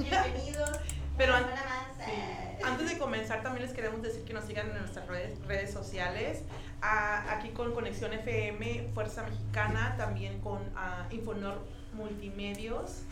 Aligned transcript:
Bienvenidos. 0.00 0.70
Pero 1.18 1.34
an-. 1.34 1.46
Sí. 2.04 2.64
Antes 2.64 2.90
de 2.90 2.98
comenzar, 2.98 3.42
también 3.42 3.66
les 3.66 3.74
queremos 3.74 4.02
decir 4.02 4.24
que 4.24 4.32
nos 4.32 4.44
sigan 4.44 4.70
en 4.70 4.78
nuestras 4.78 5.06
redes, 5.06 5.38
redes 5.46 5.72
sociales. 5.72 6.42
Ah, 6.82 7.24
aquí 7.30 7.50
con 7.50 7.74
Conexión 7.74 8.12
FM, 8.12 8.90
Fuerza 8.94 9.22
Mexicana, 9.24 9.94
también 9.98 10.40
con 10.40 10.60
ah, 10.76 11.06
Infonor 11.10 11.62
Multimedios. 11.94 13.02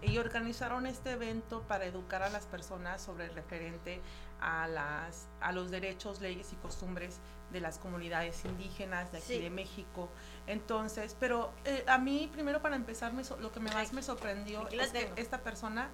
Y 0.01 0.18
organizaron 0.18 0.88
este 0.88 1.12
evento 1.12 1.62
para 1.68 1.85
educar 1.85 2.24
a 2.24 2.29
las 2.29 2.46
personas 2.46 3.02
sobre 3.02 3.25
el 3.25 3.34
referente 3.35 4.02
a, 4.41 4.68
las, 4.68 5.28
a 5.40 5.52
los 5.52 5.69
derechos, 5.72 6.19
leyes 6.19 6.52
y 6.52 6.56
costumbres 6.57 7.19
de 7.52 7.62
las 7.62 7.78
comunidades 7.78 8.44
indígenas 8.44 9.12
de 9.12 9.19
aquí 9.19 9.28
Sí. 9.35 9.40
de 9.40 9.50
México. 9.52 10.09
Entonces, 10.47 11.16
pero 11.19 11.52
eh, 11.66 11.85
a 11.88 12.00
mí, 12.00 12.28
primero 12.34 12.62
para 12.62 12.75
empezar, 12.75 13.13
me 13.13 13.23
lo 13.40 13.52
que 13.52 13.59
me 13.59 13.72
más 13.72 13.94
me 13.94 14.02
sorprendió 14.02 14.68
es 14.69 14.91
que 14.91 15.12
esta 15.16 15.41
persona 15.41 15.90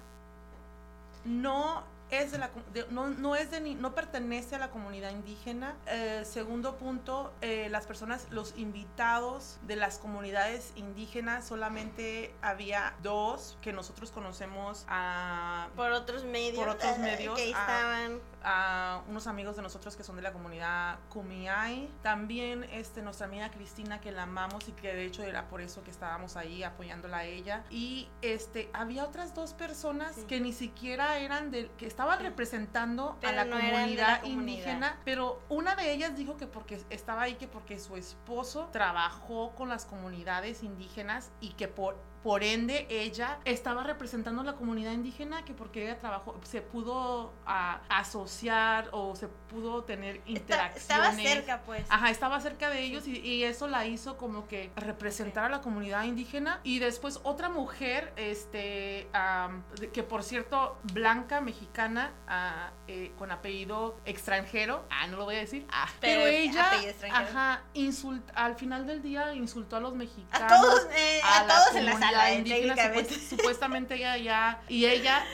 no 1.24 1.84
es 2.10 2.32
de 2.32 2.38
la 2.38 2.50
de- 2.72 2.86
no, 2.90 3.08
no 3.08 3.36
es 3.36 3.50
de 3.50 3.60
ni- 3.60 3.74
no 3.74 3.94
pertenece 3.94 4.56
a 4.56 4.58
la 4.58 4.70
comunidad 4.70 5.10
indígena 5.10 5.76
Eh, 5.86 6.22
segundo 6.24 6.76
punto 6.76 7.32
eh, 7.40 7.68
las 7.70 7.86
personas 7.86 8.26
los 8.30 8.54
invitados 8.56 9.58
de 9.62 9.76
las 9.76 9.98
comunidades 9.98 10.72
indígenas 10.76 11.46
solamente 11.46 12.34
había 12.42 12.94
dos 13.02 13.56
que 13.62 13.72
nosotros 13.72 14.10
conocemos 14.10 14.84
a 14.88 15.68
Por 15.76 15.92
otros 15.92 16.24
medios. 16.24 16.58
Por 16.58 16.68
otros 16.68 16.98
medios, 16.98 17.36
Que 17.36 17.50
estaban. 17.50 18.20
a 18.39 18.39
unos 19.08 19.26
amigos 19.26 19.56
de 19.56 19.62
nosotros 19.62 19.96
que 19.96 20.02
son 20.02 20.16
de 20.16 20.22
la 20.22 20.32
comunidad 20.32 20.98
Kumiai. 21.08 21.88
También 22.02 22.64
este, 22.72 23.02
nuestra 23.02 23.26
amiga 23.26 23.50
Cristina, 23.50 24.00
que 24.00 24.12
la 24.12 24.22
amamos 24.24 24.68
y 24.68 24.72
que 24.72 24.94
de 24.94 25.04
hecho 25.04 25.22
era 25.22 25.48
por 25.48 25.60
eso 25.60 25.82
que 25.84 25.90
estábamos 25.90 26.36
ahí 26.36 26.62
apoyándola 26.62 27.18
a 27.18 27.24
ella. 27.24 27.64
Y 27.70 28.08
este, 28.22 28.70
había 28.72 29.04
otras 29.04 29.34
dos 29.34 29.54
personas 29.54 30.14
Sí. 30.16 30.24
que 30.24 30.40
ni 30.40 30.52
siquiera 30.52 31.18
eran 31.18 31.50
del, 31.50 31.70
que 31.72 31.86
estaban 31.86 32.18
Sí. 32.18 32.24
representando 32.24 33.16
Pero 33.20 33.32
a 33.32 33.36
la 33.36 33.44
no 33.44 33.56
de 33.56 33.62
la 33.62 33.70
comunidad 33.72 34.20
comunidad. 34.22 34.42
indígena. 34.56 34.98
Pero 35.04 35.42
una 35.48 35.74
de 35.76 35.92
ellas 35.92 36.16
dijo 36.16 36.36
que 36.36 36.46
porque 36.46 36.82
estaba 36.90 37.22
ahí, 37.22 37.34
que 37.34 37.48
porque 37.48 37.78
su 37.78 37.96
esposo 37.96 38.68
trabajó 38.72 39.54
con 39.54 39.68
las 39.68 39.84
comunidades 39.84 40.62
indígenas 40.62 41.30
y 41.40 41.50
que 41.52 41.68
por 41.68 41.98
por 42.22 42.44
ende, 42.44 42.86
ella 42.90 43.38
estaba 43.44 43.82
representando 43.82 44.42
a 44.42 44.44
la 44.44 44.52
comunidad 44.54 44.92
indígena 44.92 45.44
que 45.44 45.54
porque 45.54 45.84
ella 45.84 45.98
trabajó, 45.98 46.38
se 46.42 46.60
pudo 46.60 47.32
ah, 47.46 47.80
asociar 47.88 48.88
o 48.92 49.16
se 49.16 49.28
pudo 49.28 49.84
tener 49.84 50.20
interacciones. 50.26 50.82
estaba 50.82 51.12
cerca, 51.14 51.62
pues. 51.64 51.86
Ajá, 51.88 52.10
estaba 52.10 52.40
cerca 52.40 52.68
de 52.68 52.82
ellos 52.82 53.06
y, 53.06 53.18
y 53.18 53.44
eso 53.44 53.68
la 53.68 53.86
hizo 53.86 54.18
como 54.18 54.46
que 54.48 54.70
representar 54.76 55.44
a 55.44 55.48
la 55.48 55.60
comunidad 55.62 56.04
indígena. 56.04 56.60
Y 56.62 56.78
después 56.78 57.20
otra 57.22 57.48
mujer, 57.48 58.12
este, 58.16 59.08
que 59.92 60.02
por 60.02 60.22
cierto, 60.22 60.78
blanca, 60.92 61.40
mexicana, 61.40 62.12
ah, 62.28 62.70
eh, 62.86 63.12
con 63.18 63.30
apellido 63.30 63.96
extranjero, 64.04 64.84
ah, 64.90 65.06
no 65.06 65.16
lo 65.16 65.24
voy 65.24 65.36
a 65.36 65.38
decir, 65.38 65.66
ah, 65.72 65.88
pero, 66.00 66.22
Pero 66.22 66.26
ella, 66.26 66.70
ajá, 67.12 67.62
insult, 67.72 68.28
al 68.34 68.56
final 68.56 68.86
del 68.86 69.00
día 69.00 69.32
insultó 69.32 69.76
a 69.76 69.80
los 69.80 69.92
A 69.92 69.96
mexicanos. 69.96 70.60
todos, 70.60 70.86
eh, 70.94 71.20
a 71.24 71.46
todos 71.46 71.76
en 71.76 71.86
la 71.86 71.98
sala. 71.98 72.09
Comunidad 72.10 72.38
indígena, 72.38 72.94
supuestamente 73.28 73.94
ella 73.94 74.16
ya, 74.16 74.62
y 74.68 74.86
ella 74.86 75.24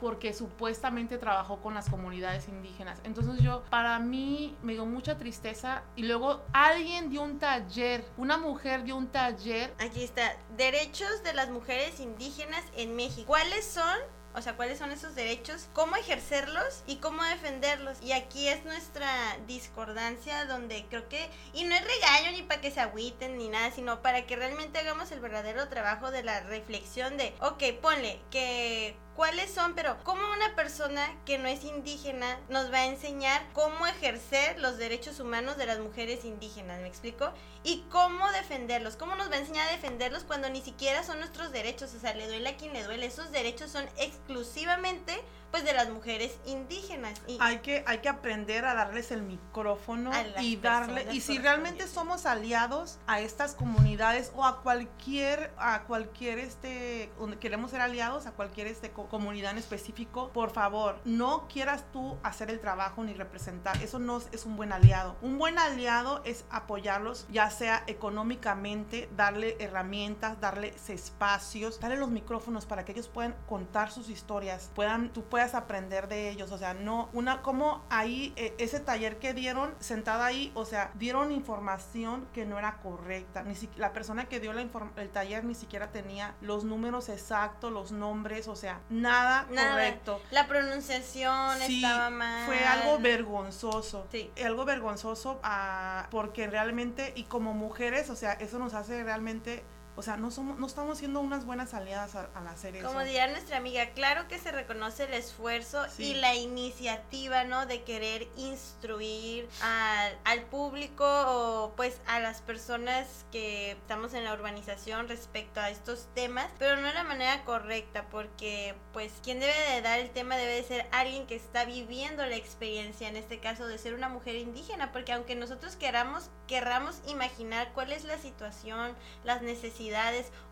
porque 0.00 0.32
supuestamente 0.32 1.18
trabajó 1.18 1.60
con 1.60 1.74
las 1.74 1.88
comunidades 1.88 2.48
indígenas. 2.48 3.00
Entonces 3.04 3.42
yo, 3.42 3.64
para 3.70 3.98
mí, 3.98 4.56
me 4.62 4.72
dio 4.72 4.86
mucha 4.86 5.18
tristeza 5.18 5.82
y 5.96 6.04
luego 6.04 6.42
alguien 6.52 7.10
dio 7.10 7.22
un 7.22 7.38
taller, 7.38 8.04
una 8.16 8.38
mujer 8.38 8.84
dio 8.84 8.96
un 8.96 9.08
taller. 9.08 9.74
Aquí 9.78 10.02
está, 10.02 10.36
derechos 10.56 11.22
de 11.22 11.34
las 11.34 11.50
mujeres 11.50 12.00
indígenas 12.00 12.64
en 12.76 12.96
México. 12.96 13.26
¿Cuáles 13.26 13.64
son 13.64 13.98
o 14.34 14.42
sea, 14.42 14.56
cuáles 14.56 14.78
son 14.78 14.90
esos 14.90 15.14
derechos, 15.14 15.68
cómo 15.72 15.96
ejercerlos 15.96 16.82
y 16.86 16.96
cómo 16.96 17.22
defenderlos. 17.24 17.98
Y 18.02 18.12
aquí 18.12 18.48
es 18.48 18.64
nuestra 18.64 19.08
discordancia 19.46 20.44
donde 20.46 20.84
creo 20.90 21.08
que, 21.08 21.28
y 21.52 21.64
no 21.64 21.74
es 21.74 21.82
regaño 21.82 22.32
ni 22.32 22.42
para 22.42 22.60
que 22.60 22.70
se 22.70 22.80
agüiten 22.80 23.38
ni 23.38 23.48
nada, 23.48 23.70
sino 23.70 24.02
para 24.02 24.26
que 24.26 24.36
realmente 24.36 24.78
hagamos 24.78 25.12
el 25.12 25.20
verdadero 25.20 25.68
trabajo 25.68 26.10
de 26.10 26.24
la 26.24 26.40
reflexión 26.40 27.16
de, 27.16 27.32
ok, 27.40 27.62
ponle 27.80 28.20
que 28.30 28.96
cuáles 29.16 29.50
son, 29.50 29.74
pero 29.74 29.96
cómo 30.04 30.20
una 30.32 30.54
persona 30.54 31.14
que 31.24 31.38
no 31.38 31.48
es 31.48 31.64
indígena 31.64 32.38
nos 32.48 32.72
va 32.72 32.78
a 32.78 32.86
enseñar 32.86 33.42
cómo 33.52 33.86
ejercer 33.86 34.58
los 34.58 34.76
derechos 34.76 35.20
humanos 35.20 35.56
de 35.56 35.66
las 35.66 35.78
mujeres 35.78 36.24
indígenas, 36.24 36.80
¿me 36.80 36.88
explico? 36.88 37.32
Y 37.62 37.84
cómo 37.90 38.30
defenderlos, 38.32 38.96
cómo 38.96 39.14
nos 39.16 39.30
va 39.30 39.36
a 39.36 39.38
enseñar 39.38 39.68
a 39.68 39.72
defenderlos 39.72 40.24
cuando 40.24 40.50
ni 40.50 40.62
siquiera 40.62 41.02
son 41.04 41.18
nuestros 41.18 41.52
derechos, 41.52 41.94
o 41.94 42.00
sea, 42.00 42.14
le 42.14 42.26
duele 42.26 42.48
a 42.48 42.56
quien 42.56 42.72
le 42.72 42.82
duele, 42.82 43.06
esos 43.06 43.30
derechos 43.30 43.70
son 43.70 43.84
exclusivamente 43.96 45.22
pues 45.54 45.64
de 45.64 45.72
las 45.72 45.88
mujeres 45.88 46.36
indígenas. 46.46 47.22
Y 47.28 47.38
hay 47.40 47.58
que 47.58 47.84
hay 47.86 47.98
que 47.98 48.08
aprender 48.08 48.64
a 48.64 48.74
darles 48.74 49.12
el 49.12 49.22
micrófono 49.22 50.10
y 50.40 50.56
darle 50.56 51.06
y 51.12 51.20
si 51.20 51.38
realmente 51.38 51.86
somos 51.86 52.26
aliados 52.26 52.98
a 53.06 53.20
estas 53.20 53.54
comunidades 53.54 54.32
o 54.34 54.44
a 54.44 54.62
cualquier 54.62 55.52
a 55.56 55.84
cualquier 55.84 56.40
este 56.40 57.12
queremos 57.38 57.70
ser 57.70 57.82
aliados 57.82 58.26
a 58.26 58.32
cualquier 58.32 58.66
este 58.66 58.90
comunidad 58.90 59.52
en 59.52 59.58
específico, 59.58 60.30
por 60.32 60.50
favor, 60.50 60.98
no 61.04 61.46
quieras 61.46 61.84
tú 61.92 62.18
hacer 62.24 62.50
el 62.50 62.58
trabajo 62.58 63.04
ni 63.04 63.14
representar, 63.14 63.80
eso 63.80 64.00
no 64.00 64.20
es 64.32 64.46
un 64.46 64.56
buen 64.56 64.72
aliado. 64.72 65.14
Un 65.22 65.38
buen 65.38 65.60
aliado 65.60 66.20
es 66.24 66.46
apoyarlos 66.50 67.28
ya 67.30 67.48
sea 67.50 67.84
económicamente, 67.86 69.08
darle 69.16 69.56
herramientas, 69.60 70.40
darles 70.40 70.90
espacios, 70.90 71.78
darle 71.78 71.96
los 71.96 72.10
micrófonos 72.10 72.66
para 72.66 72.84
que 72.84 72.90
ellos 72.90 73.06
puedan 73.06 73.36
contar 73.46 73.92
sus 73.92 74.10
historias, 74.10 74.72
puedan 74.74 75.12
tú 75.12 75.22
puedas 75.22 75.43
aprender 75.52 76.08
de 76.08 76.30
ellos, 76.30 76.50
o 76.52 76.56
sea, 76.56 76.72
no, 76.72 77.10
una, 77.12 77.42
como 77.42 77.84
ahí, 77.90 78.32
eh, 78.36 78.54
ese 78.56 78.80
taller 78.80 79.18
que 79.18 79.34
dieron, 79.34 79.74
sentada 79.80 80.24
ahí, 80.24 80.50
o 80.54 80.64
sea, 80.64 80.90
dieron 80.94 81.32
información 81.32 82.26
que 82.32 82.46
no 82.46 82.58
era 82.58 82.78
correcta, 82.78 83.42
ni 83.42 83.54
si, 83.54 83.68
la 83.76 83.92
persona 83.92 84.26
que 84.26 84.40
dio 84.40 84.54
la 84.54 84.64
el 84.96 85.10
taller 85.10 85.44
ni 85.44 85.54
siquiera 85.54 85.90
tenía 85.90 86.34
los 86.40 86.64
números 86.64 87.08
exactos, 87.08 87.72
los 87.72 87.92
nombres, 87.92 88.48
o 88.48 88.56
sea, 88.56 88.80
nada, 88.88 89.46
correcto. 89.48 90.20
La 90.30 90.46
pronunciación 90.46 91.60
estaba 91.60 92.10
mal. 92.10 92.46
Fue 92.46 92.64
algo 92.64 92.98
vergonzoso, 92.98 94.06
sí. 94.10 94.30
algo 94.44 94.64
vergonzoso 94.64 95.40
ah, 95.42 96.06
porque 96.10 96.46
realmente, 96.46 97.12
y 97.16 97.24
como 97.24 97.52
mujeres, 97.52 98.08
o 98.10 98.16
sea, 98.16 98.32
eso 98.34 98.58
nos 98.58 98.74
hace 98.74 99.02
realmente 99.02 99.64
o 99.96 100.02
sea, 100.02 100.16
no 100.16 100.30
somos, 100.30 100.58
no 100.58 100.66
estamos 100.66 100.98
siendo 100.98 101.20
unas 101.20 101.44
buenas 101.44 101.72
aliadas 101.72 102.16
al 102.16 102.48
hacer 102.48 102.74
eso. 102.76 102.86
Como 102.86 103.00
diría 103.00 103.28
nuestra 103.28 103.58
amiga, 103.58 103.90
claro 103.90 104.26
que 104.26 104.38
se 104.38 104.50
reconoce 104.50 105.04
el 105.04 105.14
esfuerzo 105.14 105.84
y 105.98 106.14
la 106.14 106.34
iniciativa, 106.34 107.44
¿no? 107.44 107.66
De 107.66 107.82
querer 107.84 108.26
instruir 108.36 109.48
al, 109.62 110.18
al 110.24 110.42
público 110.42 111.04
o 111.06 111.72
pues 111.76 112.00
a 112.06 112.18
las 112.18 112.40
personas 112.40 113.24
que 113.30 113.72
estamos 113.72 114.14
en 114.14 114.24
la 114.24 114.32
urbanización 114.32 115.08
respecto 115.08 115.60
a 115.60 115.70
estos 115.70 116.08
temas, 116.14 116.50
pero 116.58 116.76
no 116.76 116.88
de 116.88 116.94
la 116.94 117.04
manera 117.04 117.44
correcta, 117.44 118.06
porque 118.10 118.74
pues 118.92 119.12
quien 119.22 119.38
debe 119.38 119.54
de 119.74 119.82
dar 119.82 120.00
el 120.00 120.10
tema 120.10 120.36
debe 120.36 120.56
de 120.56 120.64
ser 120.64 120.86
alguien 120.90 121.26
que 121.26 121.36
está 121.36 121.64
viviendo 121.64 122.26
la 122.26 122.36
experiencia, 122.36 123.08
en 123.08 123.16
este 123.16 123.38
caso 123.38 123.68
de 123.68 123.78
ser 123.78 123.94
una 123.94 124.08
mujer 124.08 124.34
indígena, 124.34 124.90
porque 124.90 125.12
aunque 125.12 125.36
nosotros 125.36 125.76
queramos, 125.76 126.30
querramos 126.48 127.00
imaginar 127.06 127.72
cuál 127.74 127.92
es 127.92 128.04
la 128.04 128.18
situación, 128.18 128.96
las 129.22 129.42
necesidades, 129.42 129.83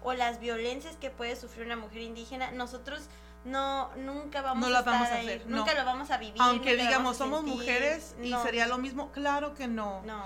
o 0.02 0.12
las 0.12 0.40
violencias 0.40 0.96
que 0.96 1.10
puede 1.10 1.36
sufrir 1.36 1.66
una 1.66 1.76
mujer 1.76 2.02
indígena, 2.02 2.50
nosotros 2.50 3.08
no 3.44 3.90
nunca 3.96 4.42
vamos 4.42 4.72
a 4.72 4.78
estar 4.78 4.94
a 4.94 5.02
hacer, 5.02 5.46
nunca 5.46 5.74
lo 5.74 5.84
vamos 5.84 6.10
a 6.10 6.18
vivir. 6.18 6.40
Aunque 6.40 6.76
digamos 6.76 7.16
somos 7.16 7.42
mujeres 7.42 8.14
y 8.22 8.32
sería 8.42 8.66
lo 8.66 8.78
mismo, 8.78 9.10
claro 9.12 9.54
que 9.54 9.68
no. 9.68 10.02
No. 10.02 10.24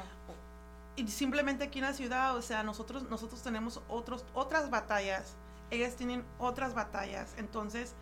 Y 0.97 1.07
simplemente 1.09 1.65
aquí 1.65 1.79
en 1.79 1.85
la 1.85 1.93
ciudad, 1.93 2.37
o 2.37 2.43
sea, 2.43 2.63
nosotros 2.63 3.05
nosotros 3.05 3.43
tenemos 3.43 3.81
otros 3.89 4.25
otras 4.35 4.71
batallas, 4.71 5.35
ellas 5.71 5.95
tienen 5.97 6.25
otras 6.39 6.75
batallas, 6.75 7.35
entonces 7.37 7.95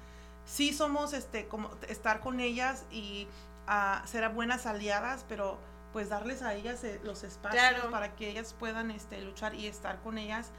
sí 0.45 0.73
somos 0.73 1.13
este 1.13 1.47
como 1.49 1.71
estar 1.89 2.21
con 2.21 2.41
ellas 2.41 2.85
y 2.91 3.27
uh, 3.69 4.07
ser 4.07 4.29
buenas 4.31 4.67
aliadas, 4.67 5.25
pero 5.29 5.59
pues 5.93 6.09
darles 6.09 6.43
a 6.43 6.55
ellas 6.55 6.83
eh, 6.83 7.01
los 7.05 7.23
espacios 7.23 7.87
para 7.89 8.17
que 8.17 8.29
ellas 8.29 8.55
puedan 8.59 8.91
este 8.91 9.21
luchar 9.23 9.55
y 9.55 9.69
estar 9.69 10.01
con 10.01 10.19
ellas 10.19 10.51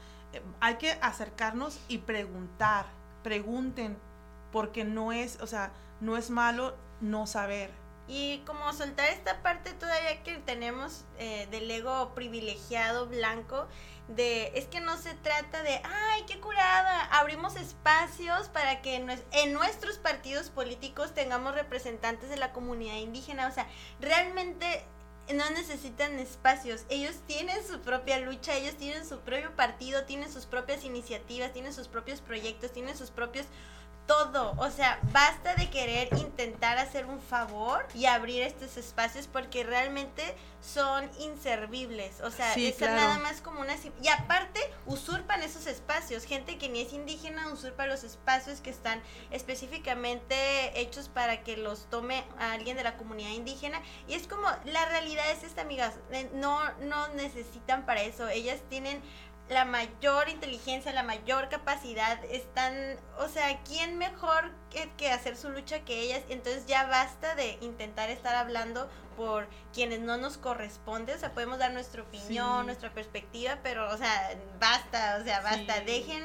hay 0.60 0.76
que 0.76 0.92
acercarnos 1.02 1.78
y 1.88 1.98
preguntar, 1.98 2.86
pregunten, 3.22 3.96
porque 4.52 4.84
no 4.84 5.12
es, 5.12 5.40
o 5.40 5.46
sea, 5.46 5.72
no 6.00 6.16
es 6.16 6.30
malo 6.30 6.74
no 7.00 7.26
saber. 7.26 7.70
Y 8.08 8.38
como 8.46 8.72
soltar 8.72 9.08
esta 9.08 9.42
parte 9.42 9.72
todavía 9.72 10.22
que 10.22 10.36
tenemos 10.38 11.04
eh, 11.18 11.48
del 11.50 11.68
ego 11.68 12.14
privilegiado 12.14 13.06
blanco, 13.06 13.66
de 14.08 14.52
es 14.54 14.66
que 14.66 14.80
no 14.80 14.96
se 14.96 15.14
trata 15.14 15.64
de, 15.64 15.80
ay, 15.82 16.24
qué 16.28 16.38
curada, 16.38 17.06
abrimos 17.06 17.56
espacios 17.56 18.48
para 18.48 18.80
que 18.80 18.94
en 19.32 19.52
nuestros 19.52 19.98
partidos 19.98 20.50
políticos 20.50 21.14
tengamos 21.14 21.54
representantes 21.56 22.28
de 22.28 22.36
la 22.36 22.52
comunidad 22.52 22.96
indígena, 22.96 23.48
o 23.48 23.50
sea, 23.50 23.66
realmente 24.00 24.84
no 25.34 25.50
necesitan 25.50 26.18
espacios. 26.18 26.84
Ellos 26.88 27.16
tienen 27.26 27.56
su 27.66 27.80
propia 27.80 28.18
lucha, 28.20 28.54
ellos 28.54 28.76
tienen 28.76 29.06
su 29.06 29.18
propio 29.20 29.54
partido, 29.56 30.04
tienen 30.04 30.32
sus 30.32 30.46
propias 30.46 30.84
iniciativas, 30.84 31.52
tienen 31.52 31.72
sus 31.72 31.88
propios 31.88 32.20
proyectos, 32.20 32.72
tienen 32.72 32.96
sus 32.96 33.10
propios 33.10 33.46
todo. 34.06 34.54
O 34.58 34.70
sea, 34.70 35.00
basta 35.12 35.54
de 35.54 35.68
querer 35.70 36.08
intentar 36.18 36.78
hacer 36.78 37.06
un 37.06 37.20
favor 37.20 37.86
y 37.94 38.06
abrir 38.06 38.42
estos 38.42 38.76
espacios 38.76 39.26
porque 39.26 39.64
realmente 39.64 40.34
son 40.60 41.08
inservibles. 41.20 42.20
O 42.22 42.30
sea, 42.30 42.54
es 42.54 42.80
nada 42.80 43.18
más 43.18 43.40
como 43.40 43.60
una... 43.60 43.74
Y 44.02 44.08
aparte, 44.08 44.60
usurpan 44.86 45.42
esos 45.42 45.66
espacios. 45.66 46.24
Gente 46.24 46.58
que 46.58 46.68
ni 46.68 46.80
es 46.80 46.92
indígena 46.92 47.48
usurpa 47.52 47.86
los 47.86 48.04
espacios 48.04 48.60
que 48.60 48.70
están 48.70 49.00
específicamente 49.30 50.80
hechos 50.80 51.08
para 51.08 51.42
que 51.42 51.56
los 51.56 51.88
tome 51.88 52.24
alguien 52.38 52.76
de 52.76 52.82
la 52.82 52.96
comunidad 52.96 53.30
indígena. 53.30 53.80
Y 54.08 54.14
es 54.14 54.26
como, 54.26 54.48
la 54.64 54.86
realidad 54.86 55.30
es 55.30 55.44
esta, 55.44 55.62
amigas. 55.62 55.94
Eh, 56.10 56.28
no, 56.34 56.60
no 56.80 57.08
necesitan 57.08 57.86
para 57.86 58.02
eso. 58.02 58.28
Ellas 58.28 58.60
tienen 58.68 59.00
la 59.48 59.64
mayor 59.64 60.28
inteligencia, 60.28 60.92
la 60.92 61.02
mayor 61.02 61.48
capacidad, 61.48 62.22
están, 62.24 62.74
o 63.18 63.28
sea, 63.28 63.60
¿quién 63.62 63.96
mejor 63.96 64.50
que, 64.70 64.90
que, 64.96 65.10
hacer 65.10 65.36
su 65.36 65.50
lucha 65.50 65.84
que 65.84 66.00
ellas? 66.00 66.22
Entonces 66.28 66.66
ya 66.66 66.86
basta 66.86 67.34
de 67.36 67.58
intentar 67.60 68.10
estar 68.10 68.34
hablando 68.34 68.88
por 69.16 69.48
quienes 69.72 70.00
no 70.00 70.16
nos 70.16 70.36
corresponde, 70.36 71.14
o 71.14 71.18
sea, 71.18 71.32
podemos 71.32 71.58
dar 71.58 71.72
nuestra 71.72 72.02
opinión, 72.02 72.66
nuestra 72.66 72.92
perspectiva, 72.92 73.58
pero, 73.62 73.90
o 73.92 73.96
sea, 73.96 74.36
basta, 74.60 75.18
o 75.20 75.24
sea, 75.24 75.40
basta, 75.40 75.80
dejen 75.80 76.24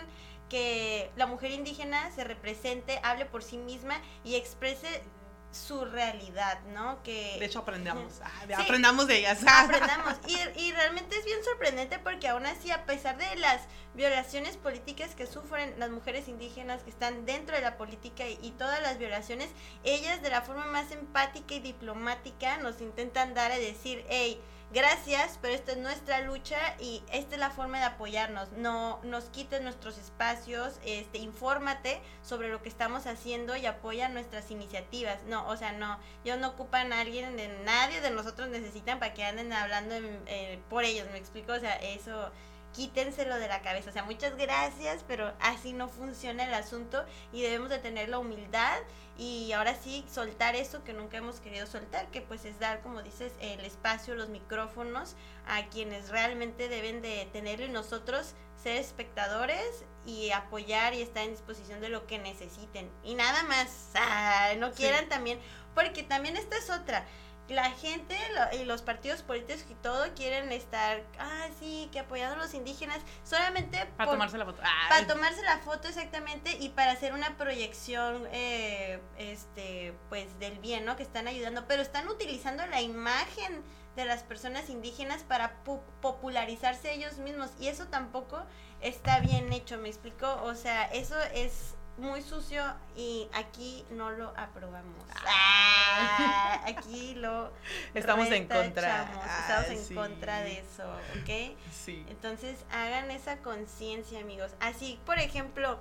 que 0.49 1.09
la 1.15 1.27
mujer 1.27 1.51
indígena 1.51 2.11
se 2.11 2.25
represente, 2.25 2.99
hable 3.03 3.25
por 3.25 3.43
sí 3.43 3.57
misma 3.57 4.01
y 4.25 4.35
exprese 4.35 5.03
su 5.51 5.83
realidad, 5.85 6.59
¿no? 6.73 7.03
Que 7.03 7.37
de 7.39 7.45
hecho 7.45 7.59
aprendamos, 7.59 8.21
ah, 8.23 8.31
aprendamos 8.57 9.07
de 9.07 9.19
ellas. 9.19 9.39
Aprendamos 9.47 10.15
y, 10.27 10.37
y, 10.59 10.71
realmente 10.71 11.17
es 11.17 11.25
bien 11.25 11.43
sorprendente 11.43 11.99
porque 11.99 12.29
aún 12.29 12.45
así 12.45 12.71
a 12.71 12.85
pesar 12.85 13.17
de 13.17 13.35
las 13.35 13.61
violaciones 13.93 14.55
políticas 14.55 15.13
que 15.13 15.27
sufren 15.27 15.77
las 15.77 15.89
mujeres 15.89 16.27
indígenas 16.29 16.83
que 16.83 16.89
están 16.89 17.25
dentro 17.25 17.55
de 17.55 17.61
la 17.61 17.77
política 17.77 18.27
y, 18.27 18.39
y 18.41 18.51
todas 18.51 18.81
las 18.81 18.97
violaciones, 18.97 19.49
ellas 19.83 20.21
de 20.21 20.29
la 20.29 20.41
forma 20.41 20.65
más 20.67 20.91
empática 20.91 21.53
y 21.53 21.59
diplomática 21.59 22.57
nos 22.57 22.79
intentan 22.79 23.33
dar 23.33 23.51
a 23.51 23.57
decir, 23.57 24.05
hey, 24.09 24.39
gracias, 24.73 25.37
pero 25.41 25.53
esta 25.53 25.73
es 25.73 25.77
nuestra 25.77 26.21
lucha 26.21 26.57
y 26.79 27.03
esta 27.11 27.35
es 27.35 27.39
la 27.39 27.51
forma 27.51 27.79
de 27.79 27.85
apoyarnos. 27.85 28.51
No 28.53 28.99
nos 29.03 29.25
quites 29.25 29.61
nuestros 29.61 29.97
espacios, 29.97 30.79
este, 30.85 31.17
infórmate 31.17 32.01
sobre 32.23 32.49
lo 32.49 32.61
que 32.61 32.69
estamos 32.69 33.07
haciendo 33.07 33.55
y 33.55 33.65
apoya 33.65 34.09
nuestras 34.09 34.51
iniciativas. 34.51 35.23
No, 35.23 35.47
o 35.47 35.57
sea, 35.57 35.73
no, 35.73 35.99
yo 36.23 36.37
no 36.37 36.49
ocupan 36.49 36.93
a 36.93 37.01
alguien 37.01 37.37
de 37.37 37.47
nadie 37.65 38.01
de 38.01 38.11
nosotros 38.11 38.49
necesitan 38.49 38.99
para 38.99 39.13
que 39.13 39.23
anden 39.23 39.51
hablando 39.53 39.95
eh, 40.27 40.59
por 40.69 40.83
ellos, 40.83 41.07
me 41.11 41.17
explico, 41.17 41.53
o 41.53 41.59
sea, 41.59 41.75
eso 41.75 42.31
quítenselo 42.73 43.37
de 43.37 43.47
la 43.47 43.61
cabeza. 43.61 43.89
O 43.89 43.93
sea, 43.93 44.03
muchas 44.03 44.35
gracias, 44.37 45.03
pero 45.07 45.33
así 45.39 45.73
no 45.73 45.87
funciona 45.89 46.45
el 46.45 46.53
asunto 46.53 47.03
y 47.31 47.41
debemos 47.41 47.69
de 47.69 47.79
tener 47.79 48.09
la 48.09 48.19
humildad 48.19 48.77
y 49.17 49.51
ahora 49.51 49.75
sí 49.75 50.05
soltar 50.11 50.55
eso 50.55 50.83
que 50.83 50.93
nunca 50.93 51.17
hemos 51.17 51.39
querido 51.39 51.67
soltar, 51.67 52.07
que 52.07 52.21
pues 52.21 52.45
es 52.45 52.59
dar, 52.59 52.81
como 52.81 53.01
dices, 53.01 53.33
el 53.39 53.63
espacio, 53.65 54.15
los 54.15 54.29
micrófonos 54.29 55.15
a 55.47 55.67
quienes 55.67 56.09
realmente 56.09 56.69
deben 56.69 57.01
de 57.01 57.27
tenerlo 57.31 57.65
y 57.65 57.69
nosotros 57.69 58.33
ser 58.61 58.77
espectadores 58.77 59.85
y 60.05 60.31
apoyar 60.31 60.93
y 60.93 61.01
estar 61.01 61.23
en 61.23 61.31
disposición 61.31 61.81
de 61.81 61.89
lo 61.89 62.07
que 62.07 62.19
necesiten. 62.19 62.89
Y 63.03 63.15
nada 63.15 63.43
más, 63.43 63.91
ah, 63.95 64.51
no 64.57 64.71
quieran 64.71 65.09
también, 65.09 65.39
porque 65.75 66.03
también 66.03 66.37
esta 66.37 66.57
es 66.57 66.69
otra 66.69 67.05
la 67.51 67.71
gente 67.71 68.17
y 68.53 68.63
los 68.65 68.81
partidos 68.81 69.21
políticos 69.21 69.65
y 69.69 69.75
todo 69.75 70.05
quieren 70.15 70.51
estar, 70.51 71.03
ah, 71.19 71.47
sí, 71.59 71.89
que 71.91 71.99
apoyando 71.99 72.35
a 72.35 72.39
los 72.39 72.53
indígenas, 72.53 72.99
solamente 73.23 73.85
para 73.97 74.11
tomarse 74.11 74.37
la 74.37 74.45
foto. 74.45 74.61
Para 74.89 75.07
tomarse 75.07 75.41
la 75.43 75.59
foto 75.59 75.87
exactamente 75.87 76.57
y 76.59 76.69
para 76.69 76.91
hacer 76.91 77.13
una 77.13 77.37
proyección, 77.37 78.27
eh, 78.31 79.01
este, 79.17 79.93
pues 80.09 80.39
del 80.39 80.59
bien, 80.59 80.85
¿no? 80.85 80.95
Que 80.95 81.03
están 81.03 81.27
ayudando, 81.27 81.65
pero 81.67 81.81
están 81.81 82.07
utilizando 82.07 82.65
la 82.67 82.81
imagen 82.81 83.63
de 83.95 84.05
las 84.05 84.23
personas 84.23 84.69
indígenas 84.69 85.23
para 85.23 85.61
popularizarse 86.01 86.93
ellos 86.93 87.17
mismos 87.17 87.51
y 87.59 87.67
eso 87.67 87.87
tampoco 87.87 88.41
está 88.79 89.19
bien 89.19 89.51
hecho, 89.51 89.77
¿me 89.77 89.89
explico? 89.89 90.41
O 90.43 90.55
sea, 90.55 90.85
eso 90.85 91.19
es 91.33 91.75
muy 92.01 92.21
sucio 92.23 92.63
y 92.95 93.29
aquí 93.31 93.85
no 93.91 94.11
lo 94.11 94.33
aprobamos. 94.35 95.05
Ah, 95.25 96.61
aquí 96.65 97.13
lo 97.13 97.51
estamos 97.93 98.27
en 98.31 98.47
contra. 98.47 99.07
estamos 99.39 99.89
en 99.89 99.95
contra 99.95 100.41
de 100.41 100.59
eso, 100.59 100.83
¿ok? 101.21 101.57
Sí. 101.71 102.03
Entonces 102.09 102.57
hagan 102.71 103.11
esa 103.11 103.37
conciencia, 103.37 104.19
amigos. 104.19 104.51
Así, 104.59 104.99
por 105.05 105.19
ejemplo, 105.19 105.79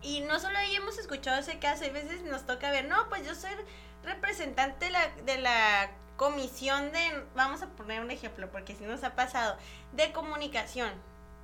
y 0.00 0.20
no 0.20 0.40
solo 0.40 0.58
ahí 0.58 0.74
hemos 0.74 0.98
escuchado 0.98 1.38
ese 1.38 1.58
caso, 1.58 1.84
hay 1.84 1.90
veces 1.90 2.22
nos 2.22 2.46
toca 2.46 2.70
ver, 2.70 2.86
no, 2.86 3.08
pues 3.08 3.26
yo 3.26 3.34
soy 3.34 3.50
representante 4.02 4.86
de 4.86 4.90
la, 4.92 5.08
de 5.26 5.38
la 5.38 5.90
comisión 6.16 6.90
de, 6.92 7.24
vamos 7.34 7.60
a 7.60 7.66
poner 7.68 8.00
un 8.00 8.10
ejemplo, 8.10 8.50
porque 8.50 8.74
si 8.74 8.84
nos 8.84 9.04
ha 9.04 9.14
pasado, 9.14 9.58
de 9.92 10.12
comunicación. 10.12 10.90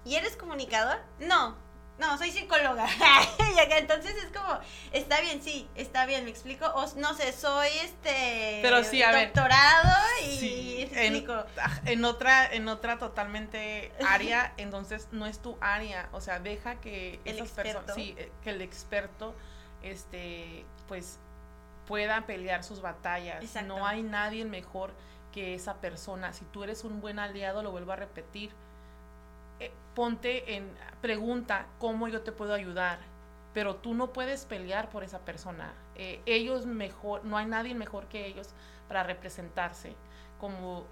¿Y 0.04 0.16
eres 0.16 0.37
comunicador? 0.37 0.99
No, 1.21 1.56
no, 1.99 2.18
soy 2.18 2.30
psicóloga. 2.30 2.87
entonces 3.78 4.16
es 4.16 4.37
como, 4.37 4.58
está 4.92 5.20
bien, 5.20 5.42
sí, 5.42 5.68
está 5.75 6.06
bien, 6.06 6.25
me 6.25 6.30
explico. 6.30 6.66
O 6.66 6.87
no 6.96 7.14
sé, 7.14 7.32
soy 7.32 7.68
este 7.82 8.61
Pero 8.62 8.82
sí, 8.82 9.02
a 9.02 9.12
doctorado 9.12 9.90
y 10.25 10.38
sí, 10.38 10.88
en, 10.92 11.26
en, 11.87 12.04
otra, 12.04 12.52
en 12.52 12.68
otra 12.68 12.99
totalmente 12.99 13.92
área, 14.08 14.52
entonces 14.56 15.08
no 15.12 15.26
es 15.26 15.40
tu 15.40 15.56
área. 15.61 16.08
O 16.12 16.20
sea, 16.20 16.40
deja 16.40 16.80
que 16.80 17.20
esas 17.25 17.50
personas, 17.50 17.94
sí, 17.94 18.14
eh, 18.18 18.32
que 18.42 18.50
el 18.50 18.62
experto, 18.62 19.34
este, 19.82 20.64
pues, 20.88 21.18
pueda 21.87 22.26
pelear 22.26 22.64
sus 22.64 22.80
batallas. 22.80 23.44
No 23.64 23.87
hay 23.87 24.02
nadie 24.02 24.44
mejor 24.44 24.92
que 25.32 25.54
esa 25.54 25.75
persona. 25.80 26.32
Si 26.32 26.44
tú 26.46 26.64
eres 26.64 26.84
un 26.84 27.00
buen 27.00 27.18
aliado, 27.18 27.62
lo 27.62 27.70
vuelvo 27.70 27.92
a 27.92 27.96
repetir 27.96 28.50
eh, 29.64 29.73
ponte 29.95 30.54
en 30.54 30.71
pregunta 31.00 31.66
cómo 31.78 32.09
yo 32.09 32.23
te 32.23 32.33
puedo 32.33 32.54
ayudar, 32.54 32.99
pero 33.52 33.76
tú 33.76 33.95
no 33.95 34.12
puedes 34.12 34.45
pelear 34.47 34.88
por 34.88 35.04
esa 35.04 35.21
persona. 35.21 35.73
Eh, 35.97 36.21
ellos 36.26 36.66
mejor, 36.66 37.25
no 37.25 37.37
hay 37.37 37.47
nadie 37.47 37.75
mejor 37.75 38.07
que 38.09 38.26
ellos 38.26 38.49
para 38.88 39.02
representarse 39.02 39.95
como 40.40 40.87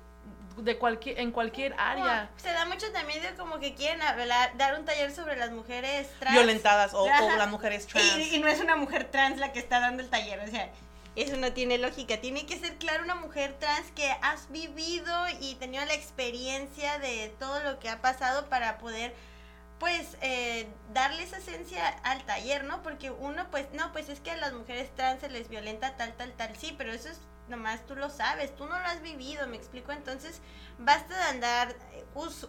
de 0.59 0.79
cualquier 0.79 1.19
en 1.19 1.33
cualquier 1.33 1.75
área. 1.79 2.31
se 2.37 2.53
da 2.53 2.67
mucho 2.67 2.93
también 2.93 3.23
de 3.23 3.35
como 3.35 3.59
que 3.59 3.75
quieren 3.75 4.03
hablar, 4.03 4.57
dar 4.57 4.79
un 4.79 4.85
taller 4.85 5.12
sobre 5.12 5.37
las 5.37 5.50
mujeres 5.50 6.09
trans 6.19 6.37
violentadas 6.37 6.93
o, 6.93 7.07
las 7.39 7.49
mujeres 7.50 7.87
trans. 7.87 8.17
Y, 8.19 8.37
y, 8.37 8.39
no 8.41 8.49
es 8.49 8.61
una 8.61 8.77
mujer 8.77 9.11
trans 9.11 9.39
la 9.39 9.53
que 9.53 9.59
está 9.59 9.81
dando 9.81 10.03
el 10.03 10.11
taller, 10.11 10.41
o 10.41 10.47
sea, 10.49 10.71
eso 11.17 11.37
no 11.37 11.52
tiene 11.52 11.79
lógica. 11.79 12.21
Tiene 12.21 12.47
que 12.47 12.59
ser 12.59 12.76
claro 12.79 13.05
una 13.05 13.14
mujer 13.14 13.57
trans 13.59 13.90
que 13.93 14.11
has 14.23 14.50
vivido 14.50 15.12
y 15.40 15.55
tenido 15.57 15.85
la 15.85 15.95
experiencia 15.95 16.99
de 16.99 17.35
todo 17.38 17.62
lo 17.62 17.79
que 17.79 17.88
ha 17.88 18.00
pasado 18.00 18.49
para 18.49 18.79
poder 18.79 19.14
pues 19.79 20.19
eh, 20.21 20.69
darle 20.93 21.23
esa 21.23 21.38
esencia 21.38 21.88
al 22.05 22.23
taller, 22.25 22.64
¿no? 22.64 22.83
Porque 22.83 23.11
uno 23.11 23.50
pues, 23.50 23.67
no, 23.73 23.93
pues 23.93 24.11
es 24.11 24.21
que 24.21 24.31
a 24.31 24.37
las 24.37 24.52
mujeres 24.52 24.95
trans 24.95 25.23
se 25.23 25.31
les 25.31 25.49
violenta 25.49 25.97
tal, 25.97 26.12
tal, 26.17 26.33
tal, 26.35 26.55
sí, 26.57 26.75
pero 26.76 26.93
eso 26.93 27.09
es 27.09 27.19
nomás 27.50 27.85
tú 27.87 27.97
lo 27.97 28.09
sabes, 28.09 28.55
tú 28.57 28.64
no 28.67 28.79
lo 28.79 28.85
has 28.87 29.02
vivido, 29.02 29.47
me 29.49 29.57
explico, 29.57 29.93
entonces 29.93 30.40
basta 30.79 31.17
de 31.17 31.23
andar 31.25 31.76
eh, 31.93 32.05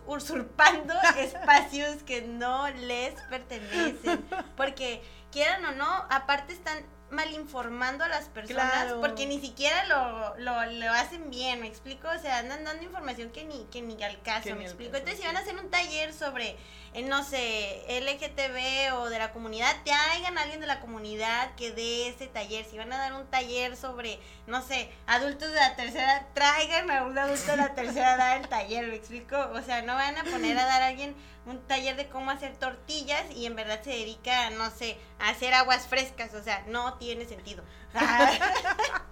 usurpando 0.06 0.94
espacios 1.18 2.03
que 2.03 2.22
no 2.22 2.70
les 2.70 3.20
pertenecen, 3.24 4.25
porque 4.56 5.01
quieran 5.32 5.65
o 5.65 5.72
no, 5.72 6.06
aparte 6.10 6.53
están 6.53 6.86
mal 7.12 7.32
informando 7.34 8.03
a 8.03 8.08
las 8.08 8.25
personas 8.30 8.94
porque 9.00 9.25
ni 9.25 9.39
siquiera 9.39 9.86
lo, 9.86 10.38
lo, 10.38 10.65
lo, 10.65 10.91
hacen 10.91 11.30
bien, 11.30 11.62
¿me 11.62 11.68
explico? 11.68 12.08
O 12.08 12.20
sea, 12.20 12.39
andan 12.39 12.63
dando 12.63 12.84
información 12.84 13.32
que 13.32 13.44
ni, 13.44 13.65
que 13.65 13.82
ni 13.82 14.01
al 14.03 14.22
caso, 14.22 14.56
¿me 14.56 14.63
explico? 14.63 14.96
Entonces, 14.96 15.20
si 15.20 15.25
van 15.25 15.38
a 15.38 15.41
hacer 15.41 15.56
un 15.56 15.70
taller 15.70 16.13
sobre, 16.13 16.56
no 17.05 17.24
sé, 17.24 17.86
LGTB 17.88 18.93
o 18.98 19.10
de 19.10 19.17
la 19.17 19.31
comunidad, 19.31 19.74
traigan 19.86 20.38
a 20.38 20.41
alguien 20.41 20.60
de 20.60 20.67
la 20.67 20.81
comunidad 20.81 21.55
que 21.55 21.71
dé 21.71 22.10
ese 22.10 22.27
taller. 22.27 22.65
Si 22.65 22.77
van 22.77 22.91
a 22.91 22.98
dar 22.98 23.13
un 23.13 23.25
taller 23.27 23.77
sobre, 23.77 24.19
no 24.45 24.62
sé, 24.62 24.91
adultos 25.07 25.50
de 25.50 25.55
la 25.55 25.75
tercera, 25.75 26.27
traigan 26.33 26.91
a 26.91 27.03
un 27.03 27.17
adulto 27.17 27.51
de 27.51 27.57
la 27.57 27.74
tercera 27.74 28.15
edad 28.15 28.38
el 28.38 28.50
taller, 28.50 28.88
¿me 28.88 28.95
explico? 28.95 29.38
O 29.53 29.62
sea, 29.62 29.81
no 29.83 29.95
van 29.95 30.17
a 30.17 30.24
poner 30.25 30.57
a 30.57 30.65
dar 30.65 30.81
a 30.81 30.88
alguien 30.88 31.15
un 31.45 31.65
taller 31.65 31.95
de 31.95 32.10
cómo 32.10 32.29
hacer 32.29 32.55
tortillas 32.57 33.24
y 33.33 33.45
en 33.45 33.55
verdad 33.55 33.81
se 33.81 33.91
dedica, 33.91 34.50
no 34.51 34.69
sé, 34.69 34.98
a 35.17 35.29
hacer 35.29 35.53
aguas 35.53 35.88
frescas, 35.88 36.33
o 36.33 36.43
sea, 36.43 36.63
no 36.67 36.95
tiene 36.95 37.25
sentido. 37.25 37.63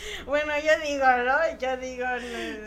bueno, 0.26 0.52
yo 0.58 0.80
digo, 0.84 1.06
¿no? 1.24 1.58
Yo 1.58 1.76
digo... 1.76 2.06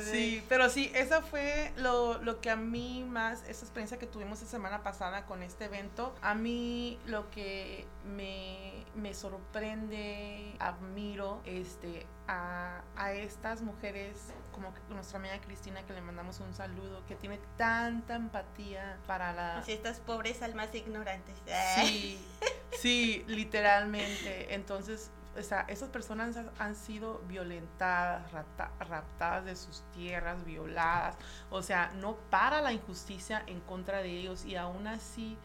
Sí, 0.01 0.43
pero 0.49 0.69
sí, 0.69 0.91
eso 0.95 1.21
fue 1.21 1.71
lo, 1.77 2.19
lo 2.21 2.41
que 2.41 2.49
a 2.49 2.55
mí 2.55 3.03
más, 3.07 3.43
esa 3.43 3.65
experiencia 3.65 3.97
que 3.97 4.07
tuvimos 4.07 4.41
la 4.41 4.47
semana 4.47 4.83
pasada 4.83 5.25
con 5.25 5.43
este 5.43 5.65
evento, 5.65 6.15
a 6.21 6.35
mí 6.35 6.99
lo 7.05 7.29
que 7.31 7.85
me, 8.05 8.85
me 8.95 9.13
sorprende, 9.13 10.55
admiro, 10.59 11.41
este, 11.45 12.05
a, 12.27 12.81
a 12.95 13.13
estas 13.13 13.61
mujeres 13.61 14.33
como 14.51 14.73
nuestra 14.89 15.19
amiga 15.19 15.39
Cristina 15.39 15.83
que 15.83 15.93
le 15.93 16.01
mandamos 16.01 16.39
un 16.39 16.53
saludo, 16.53 17.05
que 17.07 17.15
tiene 17.15 17.39
tanta 17.57 18.15
empatía 18.15 18.97
para 19.07 19.33
la... 19.33 19.63
Si 19.63 19.71
estas 19.71 19.99
pobres 19.99 20.41
almas 20.41 20.73
ignorantes. 20.73 21.35
Sí, 21.75 22.19
sí, 22.79 23.23
literalmente. 23.27 24.53
Entonces, 24.53 25.11
o 25.39 25.43
sea, 25.43 25.65
esas 25.67 25.89
personas 25.89 26.35
han 26.59 26.75
sido 26.75 27.19
violentadas, 27.27 28.31
raptadas 28.79 29.45
de 29.45 29.55
sus 29.55 29.81
tierras, 29.93 30.43
violadas. 30.43 31.15
O 31.49 31.61
sea, 31.61 31.91
no 31.95 32.15
para 32.29 32.61
la 32.61 32.73
injusticia 32.73 33.43
en 33.47 33.61
contra 33.61 34.01
de 34.01 34.09
ellos 34.09 34.45
y 34.45 34.55
aún 34.55 34.87
así 34.87 35.37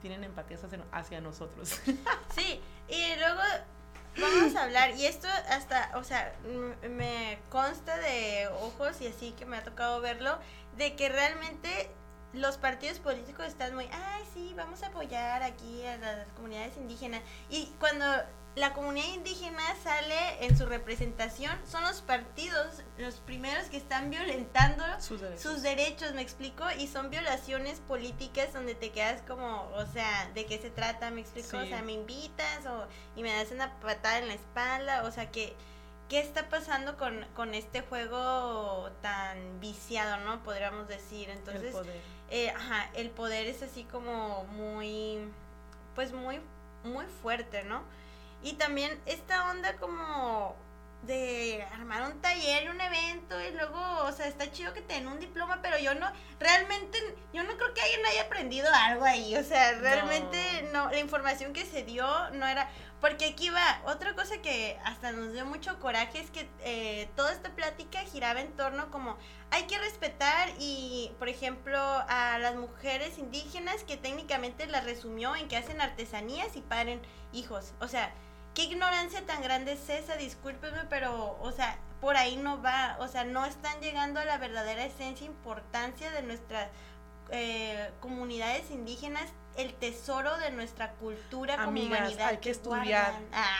tienen 0.00 0.24
empatía 0.24 0.58
hacia 0.92 1.20
nosotros. 1.20 1.80
Sí, 2.34 2.60
y 2.88 3.14
luego 3.16 3.40
vamos 4.18 4.56
a 4.56 4.64
hablar, 4.64 4.92
y 4.96 5.04
esto 5.04 5.28
hasta, 5.50 5.90
o 5.96 6.04
sea, 6.04 6.34
me 6.88 7.38
consta 7.50 7.98
de 7.98 8.48
ojos 8.62 9.00
y 9.00 9.06
así 9.06 9.32
que 9.32 9.44
me 9.44 9.58
ha 9.58 9.62
tocado 9.62 10.00
verlo, 10.00 10.38
de 10.76 10.96
que 10.96 11.10
realmente 11.10 11.90
los 12.32 12.56
partidos 12.56 12.98
políticos 12.98 13.46
están 13.46 13.74
muy, 13.74 13.86
ay, 13.92 14.24
sí, 14.32 14.54
vamos 14.56 14.82
a 14.82 14.86
apoyar 14.86 15.42
aquí 15.42 15.84
a 15.84 15.98
las 15.98 16.26
comunidades 16.28 16.76
indígenas. 16.78 17.20
Y 17.50 17.66
cuando 17.78 18.06
la 18.54 18.74
comunidad 18.74 19.06
indígena 19.14 19.62
sale 19.82 20.44
en 20.44 20.58
su 20.58 20.66
representación, 20.66 21.58
son 21.66 21.82
los 21.84 22.02
partidos 22.02 22.82
los 22.98 23.14
primeros 23.14 23.66
que 23.66 23.78
están 23.78 24.10
violentando 24.10 24.84
sus 25.00 25.62
derechos. 25.62 26.12
me 26.12 26.20
explico, 26.20 26.64
y 26.78 26.86
son 26.86 27.08
violaciones 27.08 27.80
políticas 27.80 28.52
donde 28.52 28.74
te 28.74 28.90
quedas 28.90 29.22
como, 29.22 29.70
o 29.74 29.86
sea, 29.86 30.30
¿de 30.34 30.44
qué 30.44 30.58
se 30.58 30.70
trata? 30.70 31.10
Me 31.10 31.22
explico, 31.22 31.56
o 31.56 31.64
sea, 31.64 31.82
me 31.82 31.92
invitas 31.92 32.66
o, 32.66 32.86
y 33.16 33.22
me 33.22 33.32
das 33.32 33.50
una 33.52 33.72
patada 33.80 34.18
en 34.18 34.28
la 34.28 34.34
espalda, 34.34 35.04
o 35.04 35.10
sea, 35.10 35.30
que... 35.30 35.54
¿Qué 36.08 36.20
está 36.20 36.50
pasando 36.50 36.98
con, 36.98 37.24
con 37.34 37.54
este 37.54 37.80
juego 37.80 38.90
tan 39.00 39.60
viciado, 39.60 40.18
no? 40.26 40.42
Podríamos 40.42 40.86
decir. 40.86 41.30
Entonces, 41.30 41.68
el 41.68 41.72
poder. 41.72 42.00
Eh, 42.28 42.50
ajá, 42.50 42.90
el 42.92 43.08
poder 43.08 43.46
es 43.46 43.62
así 43.62 43.84
como 43.84 44.44
muy, 44.44 45.20
pues 45.94 46.12
muy, 46.12 46.38
muy 46.84 47.06
fuerte, 47.22 47.62
¿no? 47.62 47.82
Y 48.42 48.54
también 48.54 49.00
esta 49.06 49.50
onda 49.50 49.76
como 49.76 50.56
de 51.02 51.66
armar 51.72 52.02
un 52.02 52.20
taller, 52.20 52.70
un 52.70 52.80
evento 52.80 53.40
y 53.40 53.50
luego, 53.52 53.80
o 54.04 54.12
sea, 54.12 54.28
está 54.28 54.50
chido 54.52 54.72
que 54.72 54.82
te 54.82 54.94
den 54.94 55.08
un 55.08 55.18
diploma, 55.18 55.58
pero 55.60 55.76
yo 55.78 55.94
no, 55.94 56.06
realmente, 56.38 56.98
yo 57.32 57.42
no 57.42 57.56
creo 57.56 57.74
que 57.74 57.80
alguien 57.80 58.06
haya 58.06 58.22
aprendido 58.22 58.68
algo 58.72 59.04
ahí, 59.04 59.36
o 59.36 59.42
sea, 59.42 59.72
realmente 59.80 60.38
no, 60.72 60.90
la 60.90 61.00
información 61.00 61.52
que 61.52 61.66
se 61.66 61.82
dio 61.82 62.06
no 62.30 62.46
era, 62.46 62.70
porque 63.00 63.26
aquí 63.26 63.50
va, 63.50 63.82
otra 63.84 64.14
cosa 64.14 64.40
que 64.42 64.78
hasta 64.84 65.10
nos 65.10 65.32
dio 65.32 65.44
mucho 65.44 65.80
coraje 65.80 66.20
es 66.20 66.30
que 66.30 66.48
eh, 66.60 67.08
toda 67.16 67.32
esta 67.32 67.50
plática 67.50 67.98
giraba 68.02 68.40
en 68.40 68.52
torno 68.52 68.88
como 68.92 69.18
hay 69.50 69.64
que 69.64 69.78
respetar 69.78 70.50
y, 70.60 71.10
por 71.18 71.28
ejemplo, 71.28 71.78
a 71.80 72.38
las 72.38 72.54
mujeres 72.54 73.18
indígenas 73.18 73.82
que 73.82 73.96
técnicamente 73.96 74.66
las 74.66 74.84
resumió 74.84 75.34
en 75.34 75.48
que 75.48 75.56
hacen 75.56 75.80
artesanías 75.80 76.54
y 76.54 76.60
paren 76.60 77.02
hijos, 77.32 77.74
o 77.80 77.88
sea, 77.88 78.14
qué 78.54 78.64
ignorancia 78.64 79.24
tan 79.26 79.42
grande 79.42 79.72
es 79.72 79.88
esa, 79.88 80.16
discúlpeme, 80.16 80.84
pero, 80.88 81.38
o 81.40 81.52
sea, 81.52 81.78
por 82.00 82.16
ahí 82.16 82.36
no 82.36 82.60
va, 82.62 82.96
o 83.00 83.08
sea, 83.08 83.24
no 83.24 83.44
están 83.44 83.80
llegando 83.80 84.20
a 84.20 84.24
la 84.24 84.38
verdadera 84.38 84.84
esencia, 84.84 85.26
importancia 85.26 86.10
de 86.10 86.22
nuestras 86.22 86.68
eh, 87.30 87.90
comunidades 88.00 88.70
indígenas, 88.70 89.30
el 89.56 89.72
tesoro 89.74 90.36
de 90.38 90.50
nuestra 90.50 90.92
cultura 90.92 91.64
como 91.64 91.80
humanidad. 91.80 92.28
Hay 92.28 92.38
que, 92.38 92.50
estudiar, 92.50 93.14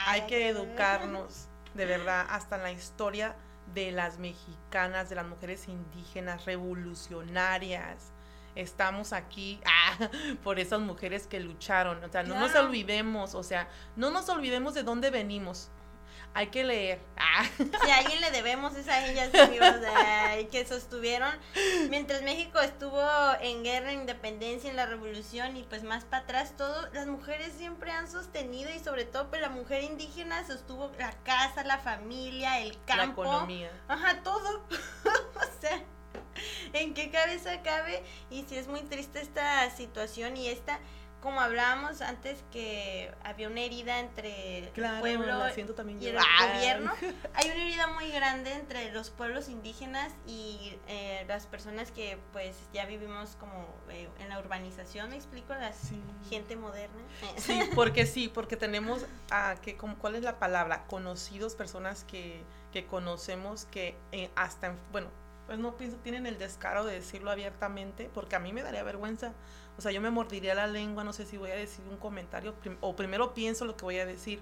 hay 0.07 0.23
que 0.23 0.49
educarnos, 0.49 1.49
de 1.75 1.87
verdad, 1.87 2.27
hasta 2.29 2.57
en 2.57 2.63
la 2.63 2.73
historia 2.73 3.35
de 3.75 3.93
las 3.93 4.19
mexicanas, 4.19 5.09
de 5.09 5.17
las 5.17 5.27
mujeres 5.27 5.69
indígenas 5.69 6.45
revolucionarias, 6.45 8.12
estamos 8.55 9.13
aquí 9.13 9.61
ah, 9.67 10.09
por 10.43 10.59
esas 10.59 10.81
mujeres 10.81 11.27
que 11.27 11.41
lucharon. 11.41 12.03
O 12.05 12.09
sea, 12.09 12.23
no 12.23 12.39
nos 12.39 12.55
olvidemos, 12.55 13.35
o 13.35 13.43
sea, 13.43 13.69
no 13.97 14.11
nos 14.11 14.29
olvidemos 14.29 14.75
de 14.75 14.83
dónde 14.83 15.11
venimos. 15.11 15.71
Hay 16.35 16.47
que 16.49 16.65
leer. 16.65 17.01
Ah. 17.35 17.49
Si 17.57 17.91
a 17.91 17.99
alguien 17.99 18.21
le 18.21 18.31
debemos 18.31 18.75
es 18.75 18.89
a 18.89 19.07
ellas 19.07 19.31
que 20.51 20.67
sostuvieron 20.67 21.31
mientras 21.89 22.21
México 22.23 22.61
estuvo 22.61 23.03
en 23.41 23.65
guerra, 23.65 23.93
independencia, 23.93 24.69
en 24.69 24.77
la 24.77 24.85
revolución 24.85 25.57
y 25.57 25.63
pues 25.63 25.83
más 25.83 26.05
para 26.05 26.25
atrás 26.25 26.55
todo, 26.57 26.91
las 26.93 27.07
mujeres 27.07 27.55
siempre 27.57 27.91
han 27.91 28.11
sostenido 28.11 28.71
y 28.75 28.81
sobre 28.81 29.07
todo 29.07 29.31
pues 29.31 29.41
la 29.41 29.49
mujer 29.49 29.83
indígena 29.83 30.47
sostuvo 30.47 30.91
la 30.99 31.13
casa, 31.23 31.65
la 31.65 31.79
familia, 31.79 32.61
el 32.61 32.77
campo. 32.85 33.25
La 33.25 33.31
economía. 33.31 33.71
Ajá, 33.89 34.23
todo. 34.23 34.67
o 34.67 35.61
sea, 35.61 35.83
en 36.73 36.95
qué 36.95 37.11
cabeza 37.11 37.63
cabe 37.63 38.03
y 38.31 38.45
si 38.45 38.57
es 38.57 38.69
muy 38.69 38.83
triste 38.83 39.21
esta 39.21 39.71
situación 39.71 40.37
y 40.37 40.49
esta 40.49 40.81
como 41.23 41.41
hablábamos 41.41 42.03
antes 42.03 42.43
que 42.51 43.13
había 43.23 43.47
una 43.47 43.61
herida 43.61 44.01
entre 44.01 44.59
el 44.59 44.69
pueblo 44.71 45.47
y 46.01 46.07
el 46.07 46.17
gobierno, 46.17 46.93
hay 47.35 47.51
una 47.51 47.63
herida 47.63 47.87
muy 47.87 48.11
grande 48.11 48.53
entre 48.53 48.91
los 48.91 49.11
pueblos 49.11 49.49
indígenas 49.49 50.13
y 50.27 50.75
eh, 50.89 51.25
las 51.29 51.47
personas 51.47 51.93
que 51.93 52.19
pues 52.33 52.57
ya 52.75 52.87
vivimos 52.87 53.37
como 53.39 53.69
eh, 53.89 54.09
en 54.19 54.29
la 54.31 54.41
urbanización, 54.41 55.11
me 55.11 55.17
explico, 55.17 55.55
la 55.55 55.73
gente 56.29 56.57
moderna. 56.57 57.03
Sí, 57.37 57.61
porque 57.77 58.05
sí, 58.05 58.29
porque 58.29 58.57
tenemos 58.57 59.07
a 59.31 59.55
que 59.63 59.77
cuál 59.77 60.17
es 60.17 60.25
la 60.25 60.41
palabra, 60.41 60.87
conocidos 60.89 61.55
personas 61.55 62.03
que, 62.03 62.43
que 62.73 62.85
conocemos 62.87 63.67
que 63.67 63.95
eh, 64.11 64.29
hasta 64.35 64.75
bueno, 64.91 65.09
pues 65.53 65.61
no 65.61 65.77
pienso, 65.77 65.99
tienen 65.99 66.25
el 66.25 66.39
descaro 66.39 66.83
de 66.83 66.95
decirlo 66.95 67.31
abiertamente, 67.31 68.11
porque 68.15 68.37
a 68.37 68.39
mí 68.39 68.55
me 68.55 68.63
daría 68.63 68.83
vergüenza. 68.85 69.35
O 69.77 69.83
sea, 69.83 69.93
yo 69.93 70.01
me 70.01 70.09
mordiría 70.09 70.55
la 70.55 70.67
lengua, 70.67 71.05
no 71.05 71.13
sé 71.13 71.27
si 71.27 71.37
voy 71.37 71.51
a 71.51 71.55
decir 71.55 71.85
un 71.91 71.99
comentario, 71.99 72.55
o 72.81 72.97
primero 72.97 73.35
pienso 73.35 73.67
lo 73.67 73.77
que 73.77 73.85
voy 73.85 73.99
a 73.99 74.07
decir. 74.07 74.41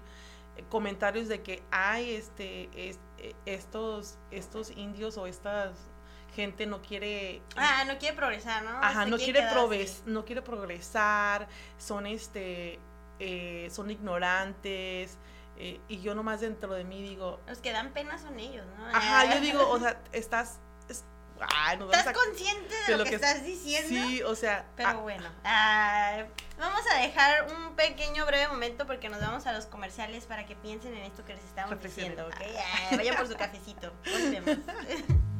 Eh, 0.55 0.63
comentarios 0.69 1.27
de 1.27 1.41
que 1.41 1.63
hay 1.69 2.11
este, 2.13 2.69
eh, 2.73 2.95
estos, 3.45 4.19
estos 4.31 4.71
indios 4.71 5.17
o 5.17 5.27
esta 5.27 5.73
gente 6.33 6.65
no 6.65 6.81
quiere 6.81 7.41
ah 7.57 7.83
no 7.85 7.97
quiere 7.97 8.15
progresar 8.15 8.63
no 8.63 8.77
ajá 8.81 9.05
no 9.05 9.17
quiere, 9.17 9.45
no 10.05 10.23
quiere 10.23 10.41
progresar 10.41 11.49
son 11.77 12.07
este 12.07 12.79
eh, 13.19 13.67
son 13.69 13.91
ignorantes 13.91 15.17
y 15.89 15.99
yo 15.99 16.15
nomás 16.15 16.39
dentro 16.39 16.73
de 16.73 16.85
mí 16.85 17.01
digo 17.01 17.41
los 17.47 17.59
que 17.59 17.73
dan 17.73 17.91
pena 17.91 18.17
son 18.17 18.39
ellos 18.39 18.65
no 18.77 18.85
ajá 18.87 19.35
yo 19.35 19.41
digo 19.41 19.69
o 19.69 19.77
sea 19.77 20.01
estás 20.13 20.61
¿Estás 21.41 22.13
consciente 22.13 22.75
de, 22.87 22.97
lo, 22.97 23.03
que, 23.03 23.15
estás 23.15 23.43
diciendo? 23.43 23.89
Sí, 23.89 24.21
o 24.23 24.35
sea. 24.35 24.65
Pero 24.75 24.89
ah. 24.89 24.93
bueno, 24.93 25.29
ah, 25.43 26.23
vamos 26.59 26.81
a 26.93 26.99
dejar 26.99 27.47
un 27.51 27.75
pequeño 27.75 28.25
breve 28.25 28.47
momento 28.47 28.85
porque 28.85 29.09
nos 29.09 29.21
vamos 29.21 29.45
a 29.47 29.53
los 29.53 29.65
comerciales 29.65 30.25
para 30.25 30.45
que 30.45 30.55
piensen 30.55 30.95
en 30.95 31.03
esto 31.03 31.25
que 31.25 31.33
les 31.33 31.43
estamos 31.43 31.81
diciendo, 31.81 32.27
¿ok? 32.27 32.41
Ah, 32.91 32.95
vayan 32.95 33.15
por 33.15 33.27
su 33.27 33.35
cafecito. 33.35 33.93
Volvemos. 34.05 34.57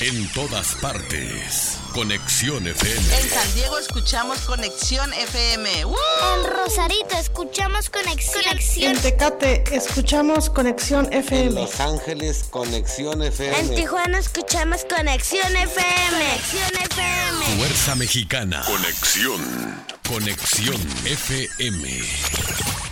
En 0.00 0.28
todas 0.34 0.74
partes. 0.82 1.83
Conexión 1.94 2.66
FM. 2.66 3.16
En 3.16 3.30
San 3.30 3.54
Diego 3.54 3.78
escuchamos 3.78 4.40
Conexión 4.40 5.12
FM. 5.12 5.82
En 5.82 6.44
Rosarito 6.52 7.16
escuchamos 7.16 7.88
Conexión. 7.88 8.42
En 8.82 9.00
Tecate 9.00 9.62
escuchamos 9.70 10.50
Conexión 10.50 11.12
FM. 11.12 11.46
En 11.46 11.54
Los 11.54 11.78
Ángeles 11.78 12.46
Conexión 12.50 13.22
FM. 13.22 13.58
En 13.60 13.74
Tijuana 13.76 14.18
escuchamos 14.18 14.84
Conexión 14.84 15.56
FM. 15.56 16.18
Conexión 16.18 16.82
FM. 16.90 17.58
Fuerza 17.58 17.94
Mexicana. 17.94 18.64
Conexión. 18.66 19.84
Conexión 20.08 20.80
FM. 21.04 22.83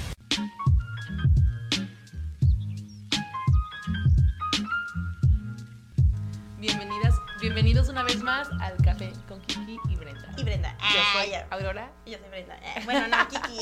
Bienvenidos 7.54 7.90
una 7.90 8.02
vez 8.02 8.22
más 8.22 8.48
al 8.62 8.78
Café 8.82 9.12
con 9.28 9.38
Kiki 9.42 9.78
y 9.90 9.96
Brenda. 9.96 10.26
Y 10.38 10.42
Brenda. 10.42 10.74
Yo 10.78 10.98
ah, 10.98 11.12
soy 11.12 11.32
Aurora. 11.50 11.92
Y 12.06 12.12
yo 12.12 12.18
soy 12.18 12.30
Brenda. 12.30 12.56
Eh, 12.56 12.80
bueno, 12.86 13.08
no, 13.08 13.28
Kiki. 13.28 13.60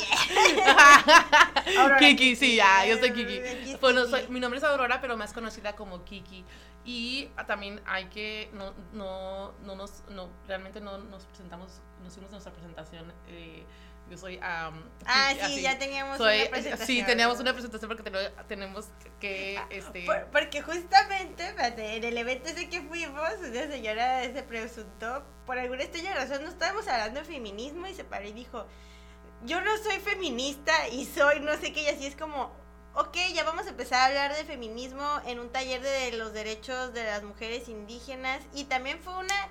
Aurora, 1.76 1.98
Kiki, 1.98 2.36
sí, 2.36 2.54
ya, 2.54 2.86
yo 2.86 2.98
soy 2.98 3.10
Kiki. 3.10 3.40
Bueno, 3.80 4.06
soy, 4.06 4.28
mi 4.28 4.38
nombre 4.38 4.58
es 4.58 4.64
Aurora, 4.64 5.00
pero 5.00 5.16
más 5.16 5.32
conocida 5.32 5.72
como 5.72 6.04
Kiki. 6.04 6.44
Y 6.84 7.30
también 7.48 7.80
hay 7.84 8.04
que, 8.04 8.48
no, 8.52 8.74
no, 8.92 9.54
no 9.64 9.74
nos, 9.74 10.04
no, 10.08 10.28
realmente 10.46 10.80
no 10.80 10.98
nos 10.98 11.24
presentamos, 11.24 11.80
no 12.00 12.06
hicimos 12.06 12.30
nuestra 12.30 12.52
presentación. 12.52 13.12
Eh, 13.26 13.64
yo 14.10 14.18
soy... 14.18 14.40
ah, 14.42 14.72
sí, 15.46 15.62
ya 15.62 15.78
teníamos 15.78 16.18
una 16.18 16.50
presentación. 16.50 16.86
Sí, 16.86 17.02
teníamos 17.04 17.38
una 17.38 17.52
presentación 17.52 17.88
porque 17.88 18.10
tenemos 18.48 18.88
que... 19.20 19.56
Ah, 19.56 19.68
este... 19.70 20.04
porque 20.32 20.62
justamente, 20.62 21.54
en 21.76 22.04
el 22.04 22.18
evento 22.18 22.48
ese 22.48 22.68
que 22.68 22.82
fuimos, 22.82 23.22
una 23.40 23.68
señora 23.68 24.24
se 24.24 24.42
preguntó, 24.42 25.24
por 25.46 25.58
alguna 25.58 25.84
extraña 25.84 26.14
razón, 26.14 26.42
no 26.42 26.50
estábamos 26.50 26.88
hablando 26.88 27.20
de 27.20 27.26
feminismo 27.26 27.86
y 27.86 27.94
se 27.94 28.02
paró 28.02 28.26
y 28.26 28.32
dijo, 28.32 28.66
yo 29.44 29.60
no 29.60 29.76
soy 29.76 30.00
feminista 30.00 30.88
y 30.88 31.06
soy 31.06 31.38
no 31.38 31.56
sé 31.58 31.72
qué, 31.72 31.82
y 31.82 31.88
así 31.88 32.06
es 32.06 32.16
como, 32.16 32.52
ok, 32.94 33.16
ya 33.32 33.44
vamos 33.44 33.66
a 33.66 33.70
empezar 33.70 34.00
a 34.00 34.06
hablar 34.06 34.36
de 34.36 34.44
feminismo 34.44 35.20
en 35.24 35.38
un 35.38 35.50
taller 35.50 35.82
de 35.82 36.16
los 36.16 36.32
derechos 36.32 36.92
de 36.94 37.04
las 37.04 37.22
mujeres 37.22 37.68
indígenas 37.68 38.42
y 38.54 38.64
también 38.64 38.98
fue 38.98 39.16
una 39.16 39.48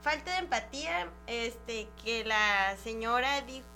falta 0.00 0.32
de 0.32 0.38
empatía 0.38 1.10
este 1.26 1.88
que 2.02 2.24
la 2.24 2.74
señora 2.82 3.42
dijo 3.42 3.66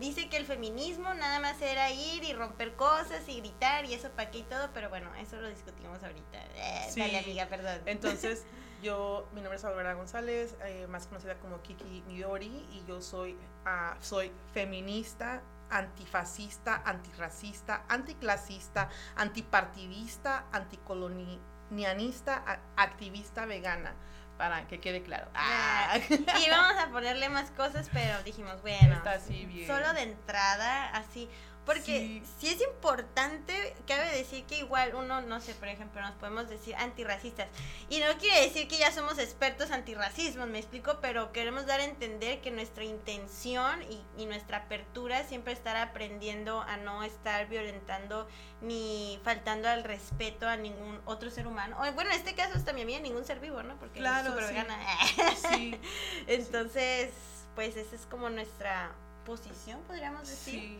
dice 0.00 0.28
que 0.28 0.36
el 0.36 0.46
feminismo 0.46 1.14
nada 1.14 1.40
más 1.40 1.60
era 1.62 1.92
ir 1.92 2.24
y 2.24 2.32
romper 2.32 2.74
cosas 2.74 3.28
y 3.28 3.40
gritar 3.40 3.84
y 3.84 3.94
eso 3.94 4.10
para 4.10 4.30
qué 4.30 4.38
y 4.38 4.42
todo, 4.42 4.68
pero 4.74 4.88
bueno, 4.88 5.14
eso 5.16 5.40
lo 5.40 5.48
discutimos 5.48 6.02
ahorita. 6.02 6.38
Eh, 6.56 6.92
dale, 6.96 7.18
amiga, 7.18 7.46
perdón. 7.46 7.80
Entonces, 7.86 8.44
yo, 8.82 9.28
mi 9.32 9.40
nombre 9.40 9.58
es 9.58 9.64
Aurora 9.64 9.94
González, 9.94 10.56
eh, 10.64 10.86
más 10.88 11.06
conocida 11.06 11.36
como 11.36 11.62
Kiki 11.62 12.02
Midori, 12.08 12.66
y 12.72 12.84
yo 12.88 13.00
soy, 13.00 13.34
uh, 13.64 13.94
soy 14.00 14.32
feminista, 14.52 15.42
antifascista, 15.70 16.82
antirracista, 16.84 17.84
anticlasista, 17.88 18.88
antipartidista, 19.14 20.46
anticolonialista, 20.52 22.60
activista 22.76 23.46
vegana 23.46 23.94
para 24.40 24.66
que 24.66 24.80
quede 24.80 25.02
claro. 25.02 25.28
Ah. 25.34 25.98
Y 26.08 26.48
vamos 26.48 26.82
a 26.82 26.88
ponerle 26.88 27.28
más 27.28 27.50
cosas, 27.50 27.90
pero 27.92 28.22
dijimos, 28.22 28.62
bueno, 28.62 29.02
solo 29.66 29.92
de 29.92 30.02
entrada, 30.02 30.88
así. 30.92 31.28
Porque 31.72 32.20
sí. 32.40 32.48
es 32.48 32.60
importante, 32.62 33.76
cabe 33.86 34.10
decir 34.16 34.42
que 34.44 34.58
igual 34.58 34.92
uno, 34.96 35.20
no 35.20 35.40
sé, 35.40 35.54
por 35.54 35.68
ejemplo, 35.68 36.00
nos 36.00 36.16
podemos 36.16 36.48
decir 36.48 36.74
antirracistas. 36.74 37.46
Y 37.88 38.00
no 38.00 38.06
quiere 38.18 38.40
decir 38.40 38.66
que 38.66 38.76
ya 38.76 38.90
somos 38.90 39.20
expertos 39.20 39.70
antirracismo, 39.70 40.46
me 40.46 40.58
explico, 40.58 40.98
pero 41.00 41.30
queremos 41.30 41.66
dar 41.66 41.78
a 41.78 41.84
entender 41.84 42.40
que 42.40 42.50
nuestra 42.50 42.82
intención 42.82 43.84
y, 43.84 44.02
y 44.20 44.26
nuestra 44.26 44.56
apertura 44.56 45.22
siempre 45.22 45.52
estar 45.52 45.76
aprendiendo 45.76 46.60
a 46.60 46.76
no 46.76 47.04
estar 47.04 47.48
violentando 47.48 48.26
ni 48.62 49.20
faltando 49.22 49.68
al 49.68 49.84
respeto 49.84 50.48
a 50.48 50.56
ningún 50.56 51.00
otro 51.04 51.30
ser 51.30 51.46
humano. 51.46 51.76
O, 51.78 51.92
bueno, 51.92 52.10
en 52.10 52.16
este 52.16 52.34
caso 52.34 52.58
es 52.58 52.64
también 52.64 52.92
a 52.98 53.00
ningún 53.00 53.24
ser 53.24 53.38
vivo, 53.38 53.62
¿no? 53.62 53.78
Porque 53.78 54.00
claro, 54.00 54.36
es 54.40 54.48
sí. 54.48 55.46
sí. 55.48 55.80
Entonces, 56.26 57.12
pues 57.54 57.76
esa 57.76 57.94
es 57.94 58.06
como 58.06 58.28
nuestra 58.28 58.90
posición, 59.24 59.80
podríamos 59.82 60.28
decir. 60.28 60.60
Sí 60.60 60.78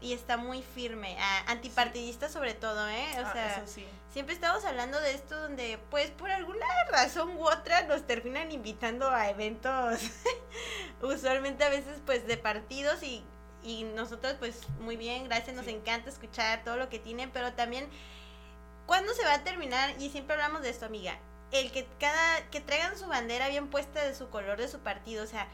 y 0.00 0.14
está 0.14 0.36
muy 0.36 0.62
firme, 0.62 1.16
antipartidista 1.46 2.28
sobre 2.28 2.54
todo, 2.54 2.88
¿eh? 2.88 3.08
O 3.18 3.26
ah, 3.26 3.32
sea, 3.32 3.62
sí. 3.66 3.84
siempre 4.12 4.34
estamos 4.34 4.64
hablando 4.64 4.98
de 5.00 5.12
esto 5.12 5.38
donde, 5.38 5.78
pues, 5.90 6.10
por 6.10 6.30
alguna 6.30 6.66
razón 6.90 7.36
u 7.36 7.46
otra 7.46 7.82
nos 7.82 8.06
terminan 8.06 8.50
invitando 8.50 9.10
a 9.10 9.28
eventos, 9.28 10.00
usualmente 11.02 11.64
a 11.64 11.68
veces, 11.68 12.00
pues, 12.06 12.26
de 12.26 12.38
partidos 12.38 13.02
y, 13.02 13.22
y 13.62 13.84
nosotros, 13.84 14.36
pues, 14.38 14.66
muy 14.80 14.96
bien, 14.96 15.24
gracias, 15.24 15.54
nos 15.54 15.66
encanta 15.66 16.08
escuchar 16.08 16.64
todo 16.64 16.76
lo 16.76 16.88
que 16.88 16.98
tienen, 16.98 17.30
pero 17.30 17.52
también, 17.52 17.86
¿cuándo 18.86 19.12
se 19.12 19.24
va 19.24 19.34
a 19.34 19.44
terminar? 19.44 19.94
Y 20.00 20.08
siempre 20.08 20.34
hablamos 20.34 20.62
de 20.62 20.70
esto, 20.70 20.86
amiga, 20.86 21.18
el 21.52 21.70
que 21.72 21.86
cada, 21.98 22.48
que 22.50 22.60
traigan 22.60 22.96
su 22.98 23.06
bandera 23.06 23.48
bien 23.48 23.68
puesta 23.68 24.02
de 24.02 24.14
su 24.14 24.30
color 24.30 24.58
de 24.58 24.68
su 24.68 24.78
partido, 24.78 25.24
o 25.24 25.26
sea, 25.26 25.46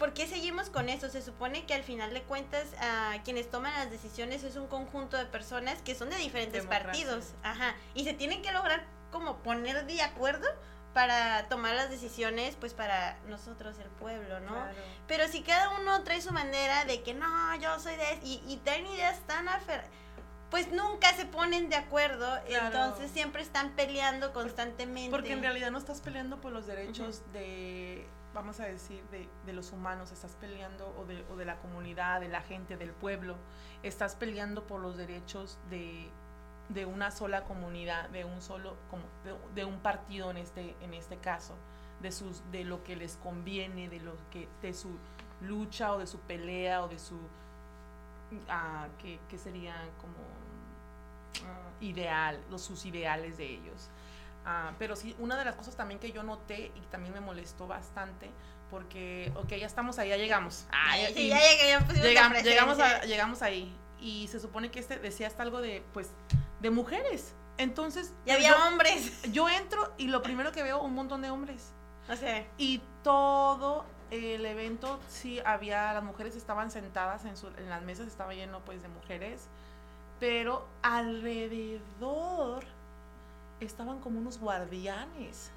¿por 0.00 0.14
qué 0.14 0.26
seguimos 0.26 0.70
con 0.70 0.88
eso? 0.88 1.10
Se 1.10 1.20
supone 1.20 1.66
que 1.66 1.74
al 1.74 1.84
final 1.84 2.12
de 2.14 2.22
cuentas 2.22 2.66
a 2.80 3.18
quienes 3.22 3.50
toman 3.50 3.72
las 3.74 3.90
decisiones 3.90 4.42
es 4.42 4.56
un 4.56 4.66
conjunto 4.66 5.18
de 5.18 5.26
personas 5.26 5.82
que 5.82 5.94
son 5.94 6.08
de 6.08 6.16
diferentes 6.16 6.66
partidos, 6.66 7.34
ajá, 7.42 7.76
y 7.94 8.04
se 8.04 8.14
tienen 8.14 8.40
que 8.40 8.50
lograr 8.50 8.86
como 9.12 9.36
poner 9.42 9.84
de 9.84 10.00
acuerdo 10.00 10.48
para 10.94 11.48
tomar 11.48 11.76
las 11.76 11.90
decisiones 11.90 12.56
pues 12.58 12.72
para 12.72 13.18
nosotros 13.28 13.78
el 13.78 13.90
pueblo, 13.90 14.40
¿no? 14.40 14.56
Pero 15.06 15.28
si 15.28 15.42
cada 15.42 15.78
uno 15.78 16.02
trae 16.02 16.20
su 16.22 16.32
manera 16.32 16.86
de 16.86 17.02
que 17.02 17.12
no, 17.12 17.54
yo 17.60 17.78
soy 17.78 17.94
de 17.94 18.18
y, 18.24 18.42
y 18.48 18.56
traen 18.64 18.86
ideas 18.86 19.20
tan 19.26 19.48
afer 19.48 19.84
pues 20.50 20.72
nunca 20.72 21.14
se 21.14 21.26
ponen 21.26 21.68
de 21.68 21.76
acuerdo, 21.76 22.28
entonces 22.48 23.12
siempre 23.12 23.40
están 23.40 23.70
peleando 23.76 24.32
constantemente. 24.32 25.10
Porque 25.10 25.32
en 25.32 25.42
realidad 25.42 25.70
no 25.70 25.78
estás 25.78 26.00
peleando 26.00 26.40
por 26.40 26.50
los 26.50 26.66
derechos 26.66 27.22
de 27.32 28.04
vamos 28.34 28.60
a 28.60 28.64
decir, 28.64 29.02
de, 29.10 29.28
de, 29.46 29.52
los 29.52 29.72
humanos, 29.72 30.12
estás 30.12 30.36
peleando, 30.40 30.94
o 30.98 31.04
de, 31.04 31.24
o 31.30 31.36
de 31.36 31.44
la 31.44 31.56
comunidad, 31.58 32.20
de 32.20 32.28
la 32.28 32.42
gente, 32.42 32.76
del 32.76 32.92
pueblo, 32.92 33.36
estás 33.82 34.14
peleando 34.14 34.66
por 34.66 34.80
los 34.80 34.96
derechos 34.96 35.58
de, 35.68 36.08
de 36.68 36.86
una 36.86 37.10
sola 37.10 37.44
comunidad, 37.44 38.08
de 38.10 38.24
un 38.24 38.40
solo, 38.40 38.76
como, 38.90 39.02
de, 39.54 39.64
un 39.64 39.80
partido 39.80 40.30
en 40.30 40.36
este, 40.36 40.76
en 40.80 40.94
este 40.94 41.16
caso, 41.16 41.54
de 42.00 42.12
sus, 42.12 42.42
de 42.50 42.64
lo 42.64 42.82
que 42.84 42.96
les 42.96 43.16
conviene, 43.16 43.88
de 43.88 44.00
lo 44.00 44.14
que, 44.30 44.48
de 44.62 44.72
su 44.72 44.90
lucha 45.42 45.92
o 45.92 45.98
de 45.98 46.06
su 46.06 46.18
pelea 46.20 46.84
o 46.84 46.88
de 46.88 46.98
su 46.98 47.18
ah, 48.48 48.88
que, 48.98 49.18
que 49.28 49.38
serían 49.38 49.90
como 50.00 51.48
ah, 51.48 51.70
ideal, 51.80 52.40
los 52.50 52.62
sus 52.62 52.86
ideales 52.86 53.36
de 53.36 53.46
ellos. 53.46 53.90
Ah, 54.44 54.72
pero 54.78 54.96
sí, 54.96 55.14
una 55.18 55.36
de 55.36 55.44
las 55.44 55.54
cosas 55.54 55.76
también 55.76 56.00
que 56.00 56.12
yo 56.12 56.22
noté 56.22 56.72
y 56.74 56.80
también 56.90 57.12
me 57.12 57.20
molestó 57.20 57.66
bastante, 57.66 58.30
porque, 58.70 59.32
ok, 59.36 59.48
ya 59.50 59.66
estamos 59.66 59.98
ahí, 59.98 60.08
ya 60.08 60.16
llegamos. 60.16 60.66
Ah, 60.72 60.94
sí, 61.14 61.28
ya, 61.28 61.38
llegamos, 61.62 62.42
llegamos, 62.42 62.78
llegamos 63.06 63.42
ahí. 63.42 63.76
Y 64.00 64.28
se 64.28 64.40
supone 64.40 64.70
que 64.70 64.78
este 64.78 64.98
decía 64.98 65.26
hasta 65.26 65.42
algo 65.42 65.60
de, 65.60 65.82
pues, 65.92 66.10
de 66.60 66.70
mujeres. 66.70 67.34
Entonces. 67.58 68.14
Y 68.24 68.30
había 68.30 68.56
hombres. 68.66 69.30
Yo 69.32 69.48
entro 69.48 69.92
y 69.98 70.06
lo 70.06 70.22
primero 70.22 70.52
que 70.52 70.62
veo, 70.62 70.80
un 70.82 70.94
montón 70.94 71.20
de 71.20 71.30
hombres. 71.30 71.72
O 72.08 72.16
sea. 72.16 72.46
Y 72.56 72.80
todo 73.02 73.84
el 74.10 74.46
evento, 74.46 75.00
sí, 75.08 75.40
había, 75.44 75.92
las 75.92 76.02
mujeres 76.02 76.34
estaban 76.34 76.70
sentadas 76.70 77.24
en, 77.26 77.36
su, 77.36 77.48
en 77.48 77.68
las 77.68 77.82
mesas, 77.82 78.06
estaba 78.06 78.32
lleno, 78.32 78.60
pues, 78.64 78.80
de 78.82 78.88
mujeres. 78.88 79.48
Pero 80.18 80.66
alrededor 80.82 82.64
estaban 83.60 84.00
como 84.00 84.18
unos 84.18 84.38
guardianes. 84.38 85.50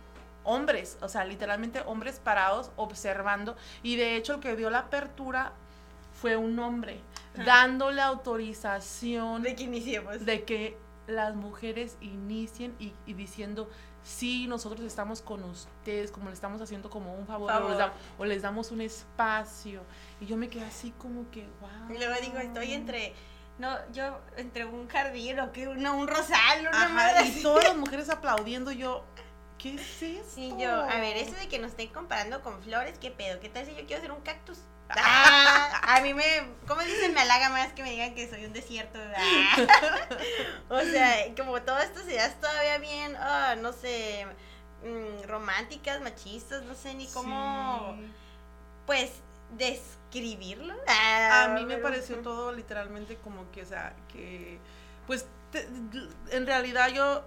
Hombres, 0.45 0.97
o 1.01 1.07
sea, 1.07 1.23
literalmente 1.23 1.81
hombres 1.85 2.19
parados 2.19 2.71
observando. 2.75 3.55
Y 3.81 3.95
de 3.95 4.17
hecho 4.17 4.35
el 4.35 4.39
que 4.41 4.55
dio 4.55 4.69
la 4.69 4.79
apertura 4.79 5.53
fue 6.13 6.37
un 6.37 6.59
hombre, 6.59 6.99
dándole 7.45 8.01
autorización 8.01 9.41
de 9.41 9.55
que 9.55 9.63
iniciemos. 9.63 10.25
De 10.25 10.43
que 10.43 10.77
las 11.07 11.35
mujeres 11.35 11.97
inicien 12.01 12.75
y, 12.79 12.93
diciendo, 13.13 13.69
sí, 14.03 14.47
nosotros 14.47 14.81
estamos 14.81 15.21
con 15.21 15.43
ustedes, 15.43 16.11
como 16.11 16.27
le 16.27 16.33
estamos 16.33 16.61
haciendo 16.61 16.89
como 16.89 17.13
un 17.15 17.27
favor, 17.27 17.51
O, 18.17 18.25
les 18.25 18.41
damos, 18.41 18.71
un 18.71 18.81
espacio. 18.81 19.81
Y 20.21 20.25
yo 20.25 20.37
me 20.37 20.49
quedé 20.49 20.65
así 20.65 20.91
como 20.97 21.29
que, 21.31 21.47
wow. 21.59 21.95
Y 21.95 21.97
luego 21.97 22.13
digo, 22.21 22.37
estoy 22.37 22.73
entre 22.73 23.13
no, 23.59 23.77
yo 23.91 24.19
entre 24.37 24.65
un 24.65 24.87
jardín 24.87 25.39
o 25.39 25.51
que 25.51 25.65
no, 25.65 25.97
un 25.97 26.07
rosal, 26.07 26.67
una 26.67 27.21
y 27.21 27.41
todas 27.41 27.63
las 27.63 27.77
mujeres 27.77 28.09
aplaudiendo, 28.09 28.71
yo, 28.71 29.05
¿qué 29.57 29.75
es 29.75 30.01
esto? 30.01 30.39
Y 30.39 30.57
yo, 30.57 30.71
a 30.71 30.99
ver, 30.99 31.17
eso 31.17 31.35
de 31.35 31.47
que 31.47 31.59
nos 31.59 31.71
estén 31.71 31.89
comparando 31.89 32.41
con 32.41 32.61
flores, 32.63 32.97
¿qué 32.99 33.11
pedo? 33.11 33.39
¿Qué 33.39 33.49
tal 33.49 33.65
si 33.65 33.75
yo 33.75 33.85
quiero 33.85 33.97
hacer 33.97 34.11
un 34.11 34.21
cactus? 34.21 34.59
Ah, 34.89 35.95
a 35.95 36.01
mí 36.01 36.13
me, 36.15 36.23
¿cómo 36.67 36.81
dicen? 36.81 37.13
Me 37.13 37.21
halaga 37.21 37.49
más 37.49 37.73
que 37.73 37.83
me 37.83 37.91
digan 37.91 38.15
que 38.15 38.29
soy 38.29 38.45
un 38.45 38.53
desierto. 38.53 38.99
o 40.69 40.81
sea, 40.81 41.33
como 41.35 41.61
todas 41.61 41.85
estas 41.85 42.05
ideas 42.05 42.39
todavía 42.39 42.77
bien, 42.79 43.15
ah, 43.17 43.55
no 43.57 43.71
sé, 43.71 44.25
mm, 44.83 45.27
románticas, 45.27 46.01
machistas, 46.01 46.63
no 46.63 46.73
sé 46.75 46.93
ni 46.95 47.07
cómo, 47.07 47.97
pues, 48.85 49.11
describirlo. 49.57 50.73
a 50.87 51.49
mí 51.49 51.65
me 51.65 51.77
pareció 51.77 52.17
todo 52.17 52.51
literalmente 52.51 53.17
como 53.17 53.49
que, 53.51 53.63
o 53.63 53.65
sea, 53.65 53.95
que, 54.07 54.59
pues, 55.07 55.25
en 56.31 56.45
realidad 56.45 56.89
yo, 56.89 57.23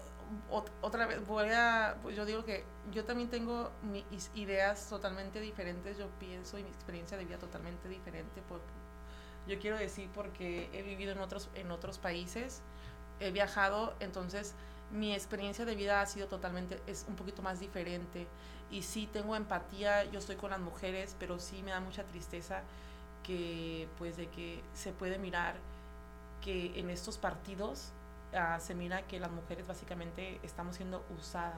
otra 0.81 1.07
vez, 1.07 1.25
voy 1.27 1.49
a, 1.51 1.97
pues 2.03 2.17
yo 2.17 2.25
digo 2.25 2.45
que 2.45 2.65
yo 2.93 3.05
también 3.05 3.29
tengo 3.29 3.71
mis 3.83 4.31
ideas 4.35 4.89
totalmente 4.89 5.41
diferentes, 5.41 5.99
yo 5.99 6.09
pienso 6.19 6.59
y 6.59 6.62
mi 6.62 6.71
experiencia 6.71 7.17
de 7.17 7.25
vida 7.25 7.39
totalmente 7.39 7.89
diferente. 7.89 8.43
Por, 8.49 8.61
yo 9.47 9.59
quiero 9.61 9.77
decir 9.77 10.11
porque 10.15 10.69
he 10.73 10.83
vivido 10.83 11.12
en 11.12 11.19
otros, 11.19 11.49
en 11.55 11.71
otros 11.71 11.99
países, 11.99 12.62
he 13.21 13.31
viajado, 13.31 13.95
entonces 14.01 14.55
mi 14.91 15.15
experiencia 15.15 15.65
de 15.65 15.75
vida 15.75 16.01
ha 16.01 16.07
sido 16.07 16.27
totalmente, 16.29 16.81
es 16.87 17.07
un 17.09 17.17
poquito 17.17 17.43
más 17.43 17.61
diferente 17.61 18.27
y 18.71 18.83
sí 18.83 19.09
tengo 19.13 19.37
empatía, 19.37 20.05
yo 20.05 20.19
estoy 20.19 20.37
con 20.37 20.51
las 20.51 20.61
mujeres, 20.61 21.17
pero 21.19 21.39
sí 21.39 21.63
me 21.63 21.71
da 21.71 21.81
mucha 21.81 22.05
tristeza 22.05 22.63
que 23.23 23.89
pues 23.99 24.17
de 24.17 24.29
que 24.29 24.63
se 24.75 24.93
puede 24.93 25.19
mirar 25.19 25.57
que 26.43 26.79
en 26.79 26.91
estos 26.91 27.19
partidos 27.19 27.91
ah, 28.35 28.59
se 28.61 28.75
mira 28.75 29.03
que 29.03 29.19
las 29.19 29.31
mujeres 29.31 29.67
básicamente 29.67 30.39
estamos 30.43 30.77
siendo 30.77 31.05
usadas 31.19 31.57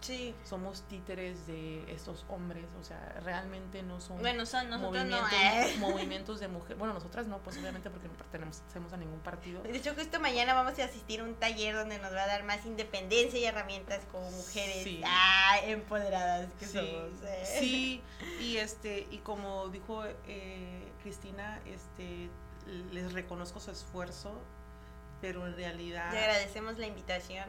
Sí. 0.00 0.34
Somos 0.44 0.82
títeres 0.82 1.46
de 1.46 1.92
estos 1.92 2.24
hombres, 2.28 2.64
o 2.80 2.84
sea, 2.84 3.20
realmente 3.24 3.82
no 3.82 4.00
son, 4.00 4.18
bueno, 4.18 4.46
son 4.46 4.68
movimientos, 4.80 5.32
eh. 5.32 5.76
movimientos 5.80 6.40
de 6.40 6.48
mujer. 6.48 6.76
Bueno, 6.76 6.94
nosotras 6.94 7.26
no, 7.26 7.38
pues 7.38 7.56
obviamente 7.58 7.90
porque 7.90 8.08
no 8.08 8.14
pertenecemos 8.14 8.92
a 8.92 8.96
ningún 8.96 9.20
partido. 9.20 9.62
De 9.62 9.76
hecho, 9.76 9.94
justo 9.94 10.20
mañana 10.20 10.54
vamos 10.54 10.78
a 10.78 10.84
asistir 10.84 11.20
a 11.20 11.24
un 11.24 11.34
taller 11.34 11.74
donde 11.74 11.98
nos 11.98 12.12
va 12.12 12.24
a 12.24 12.26
dar 12.26 12.44
más 12.44 12.64
independencia 12.66 13.38
y 13.38 13.44
herramientas 13.44 14.04
como 14.10 14.30
mujeres 14.30 15.02
ah, 15.04 15.58
empoderadas 15.64 16.48
que 16.58 16.66
somos. 16.66 17.22
Eh. 17.24 17.56
Sí, 17.58 18.02
y 18.40 18.58
este, 18.58 19.06
y 19.10 19.18
como 19.18 19.68
dijo 19.68 20.04
eh, 20.26 20.92
Cristina, 21.02 21.60
este 21.66 22.30
les 22.92 23.12
reconozco 23.12 23.60
su 23.60 23.70
esfuerzo 23.70 24.40
pero 25.20 25.46
en 25.46 25.56
realidad... 25.56 26.12
Le 26.12 26.20
agradecemos 26.20 26.78
la 26.78 26.86
invitación. 26.86 27.48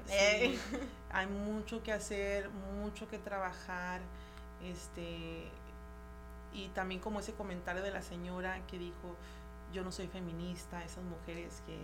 hay 1.11 1.27
mucho 1.27 1.83
que 1.83 1.91
hacer, 1.91 2.49
mucho 2.49 3.07
que 3.07 3.17
trabajar, 3.17 4.01
este, 4.63 5.49
y 6.53 6.69
también 6.69 6.99
como 7.01 7.19
ese 7.19 7.33
comentario 7.33 7.81
de 7.83 7.91
la 7.91 8.01
señora 8.01 8.59
que 8.67 8.77
dijo, 8.77 9.15
yo 9.73 9.83
no 9.83 9.91
soy 9.91 10.07
feminista, 10.07 10.83
esas 10.83 11.03
mujeres 11.03 11.61
que... 11.65 11.77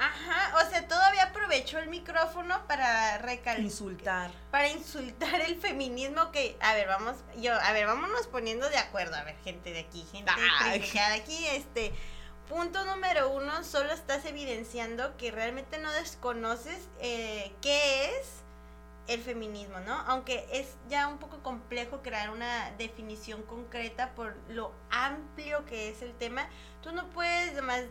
Ajá, 0.00 0.64
o 0.64 0.70
sea, 0.70 0.86
todavía 0.86 1.24
aprovechó 1.24 1.80
el 1.80 1.88
micrófono 1.88 2.64
para 2.68 3.18
recalcar. 3.18 3.58
Insultar. 3.58 4.30
Para 4.52 4.68
insultar 4.68 5.40
el 5.40 5.60
feminismo 5.60 6.30
que, 6.30 6.56
a 6.60 6.74
ver, 6.74 6.86
vamos, 6.86 7.16
yo, 7.38 7.52
a 7.52 7.72
ver, 7.72 7.86
vámonos 7.86 8.28
poniendo 8.28 8.70
de 8.70 8.78
acuerdo, 8.78 9.16
a 9.16 9.24
ver, 9.24 9.36
gente 9.42 9.72
de 9.72 9.80
aquí, 9.80 10.06
gente 10.12 10.30
de 10.30 11.20
aquí, 11.20 11.46
este, 11.48 11.92
punto 12.48 12.84
número 12.84 13.30
uno, 13.30 13.62
solo 13.62 13.92
estás 13.92 14.24
evidenciando 14.24 15.16
que 15.16 15.30
realmente 15.30 15.78
no 15.78 15.92
desconoces 15.92 16.88
eh, 17.00 17.52
qué 17.60 18.16
es 18.16 18.42
el 19.06 19.22
feminismo, 19.22 19.80
¿no? 19.80 19.94
Aunque 20.06 20.46
es 20.52 20.76
ya 20.88 21.08
un 21.08 21.18
poco 21.18 21.42
complejo 21.42 22.02
crear 22.02 22.30
una 22.30 22.70
definición 22.72 23.42
concreta 23.42 24.14
por 24.14 24.36
lo 24.48 24.72
amplio 24.90 25.64
que 25.66 25.90
es 25.90 26.02
el 26.02 26.12
tema, 26.14 26.48
tú 26.82 26.92
no 26.92 27.08
puedes 27.10 27.62
más 27.62 27.84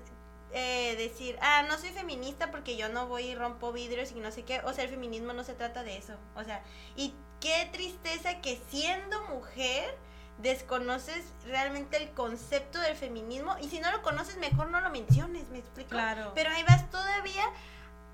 eh, 0.53 0.95
decir, 0.97 1.37
ah, 1.41 1.63
no 1.67 1.77
soy 1.77 1.89
feminista 1.89 2.51
porque 2.51 2.77
yo 2.77 2.89
no 2.89 3.07
voy 3.07 3.23
y 3.25 3.35
rompo 3.35 3.71
vidrios 3.71 4.11
y 4.11 4.15
no 4.15 4.31
sé 4.31 4.43
qué. 4.43 4.61
O 4.61 4.73
sea, 4.73 4.83
el 4.83 4.89
feminismo 4.89 5.33
no 5.33 5.43
se 5.43 5.53
trata 5.53 5.83
de 5.83 5.97
eso. 5.97 6.13
O 6.35 6.43
sea, 6.43 6.63
y 6.95 7.13
qué 7.39 7.69
tristeza 7.71 8.41
que 8.41 8.59
siendo 8.69 9.21
mujer 9.27 9.95
desconoces 10.39 11.23
realmente 11.45 11.97
el 11.97 12.11
concepto 12.11 12.79
del 12.79 12.95
feminismo 12.95 13.55
y 13.59 13.69
si 13.69 13.79
no 13.79 13.91
lo 13.91 14.01
conoces 14.01 14.37
mejor 14.37 14.69
no 14.69 14.81
lo 14.81 14.89
menciones, 14.89 15.47
¿me 15.49 15.59
explico? 15.59 15.89
Claro. 15.89 16.31
Pero 16.35 16.51
ahí 16.51 16.63
vas 16.63 16.89
todavía 16.91 17.43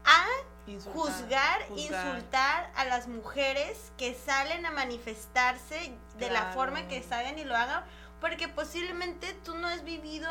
a 0.06 0.26
Insultar, 0.68 0.94
juzgar, 1.02 1.62
juzgar. 1.68 2.08
insultar 2.08 2.72
a 2.76 2.86
las 2.86 3.08
mujeres 3.08 3.92
que 3.98 4.14
salen 4.14 4.66
a 4.66 4.72
manifestarse 4.72 5.94
de 6.18 6.30
la 6.30 6.52
forma 6.54 6.88
que 6.88 7.04
salgan 7.04 7.38
y 7.38 7.44
lo 7.44 7.56
hagan, 7.56 7.84
porque 8.22 8.48
posiblemente 8.48 9.34
tú 9.44 9.56
no 9.56 9.68
has 9.68 9.84
vivido 9.84 10.30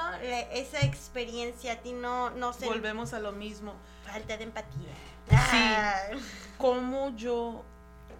esa 0.52 0.80
experiencia, 0.80 1.74
a 1.74 1.76
ti 1.76 1.92
no, 1.92 2.30
no 2.30 2.54
se 2.54 2.64
Volvemos 2.66 3.12
a 3.12 3.18
lo 3.18 3.32
mismo. 3.32 3.74
falta 4.06 4.36
de 4.38 4.44
empatía. 4.44 4.88
Sí. 5.28 5.36
Ah, 5.58 5.96
¿Cómo 6.58 7.10
yo 7.16 7.62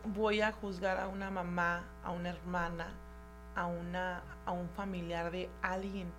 voy 0.05 0.43
a 0.43 0.53
juzgar 0.53 1.01
a 1.01 1.09
una 1.09 1.31
mamá, 1.31 1.85
a 2.05 2.11
una 2.11 2.29
hermana, 2.31 2.93
a, 3.55 3.67
una, 3.67 4.23
a 4.47 4.53
un 4.53 4.69
familiar 4.71 5.31
de 5.31 5.49
alguien 5.63 6.11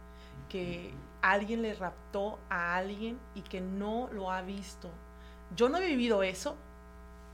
que 0.50 0.93
alguien 1.22 1.62
le 1.62 1.74
raptó 1.74 2.38
a 2.50 2.76
alguien 2.76 3.19
y 3.36 3.41
que 3.41 3.62
no 3.62 4.10
lo 4.12 4.32
ha 4.32 4.41
visto? 4.41 4.89
Yo 5.56 5.69
no 5.69 5.78
he 5.78 5.86
vivido 5.86 6.24
eso. 6.24 6.56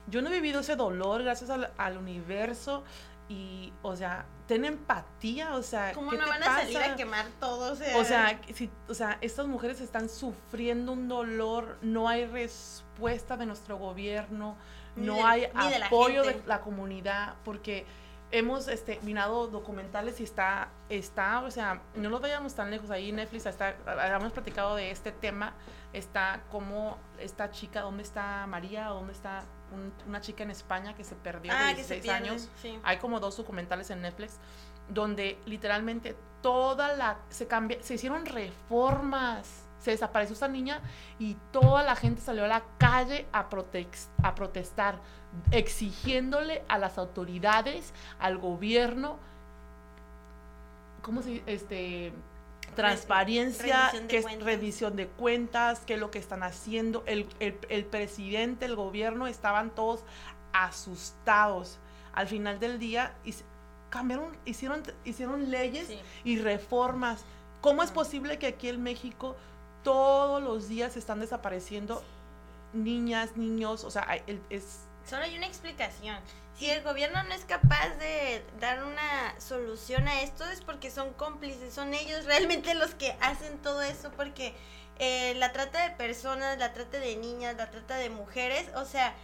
Yo 0.08 0.22
no 0.22 0.30
he 0.30 0.34
vivido 0.34 0.62
ese 0.62 0.76
dolor 0.76 1.24
gracias 1.24 1.50
al, 1.50 1.72
al 1.78 1.98
universo 1.98 2.84
y, 3.28 3.72
o 3.84 3.96
sea, 3.96 4.26
ten 4.48 4.66
empatía, 4.66 5.54
o 5.56 5.62
sea, 5.62 5.94
¿Cómo 5.94 6.10
¿qué 6.10 6.18
no 6.18 6.24
te 6.24 6.30
van 6.32 6.42
a 6.44 6.46
salir 6.46 6.78
a 6.80 6.96
quemar 6.96 7.28
todo? 7.40 7.74
O 7.74 7.76
sea, 7.76 7.98
O 8.00 8.04
sea, 8.04 8.42
si, 8.56 8.72
o 8.88 8.94
sea, 8.96 9.18
estas 9.22 9.46
mujeres 9.46 9.80
están 9.82 10.10
sufriendo 10.10 10.94
un 10.94 11.08
dolor, 11.08 11.78
no 11.84 12.08
hay 12.10 12.26
respuesta 12.26 13.38
de 13.38 13.46
nuestro 13.46 13.78
gobierno, 13.78 14.56
Ni 14.96 15.06
no 15.06 15.16
de- 15.16 15.22
hay 15.22 15.48
ni 15.54 15.70
de 15.72 15.80
la 15.80 15.86
apoyo 15.88 16.24
de 16.24 16.42
la 16.48 16.62
comunidad, 16.62 17.36
porque 17.46 17.86
hemos 18.32 18.68
este, 18.68 19.00
mirado 19.02 19.48
documentales 19.48 20.20
y 20.20 20.24
está, 20.24 20.70
está, 20.90 21.42
o 21.42 21.52
sea, 21.52 21.82
no 21.96 22.10
nos 22.10 22.22
vayamos 22.22 22.54
tan 22.54 22.70
lejos, 22.70 22.92
ahí 22.92 23.12
Netflix 23.12 23.46
está, 23.48 23.76
hemos 24.16 24.32
platicado 24.34 24.76
de 24.76 24.92
este 24.92 25.12
tema, 25.12 25.54
está 25.94 26.42
como 26.52 26.98
esta 27.20 27.50
chica, 27.50 27.82
¿dónde 27.82 28.04
está 28.04 28.46
María? 28.48 28.86
¿Dónde 28.88 29.14
está 29.14 29.44
un- 29.74 29.92
una 30.08 30.22
chica 30.22 30.44
en 30.44 30.52
España 30.52 30.94
que 30.96 31.04
se 31.04 31.16
perdió 31.16 31.52
ah, 31.56 31.70
de 31.70 31.76
que 31.76 31.84
se 31.84 31.96
16 31.96 32.02
pierden, 32.04 32.24
años? 32.32 32.50
sí. 32.62 32.80
Hay 32.84 32.98
como 32.98 33.20
dos 33.20 33.38
documentales 33.38 33.90
en 33.90 34.02
Netflix 34.02 34.38
donde 34.88 35.40
literalmente 35.46 36.16
toda 36.42 36.96
la 36.96 37.18
se 37.30 37.48
cambia, 37.48 37.82
se 37.82 37.96
hicieron 37.96 38.26
reformas, 38.26 39.66
se 39.80 39.92
desapareció 39.92 40.34
esta 40.34 40.48
niña 40.48 40.82
y 41.20 41.36
toda 41.52 41.84
la 41.84 41.96
gente 41.96 42.22
salió 42.22 42.46
a 42.46 42.48
la 42.48 42.64
calle 42.78 43.28
a, 43.32 43.50
protex- 43.50 44.10
a 44.24 44.36
protestar, 44.36 45.00
exigiéndole 45.52 46.64
a 46.68 46.78
las 46.78 46.98
autoridades, 46.98 47.94
al 48.20 48.38
gobierno, 48.38 49.18
¿cómo 51.02 51.22
se 51.22 51.30
dice? 51.30 51.44
este 51.48 52.14
transparencia, 52.76 53.92
que 54.08 54.18
es 54.20 54.24
cuentas. 54.26 54.46
rendición 54.46 54.96
de 54.96 55.08
cuentas, 55.08 55.82
qué 55.86 55.96
es 55.96 56.00
lo 56.00 56.12
que 56.12 56.20
están 56.20 56.44
haciendo. 56.44 57.04
El, 57.08 57.28
el- 57.40 57.58
el 57.70 57.84
presidente, 57.86 58.66
el 58.66 58.76
gobierno 58.76 59.28
estaban 59.28 59.72
todos 59.72 60.04
asustados. 60.54 61.80
Al 62.14 62.28
final 62.28 62.60
del 62.60 62.80
día 62.80 63.14
cambiaron, 63.90 64.38
hicieron, 64.46 64.84
hicieron 65.04 65.50
leyes 65.52 65.88
Sí. 65.88 66.00
y 66.24 66.40
reformas. 66.40 67.26
¿Cómo 67.62 67.84
es 67.84 67.92
posible 67.92 68.38
que 68.40 68.48
aquí 68.48 68.70
en 68.70 68.82
México 68.84 69.36
todos 69.84 70.42
los 70.42 70.70
días 70.70 70.96
están 70.96 71.20
desapareciendo 71.20 72.02
niñas, 72.74 73.36
niños? 73.36 73.84
O 73.84 73.92
sea, 73.92 74.08
es 74.50 74.86
Solo 75.10 75.24
hay 75.24 75.36
una 75.36 75.48
explicación. 75.48 76.18
Si 76.56 76.70
el 76.70 76.84
gobierno 76.84 77.24
no 77.24 77.34
es 77.34 77.44
capaz 77.46 77.90
de 78.00 78.44
dar 78.60 78.84
una 78.84 79.34
solución 79.40 80.08
a 80.08 80.22
esto 80.22 80.46
es 80.46 80.62
porque 80.62 80.92
son 80.92 81.14
cómplices, 81.14 81.74
son 81.74 81.96
ellos 81.96 82.26
realmente 82.26 82.76
los 82.76 82.94
que 82.94 83.16
hacen 83.20 83.58
todo 83.60 83.82
eso, 83.82 84.12
porque 84.16 84.54
eh, 85.00 85.34
la 85.38 85.52
trata 85.52 85.82
de 85.82 85.96
personas, 85.96 86.60
la 86.60 86.74
trata 86.74 87.00
de 87.00 87.16
niñas, 87.16 87.56
la 87.58 87.72
trata 87.72 87.96
de 87.96 88.12
mujeres, 88.12 88.68
o 88.76 88.86
sea, 88.86 89.16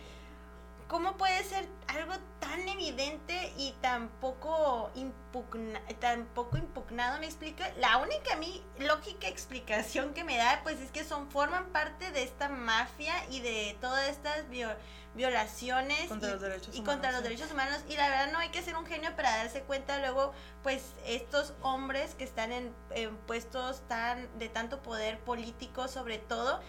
¿cómo 0.87 1.17
puede 1.17 1.43
ser 1.43 1.67
algo 1.87 2.13
tan 2.39 2.67
evidente 2.67 3.53
y 3.57 3.71
tan 3.81 4.09
poco, 4.21 4.91
impugna- 4.95 5.81
tan 5.99 6.25
poco 6.27 6.57
impugnado? 6.57 7.19
¿Me 7.19 7.25
explico? 7.25 7.63
La 7.77 7.97
única 7.97 8.33
a 8.33 8.37
mí 8.37 8.63
lógica 8.79 9.27
explicación 9.27 10.13
que 10.13 10.23
me 10.23 10.37
da, 10.37 10.59
pues 10.63 10.79
es 10.79 10.91
que 10.91 11.03
son, 11.03 11.29
forman 11.31 11.65
parte 11.71 12.11
de 12.11 12.23
esta 12.23 12.49
mafia 12.49 13.13
y 13.29 13.39
de 13.41 13.77
todas 13.81 14.07
estas 14.09 14.47
vio- 14.49 14.75
violaciones 15.15 16.07
Contra 16.07 16.29
y, 16.29 16.31
los 16.33 16.41
derechos 16.41 16.67
y 16.75 16.79
humanos, 16.79 16.93
contra 16.93 17.11
los 17.13 17.23
derechos 17.23 17.51
humanos. 17.51 17.81
Y 17.87 17.95
la 17.95 18.09
verdad 18.09 18.31
no 18.31 18.39
hay 18.39 18.49
que 18.49 18.61
ser 18.61 18.75
un 18.75 18.85
genio 18.85 19.15
para 19.15 19.35
darse 19.37 19.61
cuenta 19.61 19.99
luego, 19.99 20.33
pues 20.61 20.93
estos 21.05 21.53
hombres 21.61 22.15
que 22.15 22.23
están 22.25 22.51
en, 22.51 22.73
en 22.91 23.15
puestos 23.17 23.81
tan 23.87 24.27
de 24.37 24.49
tanto 24.49 24.81
poder 24.81 25.19
político 25.19 25.87
sobre 25.87 26.17
todo, 26.19 26.61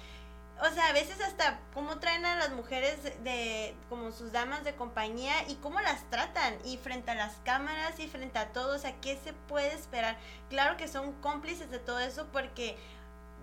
o 0.60 0.70
sea, 0.74 0.88
a 0.88 0.92
veces 0.92 1.20
hasta 1.20 1.60
cómo 1.74 1.98
traen 1.98 2.24
a 2.24 2.36
las 2.36 2.50
mujeres 2.50 3.02
de 3.22 3.74
como 3.88 4.10
sus 4.10 4.32
damas 4.32 4.64
de 4.64 4.74
compañía 4.74 5.34
y 5.48 5.56
cómo 5.56 5.80
las 5.80 6.08
tratan 6.10 6.54
y 6.64 6.78
frente 6.78 7.10
a 7.10 7.14
las 7.14 7.34
cámaras 7.44 7.98
y 8.00 8.08
frente 8.08 8.38
a 8.38 8.52
todo, 8.52 8.74
o 8.74 8.78
sea, 8.78 8.94
¿qué 9.00 9.18
se 9.22 9.32
puede 9.32 9.72
esperar? 9.74 10.16
Claro 10.48 10.76
que 10.76 10.88
son 10.88 11.12
cómplices 11.20 11.70
de 11.70 11.78
todo 11.78 11.98
eso 11.98 12.28
porque 12.32 12.76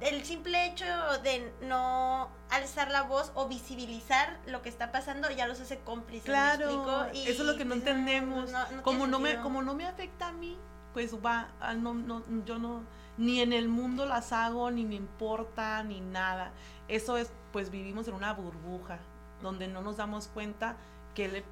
el 0.02 0.26
simple 0.26 0.65
hecho 0.65 0.86
de 1.23 1.54
no 1.62 2.30
alzar 2.49 2.89
la 2.89 3.04
voz 3.04 3.32
o 3.36 3.47
visibilizar 3.47 4.39
lo 4.47 4.62
que 4.62 4.69
está 4.69 4.91
pasando 4.91 5.30
ya 5.30 5.47
los 5.47 5.60
hace 5.60 5.80
cómplices. 5.80 6.28
¿me 6.28 6.34
Claro? 6.34 7.10
Y, 7.13 7.28
eso 7.28 7.43
es 7.43 7.47
lo 7.47 7.56
que 7.58 7.63
no 7.63 7.76
pues, 7.76 7.88
entendemos. 7.88 8.52
no- 8.52 8.71
no 8.71 8.84
como 8.84 9.08
no 9.08 9.19
me 9.19 9.39
como 9.39 9.62
no 9.62 9.76
me 9.76 9.86
afecta 9.86 10.28
a 10.28 10.32
mí, 10.32 10.58
pues 10.93 11.15
va, 11.23 11.49
ah, 11.60 11.73
no, 11.73 11.93
no, 11.93 12.23
yo 12.45 12.60
no, 12.60 12.84
ni 13.17 13.41
en 13.41 13.53
el 13.53 13.67
mundo 13.67 14.06
las 14.06 14.32
hago, 14.34 14.69
ni 14.71 14.86
me 14.86 14.95
importa, 14.95 15.84
ni 15.84 16.01
nada. 16.01 16.51
Eso 16.88 17.17
es, 17.17 17.32
pues 17.51 17.69
vivimos 17.69 18.08
en 18.08 18.13
una 18.15 18.34
burbuja 18.34 18.99
donde 19.41 19.67
no 19.67 19.82
nos 19.82 19.97
damos 19.97 20.27
cuenta 20.27 20.75
que 21.15 21.27
le, 21.27 21.43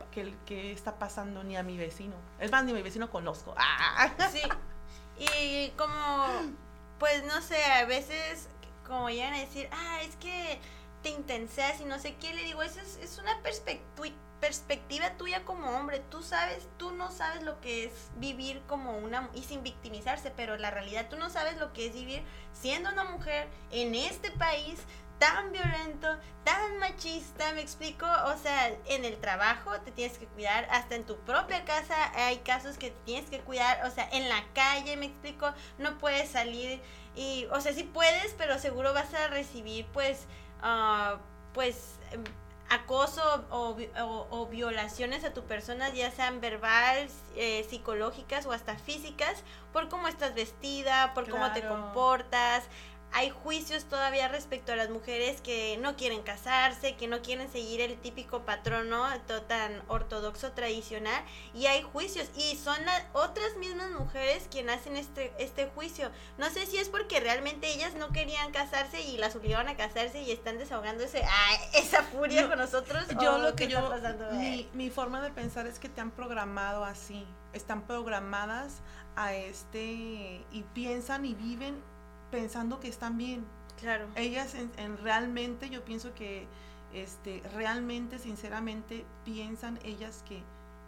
que 0.45 0.71
está 0.71 0.97
pasando 0.97 1.43
ni 1.43 1.55
a 1.57 1.63
mi 1.63 1.77
vecino. 1.77 2.15
Es 2.39 2.51
más, 2.51 2.63
ni 2.63 2.71
a 2.71 2.75
mi 2.75 2.81
vecino 2.81 3.09
conozco. 3.09 3.53
Sí. 4.31 4.41
Y 5.35 5.69
como, 5.77 6.25
pues 6.99 7.23
no 7.25 7.41
sé, 7.41 7.63
a 7.63 7.85
veces 7.85 8.47
como 8.87 9.09
llegan 9.09 9.33
a 9.33 9.39
decir, 9.39 9.69
ah, 9.71 10.01
es 10.01 10.15
que 10.15 10.59
te 11.03 11.09
intenseas 11.09 11.79
y 11.79 11.85
no 11.85 11.99
sé 11.99 12.15
qué, 12.15 12.33
le 12.33 12.43
digo, 12.43 12.61
eso 12.63 12.79
es, 12.79 12.97
es 12.97 13.19
una 13.19 13.31
perspectu- 13.43 14.11
perspectiva 14.41 15.11
tuya 15.11 15.45
como 15.45 15.69
hombre. 15.77 15.99
Tú 16.09 16.21
sabes, 16.21 16.67
tú 16.77 16.91
no 16.91 17.11
sabes 17.11 17.43
lo 17.43 17.61
que 17.61 17.85
es 17.85 17.93
vivir 18.17 18.61
como 18.67 18.97
una, 18.97 19.29
y 19.33 19.43
sin 19.43 19.63
victimizarse, 19.63 20.31
pero 20.31 20.57
la 20.57 20.71
realidad, 20.71 21.07
tú 21.09 21.15
no 21.15 21.29
sabes 21.29 21.57
lo 21.57 21.71
que 21.71 21.87
es 21.87 21.93
vivir 21.93 22.23
siendo 22.51 22.89
una 22.89 23.05
mujer 23.05 23.47
en 23.71 23.95
este 23.95 24.31
país 24.31 24.79
tan 25.19 25.51
violento, 25.51 26.07
tan 26.43 26.79
machista, 26.79 27.53
me 27.53 27.61
explico, 27.61 28.07
o 28.25 28.37
sea, 28.37 28.69
en 28.87 29.05
el 29.05 29.19
trabajo 29.19 29.79
te 29.81 29.91
tienes 29.91 30.17
que 30.17 30.25
cuidar, 30.25 30.67
hasta 30.71 30.95
en 30.95 31.05
tu 31.05 31.15
propia 31.19 31.63
casa 31.63 32.11
hay 32.15 32.37
casos 32.39 32.79
que 32.79 32.89
te 32.89 32.99
tienes 33.05 33.29
que 33.29 33.39
cuidar, 33.41 33.85
o 33.85 33.91
sea, 33.91 34.09
en 34.11 34.27
la 34.27 34.43
calle, 34.55 34.97
me 34.97 35.05
explico, 35.05 35.53
no 35.77 35.99
puedes 35.99 36.31
salir 36.31 36.81
y, 37.15 37.45
o 37.51 37.61
sea, 37.61 37.71
sí 37.71 37.83
puedes, 37.83 38.33
pero 38.33 38.57
seguro 38.57 38.95
vas 38.95 39.13
a 39.13 39.27
recibir, 39.27 39.85
pues, 39.93 40.25
ah, 40.63 41.19
pues, 41.53 41.99
em, 42.09 42.23
acoso 42.71 43.21
o, 43.51 43.73
vi- 43.75 43.89
o- 43.99 44.27
o 44.29 44.47
violaciones 44.47 45.23
a 45.25 45.33
tu 45.33 45.43
persona, 45.43 45.89
ya 45.89 46.09
sean 46.11 46.39
verbal, 46.41 47.07
eh, 47.35 47.65
psicológicas 47.69 48.45
o 48.45 48.51
hasta 48.51 48.77
físicas, 48.77 49.43
por 49.73 49.89
cómo 49.89 50.07
estás 50.07 50.33
vestida, 50.33 51.13
por 51.13 51.29
cómo 51.29 51.51
te 51.53 51.61
comportas. 51.69 52.63
Hay 53.13 53.29
juicios 53.29 53.85
todavía 53.85 54.27
respecto 54.29 54.71
a 54.71 54.75
las 54.75 54.89
mujeres 54.89 55.41
que 55.41 55.77
no 55.81 55.95
quieren 55.97 56.21
casarse, 56.21 56.95
que 56.95 57.07
no 57.07 57.21
quieren 57.21 57.51
seguir 57.51 57.81
el 57.81 57.97
típico 57.97 58.43
patrón 58.45 58.89
¿no? 58.89 59.05
To- 59.27 59.41
tan 59.43 59.81
ortodoxo 59.87 60.51
tradicional 60.53 61.23
y 61.53 61.65
hay 61.65 61.81
juicios 61.81 62.29
y 62.37 62.55
son 62.55 62.83
las 62.85 63.03
otras 63.13 63.55
mismas 63.57 63.91
mujeres 63.91 64.47
quienes 64.49 64.77
hacen 64.77 64.95
este 64.95 65.33
este 65.39 65.67
juicio. 65.67 66.09
No 66.37 66.49
sé 66.49 66.65
si 66.65 66.77
es 66.77 66.89
porque 66.89 67.19
realmente 67.19 67.67
ellas 67.73 67.95
no 67.95 68.11
querían 68.11 68.51
casarse 68.51 69.01
y 69.01 69.17
las 69.17 69.35
obligaron 69.35 69.67
a 69.67 69.75
casarse 69.75 70.21
y 70.21 70.31
están 70.31 70.57
desahogándose 70.57 71.23
ah, 71.23 71.55
esa 71.73 72.03
furia 72.03 72.43
No, 72.43 72.49
con 72.49 72.59
nosotros. 72.59 73.05
Yo 73.21 73.35
o 73.35 73.37
lo 73.39 73.55
que 73.55 73.67
yo, 73.67 73.91
mi, 74.33 74.69
mi 74.73 74.89
forma 74.89 75.21
de 75.21 75.31
pensar 75.31 75.67
es 75.67 75.79
que 75.79 75.89
te 75.89 75.99
han 76.01 76.11
programado 76.11 76.85
así, 76.85 77.25
están 77.53 77.85
programadas 77.87 78.81
a 79.15 79.33
este 79.35 79.81
y 80.51 80.63
piensan 80.73 81.25
y 81.25 81.33
viven 81.33 81.83
pensando 82.31 82.79
que 82.79 82.87
están 82.87 83.17
bien. 83.17 83.45
claro. 83.79 84.07
Ellas 84.15 84.55
en, 84.55 84.71
en 84.77 84.97
realmente, 84.97 85.69
yo 85.69 85.83
pienso 85.85 86.13
que 86.13 86.47
este, 86.93 87.41
realmente, 87.53 88.19
sinceramente, 88.19 89.05
piensan 89.25 89.79
ellas 89.83 90.23
que 90.27 90.43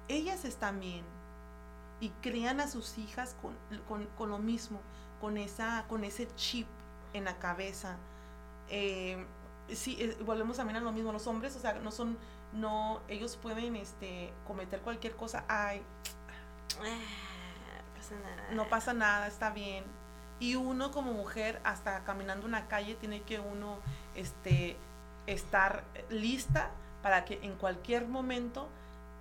ellas 0.07 0.45
están 0.45 0.79
bien 0.79 1.03
y 1.99 2.09
crean 2.21 2.59
a 2.59 2.67
sus 2.67 2.97
hijas 2.97 3.35
con, 3.41 3.55
con- 3.87 4.07
con 4.17 4.29
lo 4.29 4.37
mismo, 4.39 4.81
con, 5.21 5.37
esa, 5.37 5.85
con 5.87 6.03
ese 6.03 6.27
chip 6.35 6.67
en 7.13 7.25
la 7.25 7.37
cabeza. 7.39 7.97
eh, 8.69 9.25
sí, 9.69 9.95
eh, 9.99 10.17
volvemos 10.25 10.57
también 10.57 10.77
a 10.77 10.81
lo 10.81 10.91
mismo, 10.91 11.11
los 11.13 11.27
hombres, 11.27 11.55
o 11.55 11.59
sea, 11.59 11.73
no 11.75 11.91
son, 11.91 12.17
no, 12.53 13.01
ellos 13.07 13.37
pueden, 13.37 13.75
este, 13.77 14.33
cometer 14.47 14.81
cualquier 14.81 15.15
cosa, 15.15 15.45
ay, 15.47 15.81
Ah, 16.81 18.53
no 18.53 18.67
pasa 18.69 18.93
nada, 18.93 19.27
está 19.27 19.49
bien. 19.51 19.83
Y 20.43 20.55
uno 20.55 20.91
como 20.91 21.13
mujer, 21.13 21.61
hasta 21.63 22.03
caminando 22.03 22.45
una 22.45 22.67
calle, 22.67 22.95
tiene 22.95 23.21
que 23.21 23.39
uno, 23.39 23.77
este, 24.13 24.75
estar 25.25 25.85
lista 26.09 26.69
para 27.01 27.23
que 27.23 27.39
en 27.43 27.55
cualquier 27.55 28.09
momento 28.09 28.67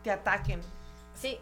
te 0.02 0.10
ataquen. 0.10 0.60
Sí. 1.14 1.38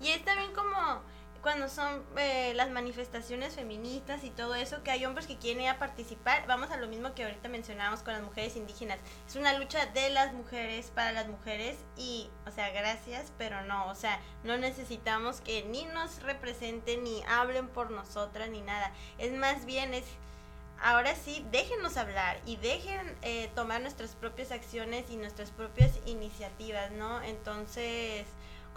Y 0.00 0.08
es 0.08 0.24
también 0.24 0.54
como 0.54 1.02
cuando 1.42 1.68
son 1.68 2.04
eh, 2.16 2.52
las 2.54 2.70
manifestaciones 2.70 3.54
feministas 3.54 4.24
y 4.24 4.30
todo 4.30 4.54
eso, 4.54 4.82
que 4.82 4.90
hay 4.90 5.06
hombres 5.06 5.26
que 5.26 5.38
quieren 5.38 5.62
ir 5.62 5.70
a 5.70 5.78
participar, 5.78 6.46
vamos 6.46 6.70
a 6.70 6.76
lo 6.76 6.86
mismo 6.86 7.14
que 7.14 7.24
ahorita 7.24 7.48
mencionábamos 7.48 8.02
con 8.02 8.12
las 8.12 8.22
mujeres 8.22 8.56
indígenas. 8.56 8.98
Es 9.26 9.36
una 9.36 9.58
lucha 9.58 9.86
de 9.86 10.10
las 10.10 10.32
mujeres 10.34 10.92
para 10.94 11.12
las 11.12 11.28
mujeres 11.28 11.78
y, 11.96 12.28
o 12.46 12.50
sea, 12.50 12.70
gracias, 12.70 13.32
pero 13.38 13.62
no, 13.62 13.86
o 13.88 13.94
sea, 13.94 14.20
no 14.44 14.58
necesitamos 14.58 15.40
que 15.40 15.64
ni 15.64 15.84
nos 15.86 16.22
representen, 16.22 17.04
ni 17.04 17.22
hablen 17.24 17.68
por 17.68 17.90
nosotras, 17.90 18.50
ni 18.50 18.60
nada. 18.60 18.92
Es 19.18 19.32
más 19.32 19.64
bien, 19.64 19.94
es 19.94 20.04
ahora 20.82 21.14
sí, 21.14 21.44
déjenos 21.50 21.96
hablar 21.96 22.38
y 22.46 22.56
dejen 22.56 23.16
eh, 23.22 23.50
tomar 23.54 23.80
nuestras 23.80 24.14
propias 24.14 24.50
acciones 24.50 25.10
y 25.10 25.16
nuestras 25.16 25.50
propias 25.50 25.98
iniciativas, 26.06 26.90
¿no? 26.92 27.22
Entonces, 27.22 28.26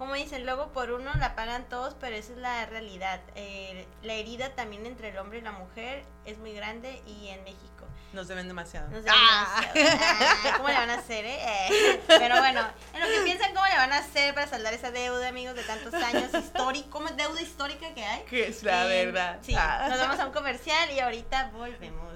como 0.03 0.15
dicen, 0.15 0.45
luego 0.45 0.73
por 0.73 0.91
uno 0.91 1.11
la 1.19 1.33
pagan 1.35 1.63
todos, 1.69 1.95
pero 1.99 2.15
esa 2.15 2.33
es 2.33 2.37
la 2.39 2.65
realidad. 2.65 3.21
Eh, 3.35 3.87
la 4.01 4.13
herida 4.13 4.49
también 4.53 4.85
entre 4.85 5.09
el 5.09 5.17
hombre 5.17 5.37
y 5.39 5.41
la 5.41 5.51
mujer 5.53 6.03
es 6.25 6.37
muy 6.39 6.53
grande 6.53 7.01
y 7.07 7.29
en 7.29 7.43
México. 7.43 7.69
Nos 8.11 8.27
deben 8.27 8.47
demasiado. 8.47 8.87
Nos 8.89 9.03
deben 9.03 9.17
demasiado. 9.19 9.71
Ah, 10.45 10.57
¿Cómo 10.57 10.67
le 10.67 10.73
van 10.75 10.89
a 10.89 10.95
hacer, 10.95 11.25
eh? 11.25 11.39
Eh, 11.69 12.01
Pero 12.05 12.37
bueno, 12.37 12.61
en 12.93 12.99
lo 12.99 13.07
que 13.07 13.21
piensan, 13.23 13.53
¿cómo 13.55 13.65
le 13.65 13.75
van 13.77 13.91
a 13.93 13.99
hacer 13.99 14.33
para 14.35 14.45
saldar 14.47 14.73
esa 14.73 14.91
deuda, 14.91 15.27
amigos, 15.29 15.55
de 15.55 15.63
tantos 15.63 15.93
años 15.95 16.31
histórico? 16.33 16.89
¿Cómo 16.91 17.07
es 17.07 17.15
deuda 17.17 17.41
histórica 17.41 17.93
que 17.95 18.03
hay? 18.05 18.23
Que 18.25 18.47
es 18.49 18.61
la 18.61 18.85
Eh, 18.93 19.05
verdad. 19.05 19.39
Sí, 19.41 19.55
Ah. 19.57 19.87
nos 19.89 19.99
vamos 19.99 20.19
a 20.19 20.25
un 20.27 20.33
comercial 20.33 20.91
y 20.91 20.99
ahorita 20.99 21.49
volvemos. 21.53 22.13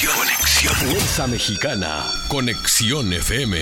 Conexión, 0.00 0.14
conexión. 0.16 0.74
Fuerza 0.76 1.26
Mexicana. 1.26 2.04
Conexión 2.28 3.12
FM. 3.12 3.58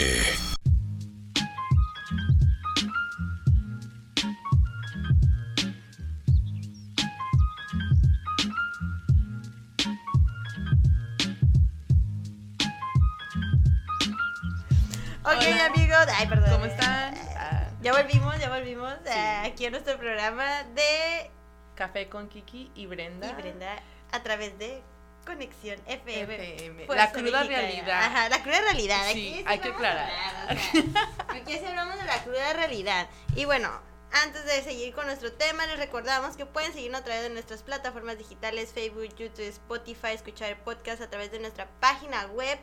Ok, 15.25 15.43
Hola. 15.43 15.67
amigos. 15.67 16.07
Ay, 16.17 16.27
perdón. 16.29 16.51
¿Cómo 16.51 16.67
están? 16.67 17.15
Ah, 17.37 17.69
Ya 17.83 17.93
volvimos, 17.93 18.39
ya 18.39 18.49
volvimos 18.49 18.93
eh, 19.07 19.43
aquí 19.45 19.67
a 19.67 19.71
nuestro 19.71 19.99
programa 19.99 20.63
de 20.75 21.31
Café 21.75 22.09
con 22.09 22.29
Kiki 22.29 22.71
y 22.75 22.87
Brenda. 22.87 23.29
y 23.31 23.35
Brenda 23.35 23.77
a 24.13 24.23
través 24.23 24.57
de 24.59 24.83
Conexión 25.27 25.79
FM. 25.87 26.35
FM. 26.35 26.87
La 26.89 27.11
cruda 27.11 27.41
Mexicana. 27.41 27.45
realidad. 27.49 28.03
Ajá, 28.05 28.29
la 28.29 28.43
cruda 28.43 28.61
realidad. 28.61 29.03
Sí, 29.13 29.35
Aquí 29.35 29.45
hay 29.47 29.59
que 29.59 29.69
aclarar. 29.69 30.11
hablar, 30.11 30.57
o 30.57 30.61
sea, 30.95 31.09
aquí 31.43 31.53
hablamos 31.67 31.99
de 31.99 32.05
la 32.05 32.23
cruda 32.23 32.53
realidad. 32.53 33.09
Y 33.35 33.45
bueno, 33.45 33.71
antes 34.13 34.45
de 34.45 34.63
seguir 34.63 34.95
con 34.95 35.07
nuestro 35.07 35.33
tema, 35.33 35.67
les 35.67 35.79
recordamos 35.79 36.37
que 36.37 36.47
pueden 36.47 36.73
seguirnos 36.73 37.01
a 37.01 37.05
través 37.05 37.23
de 37.23 37.31
nuestras 37.31 37.63
plataformas 37.63 38.19
digitales, 38.19 38.73
Facebook, 38.73 39.15
YouTube, 39.17 39.49
Spotify, 39.49 40.09
escuchar 40.13 40.51
el 40.51 40.59
podcast 40.59 41.03
a 41.03 41.11
través 41.11 41.31
de 41.31 41.39
nuestra 41.39 41.69
página 41.81 42.27
web. 42.27 42.59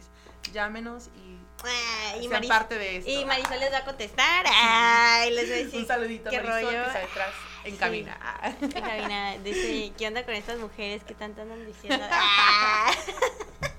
Llámenos 0.51 1.07
y 1.15 1.37
Ay, 1.63 2.25
y 2.25 2.29
sean 2.29 2.43
parte 2.47 2.77
de 2.77 2.97
esto. 2.97 3.09
Y 3.09 3.23
Marisol 3.25 3.59
les 3.59 3.71
va 3.71 3.77
a 3.79 3.85
contestar. 3.85 4.45
Ay, 4.51 5.31
les 5.31 5.49
voy 5.49 5.59
a 5.59 5.63
decir. 5.63 5.79
Un 5.79 5.87
saludito 5.87 6.29
a 6.29 6.33
Marisol 6.33 6.53
rollo. 6.53 6.69
que 6.69 6.81
está 6.87 6.99
detrás 6.99 7.29
en 7.63 7.71
Sí. 7.73 7.77
cabina. 7.77 8.17
En 8.61 8.71
cabina, 8.71 9.37
dice, 9.37 9.93
¿qué 9.97 10.07
onda 10.07 10.25
con 10.25 10.33
estas 10.33 10.59
mujeres 10.59 11.03
que 11.03 11.13
tanto 11.13 11.41
andan 11.41 11.65
diciendo? 11.65 12.05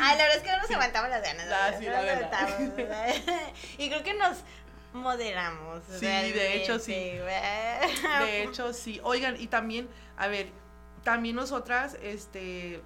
Ay, 0.00 0.18
la 0.18 0.24
verdad 0.24 0.36
es 0.36 0.42
que 0.42 0.50
no 0.50 0.58
nos 0.58 0.70
aguantamos 0.70 1.10
las 1.10 1.22
ganas. 1.22 1.78
Sí, 1.78 1.86
No 1.86 1.92
la 1.92 1.98
nos 1.98 2.76
¿verdad? 2.76 3.14
Y 3.78 3.88
creo 3.88 4.02
que 4.02 4.14
nos 4.14 4.38
moderamos. 4.92 5.82
Sí, 5.98 6.06
de 6.06 6.56
hecho, 6.56 6.78
sí. 6.78 6.92
De 6.92 8.42
hecho, 8.42 8.72
sí. 8.72 9.00
Oigan, 9.02 9.40
y 9.40 9.48
también, 9.48 9.88
a 10.16 10.28
ver, 10.28 10.50
también 11.04 11.36
nosotras, 11.36 11.96
este, 12.02 12.82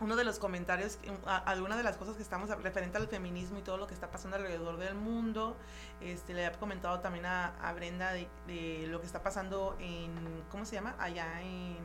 uno 0.00 0.16
de 0.16 0.24
los 0.24 0.38
comentarios, 0.38 0.98
alguna 1.44 1.76
de 1.76 1.82
las 1.82 1.96
cosas 1.96 2.16
que 2.16 2.22
estamos 2.22 2.50
referente 2.62 2.98
al 2.98 3.08
feminismo 3.08 3.58
y 3.58 3.62
todo 3.62 3.76
lo 3.76 3.86
que 3.86 3.94
está 3.94 4.10
pasando 4.10 4.36
alrededor 4.36 4.76
del 4.78 4.94
mundo, 4.94 5.56
este, 6.00 6.34
le 6.34 6.46
he 6.46 6.52
comentado 6.52 7.00
también 7.00 7.26
a, 7.26 7.54
a 7.60 7.72
Brenda 7.72 8.12
de, 8.12 8.28
de 8.46 8.86
lo 8.88 9.00
que 9.00 9.06
está 9.06 9.22
pasando 9.22 9.76
en, 9.80 10.44
¿cómo 10.50 10.64
se 10.64 10.74
llama? 10.74 10.96
Allá 10.98 11.40
en, 11.42 11.78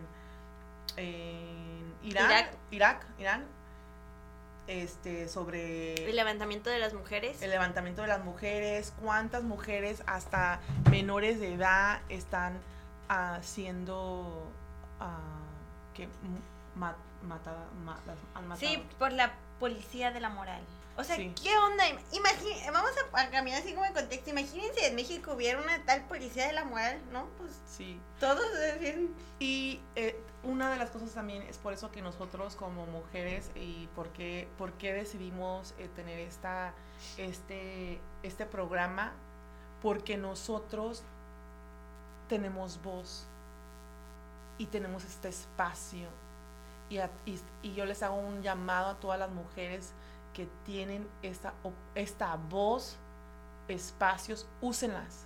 en 0.98 1.96
Irán, 2.02 2.32
Irak. 2.32 2.58
Irak, 2.72 3.06
Irán, 3.20 3.46
este, 4.68 5.28
sobre 5.30 5.94
El 6.10 6.16
levantamiento 6.16 6.70
de 6.70 6.80
las 6.80 6.94
mujeres. 6.94 7.42
el 7.42 7.50
levantamiento 7.52 8.02
de 8.02 8.08
las 8.10 8.24
mujeres, 8.24 8.94
cuántas 9.02 9.44
mujeres 9.44 10.04
hasta 10.08 10.60
menores 10.92 11.40
de 11.40 11.54
edad 11.54 12.02
están 12.10 12.60
ah, 13.10 13.40
siendo 13.42 14.52
ah, 15.00 15.20
que 15.94 16.04
m- 16.04 16.12
ma- 16.76 16.96
mata- 17.24 17.66
ma- 17.86 18.00
las 18.06 18.18
han 18.36 18.48
matado. 18.48 18.68
Sí, 18.70 18.84
por 19.00 19.12
la 19.14 19.34
policía 19.60 20.12
de 20.12 20.20
la 20.20 20.30
moral. 20.30 20.62
O 20.98 21.04
sea, 21.04 21.16
Sí. 21.16 21.32
¿qué 21.44 21.56
onda? 21.58 21.84
Imagín- 22.12 22.74
vamos 22.74 22.92
a, 23.14 23.22
a 23.22 23.30
caminar 23.30 23.62
así 23.62 23.74
como 23.74 23.86
en 23.86 23.94
contexto. 23.94 24.32
Imagínense 24.32 24.88
en 24.88 24.96
México 24.96 25.34
hubiera 25.34 25.62
una 25.62 25.84
tal 25.86 26.04
policía 26.08 26.48
de 26.48 26.54
la 26.54 26.64
moral, 26.64 27.00
¿no? 27.12 27.26
Pues 27.38 27.52
Sí. 27.68 28.00
todos 28.20 28.52
decían, 28.54 29.10
Y 29.40 29.80
eh, 29.96 30.20
una 30.44 30.72
de 30.72 30.78
las 30.78 30.90
cosas 30.90 31.12
también 31.14 31.44
es 31.44 31.60
por 31.60 31.72
eso 31.72 31.92
que 31.92 32.02
nosotros 32.02 32.56
como 32.56 32.88
mujeres 32.88 33.52
y 33.54 33.88
por 33.96 34.10
qué, 34.10 34.48
por 34.58 34.74
qué 34.74 34.94
decidimos 34.94 35.76
eh, 35.78 35.88
tener 35.96 36.18
esta, 36.20 36.74
este, 37.18 38.00
este 38.24 38.48
programa, 38.48 39.14
porque 39.84 40.18
nosotros 40.18 41.04
tenemos 42.30 42.82
voz 42.82 43.28
y 44.58 44.66
tenemos 44.66 45.04
este 45.06 45.30
espacio. 45.30 46.08
Y, 46.90 46.98
a- 46.98 47.12
y- 47.26 47.40
y 47.62 47.74
yo 47.76 47.86
les 47.86 48.02
hago 48.02 48.16
un 48.16 48.42
llamado 48.42 48.88
a 48.90 48.96
todas 49.00 49.20
las 49.20 49.30
mujeres 49.30 49.94
que 50.38 50.48
tienen 50.66 51.08
esta, 51.24 51.52
esta 51.96 52.36
voz, 52.36 52.96
espacios, 53.68 54.48
úsenlas 54.62 55.26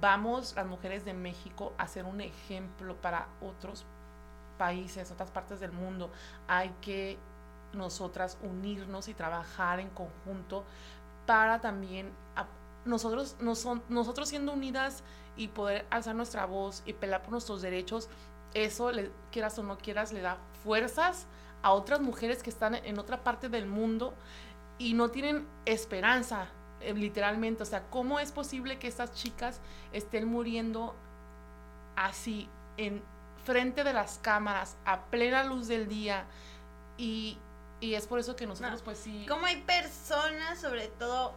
vamos 0.00 0.54
las 0.54 0.66
mujeres 0.66 1.04
de 1.06 1.14
México 1.14 1.72
a 1.78 1.86
ser 1.88 2.04
un 2.04 2.20
ejemplo 2.20 2.96
para 2.96 3.28
otros 3.40 3.86
países, 4.58 5.10
otras 5.10 5.30
partes 5.30 5.58
del 5.58 5.72
mundo. 5.72 6.10
Hay 6.48 6.68
que 6.82 7.18
nosotras 7.72 8.36
unirnos 8.42 9.08
y 9.08 9.14
trabajar 9.14 9.80
en 9.80 9.88
conjunto 9.90 10.64
para 11.24 11.60
también 11.60 12.10
a- 12.34 12.46
nosotros, 12.84 13.36
noso- 13.40 13.80
nosotros 13.88 14.28
siendo 14.28 14.52
unidas 14.52 15.02
y 15.36 15.48
poder 15.48 15.86
alzar 15.90 16.14
nuestra 16.14 16.44
voz 16.44 16.82
y 16.84 16.92
pelear 16.92 17.22
por 17.22 17.32
nuestros 17.32 17.62
derechos, 17.62 18.10
eso, 18.52 18.92
le, 18.92 19.10
quieras 19.32 19.58
o 19.58 19.62
no 19.62 19.78
quieras, 19.78 20.12
le 20.12 20.20
da 20.20 20.36
fuerzas 20.62 21.26
a 21.66 21.72
otras 21.72 22.00
mujeres 22.00 22.44
que 22.44 22.50
están 22.50 22.76
en 22.76 22.96
otra 23.00 23.24
parte 23.24 23.48
del 23.48 23.66
mundo 23.66 24.14
y 24.78 24.94
no 24.94 25.10
tienen 25.10 25.48
esperanza, 25.64 26.46
eh, 26.80 26.94
literalmente. 26.94 27.64
O 27.64 27.66
sea, 27.66 27.90
¿cómo 27.90 28.20
es 28.20 28.30
posible 28.30 28.78
que 28.78 28.86
estas 28.86 29.12
chicas 29.14 29.60
estén 29.92 30.28
muriendo 30.28 30.94
así, 31.96 32.48
en 32.76 33.02
frente 33.44 33.82
de 33.82 33.92
las 33.92 34.18
cámaras, 34.18 34.76
a 34.84 35.06
plena 35.06 35.42
luz 35.42 35.66
del 35.66 35.88
día. 35.88 36.26
Y, 36.98 37.36
y 37.80 37.94
es 37.94 38.06
por 38.06 38.20
eso 38.20 38.36
que 38.36 38.46
nosotros, 38.46 38.82
pues 38.82 38.98
sí. 38.98 39.26
Como 39.28 39.46
hay 39.46 39.62
personas, 39.62 40.60
sobre 40.60 40.86
todo 40.86 41.34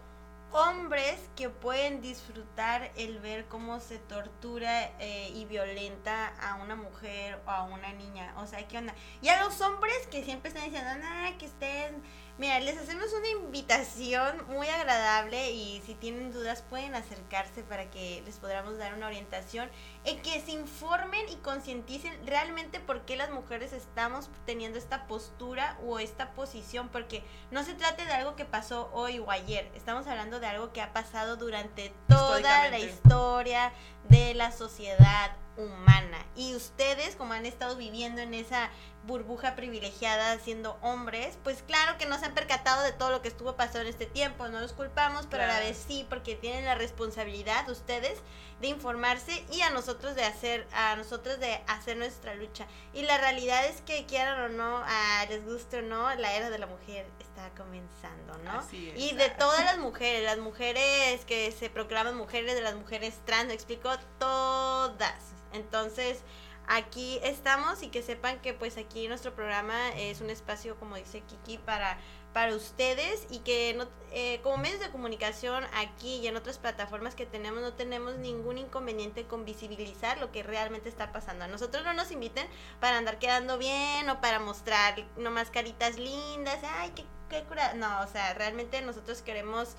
hombres, 0.51 1.19
que 1.35 1.49
pueden 1.49 2.01
disfrutar 2.01 2.91
el 2.95 3.19
ver 3.19 3.45
cómo 3.47 3.79
se 3.79 3.99
tortura 3.99 4.91
eh, 4.99 5.31
y 5.33 5.45
violenta 5.45 6.33
a 6.41 6.55
una 6.55 6.75
mujer 6.75 7.39
o 7.45 7.49
a 7.51 7.63
una 7.63 7.93
niña. 7.93 8.33
O 8.37 8.47
sea, 8.47 8.67
¿qué 8.67 8.77
onda? 8.77 8.93
Y 9.21 9.29
a 9.29 9.43
los 9.43 9.59
hombres 9.61 10.07
que 10.07 10.23
siempre 10.23 10.49
están 10.49 10.65
diciendo, 10.65 10.89
nada, 10.97 11.37
que 11.37 11.45
estén 11.45 12.01
Mira, 12.39 12.57
les 12.61 12.77
hacemos 12.77 13.11
una 13.11 13.27
invitación 13.27 14.47
muy 14.47 14.69
agradable 14.69 15.51
y 15.51 15.81
si 15.85 15.93
tienen 15.93 16.31
dudas 16.31 16.63
pueden 16.69 16.95
acercarse 16.95 17.63
para 17.63 17.91
que 17.91 18.23
les 18.25 18.37
podamos 18.37 18.77
dar 18.77 18.93
una 18.93 19.07
orientación 19.07 19.69
en 20.05 20.21
que 20.21 20.39
se 20.39 20.51
informen 20.51 21.27
y 21.27 21.35
concienticen 21.35 22.13
realmente 22.25 22.79
por 22.79 23.01
qué 23.01 23.17
las 23.17 23.29
mujeres 23.29 23.73
estamos 23.73 24.29
teniendo 24.45 24.79
esta 24.79 25.05
postura 25.05 25.77
o 25.85 25.99
esta 25.99 26.31
posición, 26.31 26.87
porque 26.87 27.25
no 27.51 27.65
se 27.65 27.73
trata 27.73 28.05
de 28.05 28.13
algo 28.13 28.37
que 28.37 28.45
pasó 28.45 28.89
hoy 28.93 29.19
o 29.19 29.31
ayer, 29.31 29.69
estamos 29.75 30.07
hablando 30.07 30.39
de 30.39 30.47
algo 30.47 30.71
que 30.71 30.81
ha 30.81 30.93
pasado 30.93 31.35
durante 31.35 31.91
toda 32.07 32.69
la 32.69 32.79
historia 32.79 33.73
de 34.07 34.33
la 34.33 34.53
sociedad 34.53 35.35
humana. 35.59 36.25
Y 36.35 36.55
ustedes, 36.55 37.15
como 37.15 37.33
han 37.33 37.45
estado 37.45 37.75
viviendo 37.75 38.21
en 38.21 38.33
esa 38.33 38.69
burbuja 39.03 39.55
privilegiada 39.55 40.39
siendo 40.39 40.77
hombres, 40.81 41.37
pues 41.43 41.63
claro 41.63 41.97
que 41.97 42.05
no 42.05 42.19
se 42.19 42.25
han 42.25 42.33
percatado 42.33 42.83
de 42.83 42.91
todo 42.91 43.11
lo 43.11 43.21
que 43.21 43.27
estuvo 43.27 43.55
pasando 43.55 43.81
en 43.81 43.87
este 43.87 44.05
tiempo, 44.05 44.47
no 44.47 44.59
los 44.59 44.73
culpamos, 44.73 45.25
pero 45.29 45.43
a 45.43 45.47
la 45.47 45.59
vez 45.59 45.83
sí, 45.87 46.05
porque 46.09 46.35
tienen 46.35 46.65
la 46.65 46.75
responsabilidad 46.75 47.69
ustedes 47.69 48.19
de 48.61 48.67
informarse 48.67 49.45
y 49.51 49.61
a 49.61 49.69
nosotros 49.69 50.15
de 50.15 50.25
hacer, 50.25 50.67
a 50.73 50.95
nosotros 50.95 51.39
de 51.39 51.61
hacer 51.67 51.97
nuestra 51.97 52.35
lucha. 52.35 52.67
Y 52.93 53.03
la 53.03 53.17
realidad 53.17 53.65
es 53.65 53.81
que 53.81 54.05
quieran 54.05 54.39
o 54.41 54.49
no, 54.49 54.83
a 54.85 55.25
les 55.29 55.45
guste 55.45 55.79
o 55.79 55.81
no, 55.81 56.13
la 56.15 56.35
era 56.35 56.49
de 56.49 56.59
la 56.59 56.67
mujer 56.67 57.07
está 57.19 57.49
comenzando, 57.51 58.37
¿no? 58.43 58.65
Y 58.71 59.13
de 59.15 59.29
todas 59.29 59.63
las 59.63 59.77
mujeres, 59.77 60.23
las 60.23 60.39
mujeres 60.39 61.23
que 61.25 61.51
se 61.51 61.69
proclaman 61.69 62.15
mujeres, 62.17 62.55
de 62.55 62.61
las 62.61 62.75
mujeres 62.75 63.19
trans, 63.25 63.47
me 63.47 63.53
explico, 63.53 63.89
todas. 64.19 65.28
Entonces, 65.53 66.23
aquí 66.69 67.19
estamos 67.23 67.81
y 67.81 67.89
que 67.89 68.03
sepan 68.03 68.39
que 68.39 68.53
pues 68.53 68.77
aquí 68.77 69.07
nuestro 69.07 69.33
programa 69.33 69.89
es 69.97 70.21
un 70.21 70.29
espacio, 70.29 70.77
como 70.77 70.95
dice 70.95 71.21
Kiki, 71.21 71.57
para, 71.57 71.97
para 72.31 72.55
ustedes 72.55 73.25
y 73.31 73.39
que 73.39 73.73
no, 73.75 73.87
eh, 74.11 74.39
como 74.43 74.57
medios 74.57 74.79
de 74.79 74.91
comunicación 74.91 75.63
aquí 75.73 76.17
y 76.17 76.27
en 76.27 76.37
otras 76.37 76.59
plataformas 76.59 77.15
que 77.15 77.25
tenemos 77.25 77.61
no 77.61 77.73
tenemos 77.73 78.17
ningún 78.17 78.59
inconveniente 78.59 79.25
con 79.25 79.45
visibilizar 79.45 80.19
lo 80.19 80.31
que 80.31 80.43
realmente 80.43 80.89
está 80.89 81.11
pasando. 81.11 81.45
A 81.45 81.47
nosotros 81.47 81.83
no 81.83 81.93
nos 81.93 82.11
inviten 82.11 82.47
para 82.79 82.97
andar 82.97 83.17
quedando 83.17 83.57
bien 83.57 84.07
o 84.07 84.21
para 84.21 84.39
mostrar 84.39 84.95
nomás 85.17 85.49
caritas 85.49 85.97
lindas, 85.97 86.59
ay, 86.63 86.91
qué, 86.95 87.03
qué 87.29 87.43
cura. 87.45 87.73
No, 87.73 88.01
o 88.01 88.07
sea, 88.07 88.35
realmente 88.35 88.79
nosotros 88.83 89.23
queremos 89.23 89.75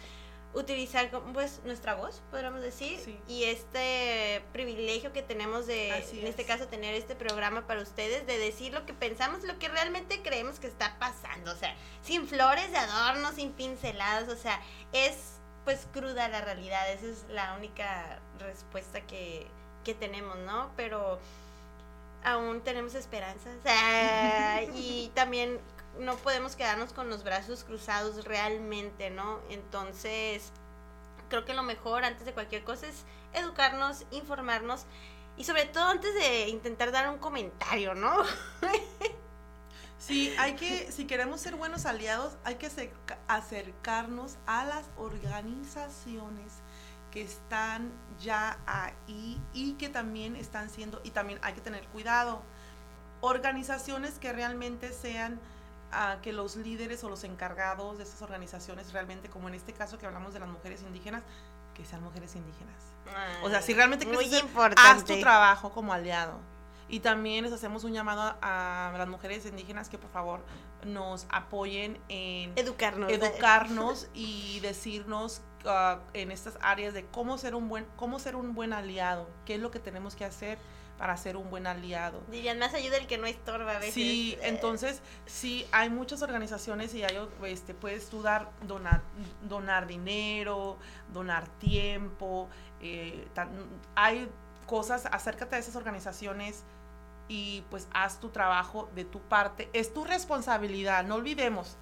utilizar 0.52 1.10
pues 1.32 1.60
nuestra 1.64 1.94
voz, 1.94 2.22
podríamos 2.30 2.60
decir, 2.60 3.20
y 3.28 3.44
este 3.44 4.42
privilegio 4.52 5.12
que 5.12 5.22
tenemos 5.22 5.66
de, 5.66 5.90
en 5.90 6.26
este 6.26 6.44
caso, 6.44 6.66
tener 6.66 6.94
este 6.94 7.14
programa 7.14 7.66
para 7.66 7.80
ustedes, 7.80 8.26
de 8.26 8.38
decir 8.38 8.72
lo 8.72 8.84
que 8.84 8.92
pensamos, 8.92 9.44
lo 9.44 9.58
que 9.58 9.68
realmente 9.68 10.22
creemos 10.22 10.58
que 10.58 10.66
está 10.66 10.98
pasando, 10.98 11.52
o 11.52 11.56
sea, 11.56 11.74
sin 12.02 12.26
flores 12.26 12.70
de 12.72 12.78
adorno, 12.78 13.32
sin 13.32 13.52
pinceladas, 13.52 14.28
o 14.28 14.36
sea, 14.36 14.60
es 14.92 15.36
pues 15.64 15.86
cruda 15.92 16.26
la 16.28 16.40
realidad, 16.40 16.90
esa 16.90 17.06
es 17.06 17.24
la 17.28 17.54
única 17.54 18.18
respuesta 18.38 19.02
que, 19.02 19.46
que 19.84 19.94
tenemos, 19.94 20.36
¿no? 20.38 20.72
Pero 20.76 21.20
aún 22.24 22.60
tenemos 22.62 22.94
esperanza, 22.94 23.50
o 23.50 23.62
sea, 23.62 24.64
y 24.74 25.12
también 25.14 25.60
no 25.98 26.16
podemos 26.16 26.56
quedarnos 26.56 26.92
con 26.92 27.08
los 27.08 27.24
brazos 27.24 27.64
cruzados 27.64 28.24
realmente, 28.24 29.10
¿no? 29.10 29.40
Entonces, 29.50 30.52
creo 31.28 31.44
que 31.44 31.54
lo 31.54 31.62
mejor 31.62 32.04
antes 32.04 32.24
de 32.24 32.32
cualquier 32.32 32.64
cosa 32.64 32.86
es 32.86 33.04
educarnos, 33.32 34.04
informarnos 34.10 34.86
y 35.36 35.44
sobre 35.44 35.66
todo 35.66 35.84
antes 35.86 36.14
de 36.14 36.48
intentar 36.48 36.92
dar 36.92 37.08
un 37.08 37.18
comentario, 37.18 37.94
¿no? 37.94 38.14
Sí, 40.00 40.34
hay 40.38 40.54
que, 40.54 40.90
si 40.90 41.06
queremos 41.06 41.42
ser 41.42 41.56
buenos 41.56 41.84
aliados, 41.84 42.38
hay 42.42 42.54
que 42.54 42.70
acercarnos 43.28 44.38
a 44.46 44.64
las 44.64 44.86
organizaciones 44.96 46.54
que 47.10 47.20
están 47.20 47.92
ya 48.18 48.58
ahí 48.66 49.38
y 49.52 49.74
que 49.74 49.90
también 49.90 50.36
están 50.36 50.70
siendo, 50.70 51.02
y 51.04 51.10
también 51.10 51.38
hay 51.42 51.52
que 51.52 51.60
tener 51.60 51.86
cuidado, 51.88 52.40
organizaciones 53.20 54.18
que 54.18 54.32
realmente 54.32 54.90
sean 54.94 55.38
a 55.92 56.18
que 56.22 56.32
los 56.32 56.56
líderes 56.56 57.02
o 57.04 57.08
los 57.08 57.24
encargados 57.24 57.98
de 57.98 58.04
esas 58.04 58.22
organizaciones 58.22 58.92
realmente, 58.92 59.28
como 59.28 59.48
en 59.48 59.54
este 59.54 59.72
caso 59.72 59.98
que 59.98 60.06
hablamos 60.06 60.32
de 60.32 60.40
las 60.40 60.48
mujeres 60.48 60.82
indígenas, 60.82 61.22
que 61.74 61.84
sean 61.84 62.02
mujeres 62.02 62.34
indígenas. 62.36 62.76
o 63.42 63.50
sea, 63.50 63.62
si 63.62 63.74
realmente 63.74 64.06
quieres 64.06 64.44
haz 64.76 65.04
tu 65.04 65.18
trabajo 65.20 65.70
como 65.70 65.92
aliado. 65.92 66.38
Y 66.88 67.00
también 67.00 67.44
les 67.44 67.52
hacemos 67.52 67.84
un 67.84 67.92
llamado 67.92 68.36
a 68.42 68.92
las 68.98 69.06
mujeres 69.06 69.46
indígenas 69.46 69.88
que 69.88 69.96
por 69.96 70.10
favor 70.10 70.40
nos 70.84 71.26
apoyen 71.30 71.98
en 72.08 72.52
educarnos, 72.56 73.12
educarnos 73.12 74.08
y 74.12 74.58
decirnos 74.60 75.40
ah, 75.66 76.00
en 76.14 76.32
estas 76.32 76.58
áreas 76.62 76.92
de 76.92 77.06
cómo 77.06 77.38
ser 77.38 77.54
un 77.54 77.68
buen 77.68 77.86
cómo 77.96 78.18
ser 78.18 78.34
un 78.34 78.54
buen 78.54 78.72
aliado, 78.72 79.28
qué 79.44 79.54
es 79.54 79.60
lo 79.60 79.70
que 79.70 79.78
tenemos 79.78 80.16
que 80.16 80.24
hacer 80.24 80.58
para 81.00 81.16
ser 81.16 81.38
un 81.38 81.48
buen 81.48 81.66
aliado. 81.66 82.20
Dirían, 82.30 82.58
más 82.58 82.74
ayuda 82.74 82.98
el 82.98 83.06
que 83.06 83.16
no 83.16 83.26
estorba 83.26 83.76
a 83.76 83.78
veces. 83.78 83.94
Sí, 83.94 84.36
entonces, 84.42 85.00
sí, 85.24 85.66
hay 85.72 85.88
muchas 85.88 86.20
organizaciones 86.20 86.94
y 86.94 87.02
hay, 87.02 87.18
este, 87.46 87.72
puedes 87.72 88.10
tú 88.10 88.20
dar, 88.20 88.50
donar, 88.66 89.00
donar 89.40 89.86
dinero, 89.86 90.76
donar 91.10 91.48
tiempo, 91.58 92.50
eh, 92.82 93.26
hay 93.94 94.28
cosas, 94.66 95.06
acércate 95.06 95.56
a 95.56 95.58
esas 95.58 95.74
organizaciones 95.74 96.64
y 97.28 97.64
pues 97.70 97.88
haz 97.94 98.20
tu 98.20 98.28
trabajo 98.28 98.90
de 98.94 99.06
tu 99.06 99.20
parte. 99.20 99.70
Es 99.72 99.94
tu 99.94 100.04
responsabilidad, 100.04 101.02
no 101.04 101.14
olvidemos. 101.14 101.78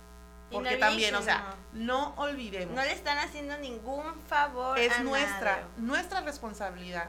Porque 0.52 0.76
también, 0.76 1.12
o 1.16 1.22
sea, 1.22 1.56
no 1.72 2.14
olvidemos. 2.14 2.72
No 2.72 2.84
le 2.84 2.92
están 2.92 3.18
haciendo 3.18 3.58
ningún 3.58 4.14
favor. 4.28 4.78
Es 4.78 5.02
nuestra, 5.02 5.66
nuestra 5.76 6.20
responsabilidad 6.20 7.08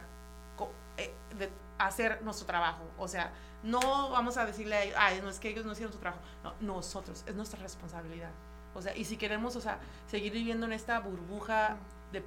eh, 0.97 1.13
de 1.37 1.68
hacer 1.79 2.21
nuestro 2.21 2.45
trabajo. 2.45 2.83
O 2.97 3.07
sea, 3.07 3.31
no 3.63 4.09
vamos 4.11 4.37
a 4.37 4.45
decirle 4.45 4.75
a 4.75 4.83
ellos, 4.83 4.95
ay, 4.99 5.19
no 5.21 5.29
es 5.29 5.39
que 5.39 5.49
ellos 5.49 5.65
no 5.65 5.71
hicieron 5.71 5.91
su 5.91 5.99
trabajo. 5.99 6.21
No, 6.43 6.53
nosotros, 6.61 7.23
es 7.25 7.35
nuestra 7.35 7.59
responsabilidad. 7.59 8.31
O 8.75 8.81
sea, 8.81 8.95
y 8.95 9.05
si 9.05 9.17
queremos, 9.17 9.55
o 9.55 9.61
sea, 9.61 9.79
seguir 10.07 10.31
viviendo 10.31 10.65
en 10.65 10.73
esta 10.73 10.99
burbuja 10.99 11.77
de, 12.11 12.21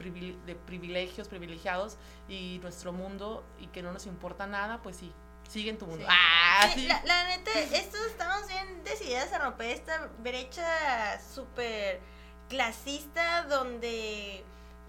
de 0.46 0.54
privilegios, 0.54 1.28
privilegiados 1.28 1.96
y 2.28 2.58
nuestro 2.62 2.92
mundo 2.92 3.44
y 3.60 3.68
que 3.68 3.82
no 3.82 3.92
nos 3.92 4.06
importa 4.06 4.46
nada, 4.46 4.82
pues 4.82 4.96
sí, 4.96 5.12
sigue 5.48 5.70
en 5.70 5.78
tu 5.78 5.86
mundo. 5.86 6.04
Ah, 6.08 6.68
la, 6.76 7.02
la, 7.04 7.28
neta, 7.28 7.50
esto 7.72 7.98
estamos 8.06 8.48
bien 8.48 8.82
decididas 8.84 9.32
a 9.32 9.38
romper 9.38 9.70
esta 9.70 10.08
brecha 10.18 11.20
súper 11.20 12.00
clasista 12.48 13.44
donde 13.44 14.44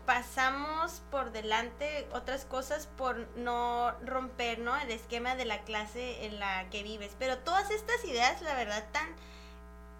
pasamos 0.05 1.01
por 1.09 1.31
delante 1.31 2.07
otras 2.13 2.45
cosas 2.45 2.87
por 2.87 3.27
no 3.37 3.91
romper 4.05 4.59
¿no? 4.59 4.77
el 4.77 4.91
esquema 4.91 5.35
de 5.35 5.45
la 5.45 5.61
clase 5.63 6.25
en 6.25 6.39
la 6.39 6.69
que 6.69 6.83
vives. 6.83 7.15
Pero 7.19 7.39
todas 7.39 7.71
estas 7.71 8.03
ideas, 8.05 8.41
la 8.41 8.55
verdad, 8.55 8.87
tan 8.91 9.07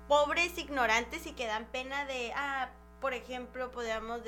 pobres, 0.07 0.57
ignorantes 0.57 1.25
y 1.25 1.33
que 1.33 1.47
dan 1.47 1.65
pena 1.65 2.05
de, 2.05 2.33
ah, 2.35 2.69
por 2.99 3.13
ejemplo, 3.13 3.71
podríamos... 3.71 4.21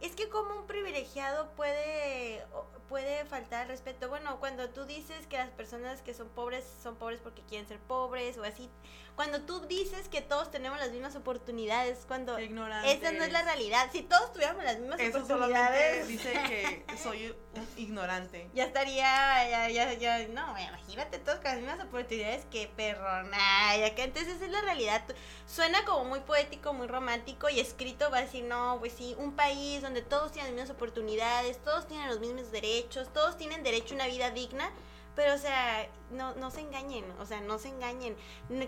Es 0.00 0.16
que 0.16 0.28
como 0.28 0.56
un 0.56 0.66
privilegiado 0.66 1.50
puede, 1.54 2.44
puede 2.92 3.24
faltar 3.24 3.68
respeto. 3.68 4.10
Bueno, 4.10 4.38
cuando 4.38 4.68
tú 4.68 4.84
dices 4.84 5.26
que 5.26 5.38
las 5.38 5.48
personas 5.48 6.02
que 6.02 6.12
son 6.12 6.28
pobres 6.28 6.62
son 6.82 6.94
pobres 6.96 7.20
porque 7.20 7.40
quieren 7.48 7.66
ser 7.66 7.78
pobres 7.78 8.36
o 8.36 8.44
así, 8.44 8.68
cuando 9.16 9.42
tú 9.42 9.60
dices 9.66 10.08
que 10.08 10.20
todos 10.20 10.50
tenemos 10.50 10.78
las 10.78 10.90
mismas 10.90 11.16
oportunidades, 11.16 12.04
cuando 12.06 12.36
esa 12.36 13.12
no 13.12 13.24
es 13.24 13.32
la 13.32 13.42
realidad. 13.42 13.88
Si 13.92 14.02
todos 14.02 14.32
tuviéramos 14.32 14.64
las 14.64 14.78
mismas 14.78 15.00
Eso 15.00 15.18
oportunidades. 15.18 16.08
dice 16.08 16.32
que 16.48 16.98
soy 16.98 17.34
un 17.54 17.68
ignorante. 17.76 18.50
Ya 18.54 18.64
estaría, 18.64 19.48
ya, 19.48 19.68
ya, 19.70 19.92
ya, 19.94 20.28
no, 20.28 20.58
imagínate 20.58 21.18
todos 21.18 21.38
con 21.38 21.50
las 21.50 21.56
mismas 21.56 21.80
oportunidades 21.80 22.44
que 22.50 22.68
perrona. 22.76 23.76
Y 23.78 23.84
acá 23.84 24.04
entonces 24.04 24.34
esa 24.34 24.44
es 24.44 24.50
la 24.50 24.60
realidad. 24.60 25.02
Suena 25.46 25.84
como 25.84 26.04
muy 26.04 26.20
poético, 26.20 26.72
muy 26.72 26.86
romántico 26.86 27.48
y 27.48 27.60
escrito 27.60 28.10
va 28.10 28.18
a 28.18 28.22
decir, 28.22 28.44
no, 28.44 28.76
pues 28.80 28.92
sí, 28.92 29.14
un 29.18 29.34
país 29.34 29.82
donde 29.82 30.02
todos 30.02 30.32
tienen 30.32 30.52
las 30.52 30.62
mismas 30.62 30.76
oportunidades, 30.76 31.62
todos 31.62 31.86
tienen 31.86 32.08
los 32.08 32.20
mismos 32.20 32.50
derechos, 32.50 32.81
todos 32.84 33.36
tienen 33.36 33.62
derecho 33.62 33.94
a 33.94 33.96
una 33.96 34.06
vida 34.06 34.30
digna 34.30 34.70
pero, 35.14 35.34
o 35.34 35.38
sea, 35.38 35.88
no, 36.10 36.34
no 36.36 36.50
se 36.50 36.60
engañen, 36.60 37.04
o 37.20 37.26
sea, 37.26 37.40
no 37.40 37.58
se 37.58 37.68
engañen. 37.68 38.16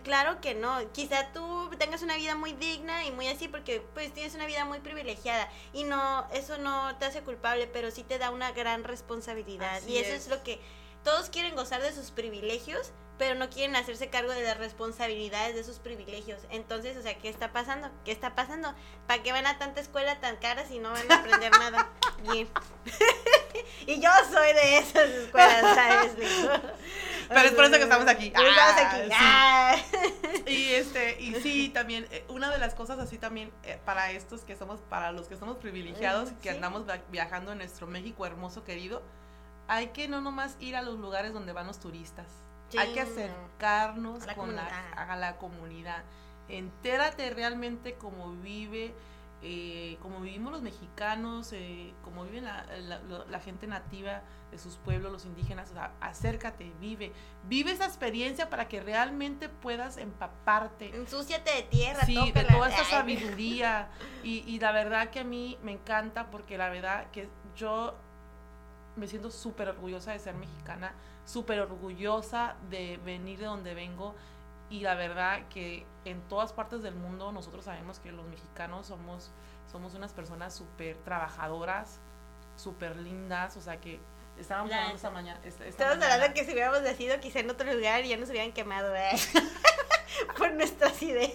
Claro 0.02 0.40
que 0.42 0.54
no. 0.54 0.78
Quizá 0.92 1.32
tú 1.32 1.70
tengas 1.78 2.02
una 2.02 2.16
vida 2.16 2.34
muy 2.34 2.52
digna 2.52 3.06
y 3.06 3.12
muy 3.12 3.28
así 3.28 3.48
porque 3.48 3.80
pues 3.94 4.12
tienes 4.12 4.34
una 4.34 4.44
vida 4.44 4.64
muy 4.66 4.80
privilegiada 4.80 5.50
y 5.72 5.84
no, 5.84 6.26
eso 6.32 6.58
no 6.58 6.96
te 6.98 7.06
hace 7.06 7.22
culpable, 7.22 7.66
pero 7.66 7.90
sí 7.90 8.02
te 8.02 8.18
da 8.18 8.30
una 8.30 8.52
gran 8.52 8.84
responsabilidad. 8.84 9.80
y 9.86 9.96
eso 9.96 10.14
es. 10.14 10.28
lo 10.28 10.42
que 10.42 10.60
todos 11.02 11.30
quieren 11.30 11.54
gozar 11.54 11.80
de 11.80 11.92
sus 11.92 12.10
privilegios, 12.10 12.92
pero 13.18 13.34
no 13.36 13.48
quieren 13.50 13.76
hacerse 13.76 14.08
cargo 14.10 14.32
de 14.32 14.42
las 14.42 14.58
responsabilidades 14.58 15.54
de 15.54 15.62
sus 15.64 15.78
privilegios. 15.78 16.40
Entonces, 16.50 16.96
o 16.96 17.02
sea, 17.02 17.16
¿qué 17.18 17.28
está 17.28 17.52
pasando? 17.52 17.90
¿Qué 18.04 18.10
está 18.12 18.34
pasando? 18.34 18.74
¿Para 19.06 19.22
qué 19.22 19.30
van 19.32 19.46
a 19.46 19.58
tanta 19.58 19.80
escuela 19.80 20.18
tan 20.20 20.36
cara 20.36 20.64
si 20.66 20.78
no 20.80 20.90
van 20.90 21.10
a 21.10 21.14
aprender 21.16 21.52
nada? 21.58 21.88
Bien. 22.30 22.48
y 23.86 24.00
yo 24.00 24.10
soy 24.30 24.52
de 24.52 24.78
esas 24.78 25.08
escuelas, 25.10 25.74
¿sabes? 25.74 26.12
Pero 27.28 27.40
es 27.40 27.52
por 27.52 27.64
eso 27.64 27.74
que 27.76 27.82
estamos 27.82 28.06
aquí. 28.08 28.30
Pero 28.34 28.48
estamos 28.48 28.80
aquí. 28.82 29.10
Ah, 29.14 29.76
Ah. 29.76 29.76
Y 30.46 30.72
este, 30.74 31.20
y 31.20 31.34
sí, 31.36 31.70
también, 31.70 32.06
eh, 32.10 32.24
una 32.28 32.50
de 32.50 32.58
las 32.58 32.74
cosas 32.74 32.98
así 32.98 33.16
también 33.16 33.50
eh, 33.62 33.78
para 33.84 34.10
estos 34.10 34.42
que 34.42 34.56
somos, 34.56 34.80
para 34.82 35.10
los 35.12 35.26
que 35.26 35.36
somos 35.36 35.56
privilegiados, 35.56 36.30
que 36.42 36.50
sí. 36.50 36.54
andamos 36.54 36.84
via- 36.84 37.02
viajando 37.10 37.52
en 37.52 37.58
nuestro 37.58 37.86
México 37.86 38.26
hermoso 38.26 38.62
querido, 38.64 39.02
hay 39.68 39.88
que 39.88 40.06
no 40.08 40.20
nomás 40.20 40.56
ir 40.60 40.76
a 40.76 40.82
los 40.82 40.98
lugares 40.98 41.32
donde 41.32 41.52
van 41.54 41.66
los 41.66 41.80
turistas. 41.80 42.26
Hay 42.76 42.92
que 42.92 43.00
acercarnos 43.00 44.22
A 44.22 44.26
la 44.26 44.34
con 44.34 44.56
la, 44.56 44.62
comunidad. 44.64 45.10
a 45.10 45.16
la 45.16 45.36
comunidad. 45.36 46.02
Entérate 46.48 47.30
realmente 47.30 47.94
cómo 47.94 48.32
vive, 48.32 48.94
eh, 49.42 49.96
cómo 50.00 50.20
vivimos 50.20 50.52
los 50.52 50.62
mexicanos, 50.62 51.52
eh, 51.52 51.92
cómo 52.02 52.24
vive 52.24 52.40
la, 52.40 52.64
la- 52.78 53.00
la 53.28 53.40
gente 53.40 53.66
nativa 53.66 54.22
de 54.50 54.58
sus 54.58 54.76
pueblos, 54.76 55.10
los 55.12 55.24
indígenas. 55.24 55.70
O 55.70 55.74
sea, 55.74 55.92
acércate, 56.00 56.72
vive. 56.80 57.12
Vive 57.48 57.72
esa 57.72 57.84
experiencia 57.86 58.48
para 58.50 58.68
que 58.68 58.80
realmente 58.80 59.48
puedas 59.48 59.96
empaparte 59.96 60.94
Ensúciate 60.96 61.50
de 61.54 61.62
tierra, 61.62 62.04
Sí, 62.06 62.32
de 62.32 62.44
toda 62.44 62.68
esta 62.68 62.82
Ay. 62.82 62.90
sabiduría. 62.90 63.88
Y, 64.22 64.38
y 64.46 64.58
la 64.58 64.72
verdad 64.72 65.10
que 65.10 65.20
a 65.20 65.24
mí 65.24 65.58
me 65.62 65.72
encanta 65.72 66.30
porque 66.30 66.56
la 66.56 66.70
verdad 66.70 67.10
que 67.10 67.28
yo 67.56 67.94
me 68.96 69.06
siento 69.06 69.30
súper 69.30 69.68
orgullosa 69.68 70.12
de 70.12 70.18
ser 70.18 70.34
mexicana, 70.34 70.94
súper 71.24 71.60
orgullosa 71.60 72.56
de 72.70 72.98
venir 73.04 73.38
de 73.38 73.46
donde 73.46 73.74
vengo. 73.74 74.14
Y 74.70 74.80
la 74.80 74.94
verdad 74.94 75.46
que 75.48 75.86
en 76.04 76.20
todas 76.28 76.52
partes 76.52 76.82
del 76.82 76.94
mundo 76.94 77.32
nosotros 77.32 77.64
sabemos 77.64 77.98
que 78.00 78.10
los 78.12 78.26
mexicanos 78.26 78.86
somos, 78.86 79.30
somos 79.70 79.94
unas 79.94 80.12
personas 80.12 80.54
súper 80.54 80.96
trabajadoras, 80.98 82.00
súper 82.56 82.96
lindas. 82.96 83.56
O 83.56 83.60
sea 83.60 83.80
que 83.80 84.00
estábamos 84.38 84.70
La- 84.70 84.76
hablando 84.76 84.96
esta 84.96 85.10
mañana. 85.10 85.38
esta- 85.44 85.64
esta 85.64 85.68
Estamos 85.68 85.96
mañana. 85.96 86.14
hablando 86.14 86.34
que 86.34 86.44
si 86.44 86.52
hubiéramos 86.52 86.82
nacido 86.82 87.20
quizá 87.20 87.40
en 87.40 87.50
otro 87.50 87.72
lugar 87.72 88.02
ya 88.04 88.16
nos 88.16 88.30
hubieran 88.30 88.52
quemado 88.52 88.94
¿eh? 88.96 89.10
por 90.38 90.52
nuestras 90.52 91.00
ideas. 91.02 91.32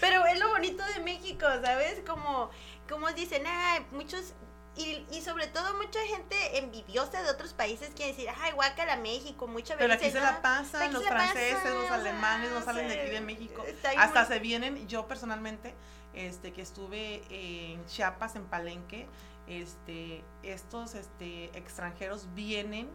Pero 0.00 0.24
es 0.26 0.38
lo 0.40 0.48
bonito 0.48 0.82
de 0.84 1.00
México, 1.00 1.46
¿sabes? 1.62 2.02
Como, 2.06 2.50
como 2.88 3.12
dicen, 3.12 3.44
ah, 3.46 3.78
muchos, 3.92 4.34
y, 4.76 5.04
y 5.10 5.20
sobre 5.22 5.46
todo 5.48 5.76
mucha 5.76 6.00
gente 6.06 6.58
envidiosa 6.58 7.22
de 7.22 7.30
otros 7.30 7.52
países 7.52 7.90
quiere 7.94 8.12
decir, 8.12 8.28
ay, 8.40 8.52
guácala 8.52 8.96
México, 8.96 9.46
mucha 9.46 9.76
Pero 9.76 9.92
aquí 9.94 10.10
se 10.10 10.20
la 10.20 10.40
pasan, 10.42 10.92
los 10.92 11.02
la 11.04 11.10
franceses, 11.10 11.74
los 11.74 11.90
alemanes 11.90 12.50
no 12.50 12.62
salen 12.62 12.88
de 12.88 13.00
aquí 13.00 13.10
de 13.10 13.20
México. 13.20 13.64
Hasta 13.98 14.20
muy- 14.20 14.28
se 14.28 14.38
vienen, 14.38 14.88
yo 14.88 15.06
personalmente, 15.06 15.74
este, 16.14 16.52
que 16.52 16.62
estuve 16.62 17.22
en 17.30 17.84
Chiapas, 17.86 18.34
en 18.36 18.44
Palenque, 18.46 19.06
este, 19.46 20.24
estos 20.42 20.94
este, 20.94 21.46
extranjeros 21.58 22.26
vienen 22.34 22.88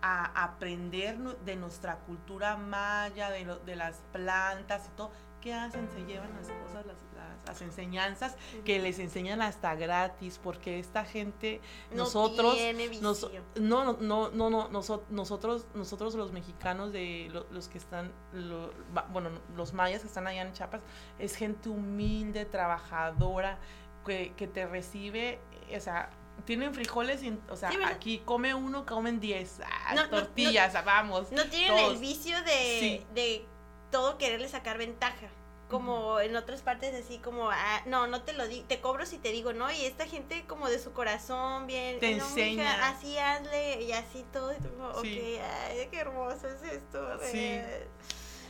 a 0.00 0.44
aprender 0.44 1.16
de 1.18 1.56
nuestra 1.56 1.96
cultura 1.96 2.56
maya, 2.56 3.30
de, 3.30 3.44
lo- 3.44 3.58
de 3.58 3.74
las 3.74 3.96
plantas 4.12 4.86
y 4.86 4.96
todo. 4.96 5.10
¿Qué 5.40 5.54
hacen? 5.54 5.88
Se 5.90 6.04
llevan 6.04 6.32
las 6.34 6.48
cosas, 6.48 6.84
las, 6.86 6.96
las- 7.14 7.28
las 7.46 7.62
enseñanzas 7.62 8.36
que 8.64 8.78
les 8.80 8.98
enseñan 8.98 9.40
hasta 9.40 9.74
gratis, 9.76 10.38
porque 10.42 10.78
esta 10.78 11.04
gente, 11.04 11.60
No 11.92 11.98
nosotros, 12.04 12.54
tiene 12.56 12.88
nos- 13.00 13.30
no, 13.58 13.84
no, 13.84 13.96
no, 14.00 14.30
no, 14.30 14.50
no, 14.50 14.68
noso- 14.70 15.04
nosotros, 15.10 15.66
nosotros 15.74 16.14
los 16.16 16.32
mexicanos 16.32 16.92
de 16.92 17.28
lo- 17.32 17.46
los 17.50 17.68
que 17.68 17.78
están, 17.78 18.12
lo- 18.32 18.72
bueno, 19.12 19.30
los 19.56 19.72
mayas 19.72 20.02
que 20.02 20.08
están 20.08 20.26
allá 20.26 20.42
en 20.42 20.52
Chiapas, 20.52 20.82
es 21.18 21.36
gente 21.36 21.68
humilde, 21.68 22.44
trabajadora, 22.44 23.58
que, 24.04 24.32
que 24.36 24.46
te 24.46 24.66
recibe, 24.66 25.38
o 25.74 25.80
sea, 25.80 26.10
tienen 26.44 26.72
frijoles, 26.74 27.22
y, 27.22 27.38
o 27.48 27.56
sea, 27.56 27.70
aquí 27.88 28.18
come 28.24 28.54
uno, 28.54 28.84
comen 28.86 29.20
diez, 29.20 29.60
ah, 29.64 29.94
No, 29.94 30.04
no, 30.04 30.10
tortillas, 30.10 30.74
ah, 30.74 30.82
vamos. 30.82 31.30
No 31.32 31.44
tienen 31.46 31.76
todos. 31.76 31.94
el 31.94 31.98
vicio 32.00 32.36
de, 32.42 32.78
Sí. 32.80 33.06
de 33.14 33.46
todo 33.90 34.18
quererle 34.18 34.48
sacar 34.48 34.78
ventaja. 34.78 35.28
Como 35.68 36.18
en 36.20 36.34
otras 36.34 36.62
partes 36.62 36.94
así 36.94 37.18
como, 37.18 37.50
ah, 37.50 37.82
no, 37.84 38.06
no 38.06 38.22
te 38.22 38.32
lo 38.32 38.48
di, 38.48 38.62
te 38.62 38.80
cobro 38.80 39.04
si 39.04 39.18
te 39.18 39.32
digo, 39.32 39.52
¿no? 39.52 39.70
Y 39.70 39.84
esta 39.84 40.06
gente 40.06 40.44
como 40.46 40.66
de 40.70 40.78
su 40.78 40.94
corazón, 40.94 41.66
bien, 41.66 42.00
Te 42.00 42.14
"No, 42.14 42.24
mija, 42.24 42.28
enseña. 42.40 42.88
así 42.88 43.18
hazle, 43.18 43.82
y 43.82 43.92
así 43.92 44.24
todo, 44.32 44.54
y 44.54 44.56
tú 44.56 44.70
como, 44.70 44.94
Sí. 45.02 45.36
ok, 45.36 45.42
ay, 45.68 45.88
qué 45.90 45.98
hermoso 45.98 46.48
es 46.48 46.62
esto. 46.62 47.18
Sí. 47.20 47.38
eh". 47.38 47.86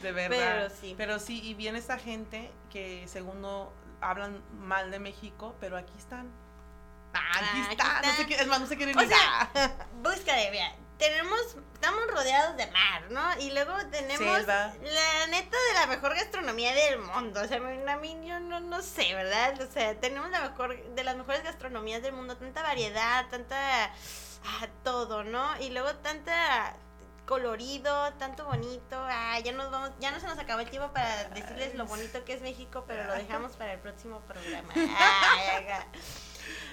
De 0.02 0.12
verdad. 0.12 0.36
Pero 0.38 0.70
sí. 0.80 0.94
Pero 0.96 1.18
sí, 1.18 1.40
y 1.42 1.54
viene 1.54 1.80
esta 1.80 1.98
gente 1.98 2.52
que 2.70 3.02
según 3.08 3.40
no 3.40 3.72
hablan 4.00 4.40
mal 4.60 4.92
de 4.92 5.00
México, 5.00 5.56
pero 5.58 5.76
aquí 5.76 5.92
están. 5.98 6.30
Ah, 7.14 7.32
aquí 7.34 7.44
Ah, 7.52 7.62
aquí 7.64 7.70
están. 7.72 8.02
No 8.02 8.12
sé 8.16 8.26
qué, 8.28 8.34
es 8.36 8.46
más, 8.46 8.60
no 8.60 8.66
se 8.68 8.76
quieren 8.76 8.96
O 8.96 9.00
sea, 9.04 9.50
dar. 9.52 9.86
Búscale, 10.04 10.52
mira, 10.52 10.72
tenemos, 10.98 11.56
estamos 11.74 12.06
rodeados 12.08 12.56
de 12.56 12.66
mar, 12.66 13.10
¿no? 13.10 13.40
Y 13.40 13.52
luego 13.52 13.72
tenemos 13.90 14.18
Selva. 14.18 14.72
la 14.82 15.26
neta 15.28 15.56
de 15.68 15.74
la 15.74 15.86
mejor 15.86 16.14
gastronomía 16.14 16.74
del 16.74 16.98
mundo. 16.98 17.40
O 17.40 17.46
sea, 17.46 17.58
a 17.58 17.96
mí 17.96 18.18
yo 18.26 18.40
no, 18.40 18.60
no 18.60 18.82
sé, 18.82 19.14
¿verdad? 19.14 19.60
O 19.60 19.70
sea, 19.72 19.98
tenemos 19.98 20.30
la 20.30 20.40
mejor, 20.40 20.76
de 20.94 21.04
las 21.04 21.16
mejores 21.16 21.42
gastronomías 21.44 22.02
del 22.02 22.12
mundo, 22.12 22.36
tanta 22.36 22.62
variedad, 22.62 23.28
tanta, 23.30 23.86
ah, 23.86 24.68
todo, 24.82 25.24
¿no? 25.24 25.58
Y 25.60 25.70
luego 25.70 25.94
tanta 25.96 26.76
colorido, 27.26 28.12
tanto 28.14 28.44
bonito. 28.46 28.96
Ah, 28.98 29.38
ya 29.38 29.52
nos 29.52 29.70
vamos, 29.70 29.90
ya 30.00 30.10
no 30.10 30.18
se 30.18 30.26
nos 30.26 30.38
acabó 30.38 30.60
el 30.60 30.70
tiempo 30.70 30.92
para 30.92 31.24
decirles 31.28 31.74
lo 31.74 31.86
bonito 31.86 32.24
que 32.24 32.32
es 32.32 32.42
México, 32.42 32.84
pero 32.88 33.04
lo 33.04 33.12
dejamos 33.12 33.52
para 33.52 33.74
el 33.74 33.80
próximo 33.80 34.20
programa. 34.20 34.72
Ay. 34.74 35.66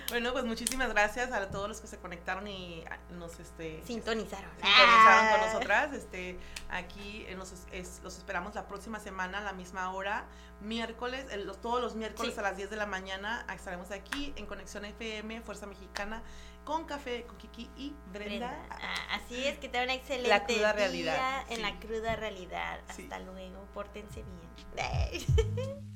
Bueno, 0.10 0.32
pues 0.34 0.45
muchísimas 0.45 0.89
gracias 0.89 1.32
a 1.32 1.49
todos 1.49 1.68
los 1.68 1.82
que 1.82 1.88
se 1.88 1.97
conectaron 1.97 2.47
y 2.47 2.84
ah, 2.89 2.97
nos 3.12 3.39
este 3.39 3.82
Sintonizaron. 3.86 4.49
sintonizaron 4.51 5.30
con 5.30 5.39
Ah. 5.41 5.47
nosotras. 5.47 5.93
Este, 5.93 6.38
aquí 6.70 7.26
eh, 7.28 7.36
nos 7.36 7.51
es- 7.72 8.01
los 8.03 8.18
esperamos 8.18 8.53
la 8.56 8.68
próxima 8.68 8.99
semana 8.99 9.39
a 9.39 9.41
la 9.41 9.53
misma 9.53 9.91
hora, 9.91 10.26
miércoles, 10.62 11.26
el- 11.32 11.47
los- 11.47 11.60
todos 11.60 11.82
los 11.82 11.95
miércoles 11.95 12.34
Sí. 12.36 12.39
a 12.39 12.43
las 12.43 12.56
10 12.56 12.70
de 12.70 12.76
la 12.76 12.86
mañana 12.86 13.45
estaremos 13.56 13.89
aquí 13.91 14.32
en 14.36 14.45
Conexión 14.45 14.86
FM, 14.86 15.41
Fuerza 15.41 15.66
Mexicana, 15.66 16.22
con 16.64 16.86
café, 16.86 17.24
con 17.26 17.38
Kiki 17.38 17.70
y 17.76 17.93
Brenda. 18.12 18.49
Brenda. 18.49 18.68
Ah, 18.70 19.16
así 19.16 19.43
es, 19.45 19.58
que 19.58 19.70
tengan 19.70 19.86
una 19.88 19.93
excelente 19.95 20.30
La 20.30 20.45
cruda 20.45 20.58
día 20.58 20.74
realidad, 20.74 21.41
en 21.49 21.56
sí. 21.58 21.62
la 21.62 21.80
cruda 21.80 22.16
realidad. 22.16 22.80
Sí. 22.95 23.03
Hasta 23.03 23.20
luego, 23.20 23.66
pórtense 23.74 24.24
bien. 24.24 24.45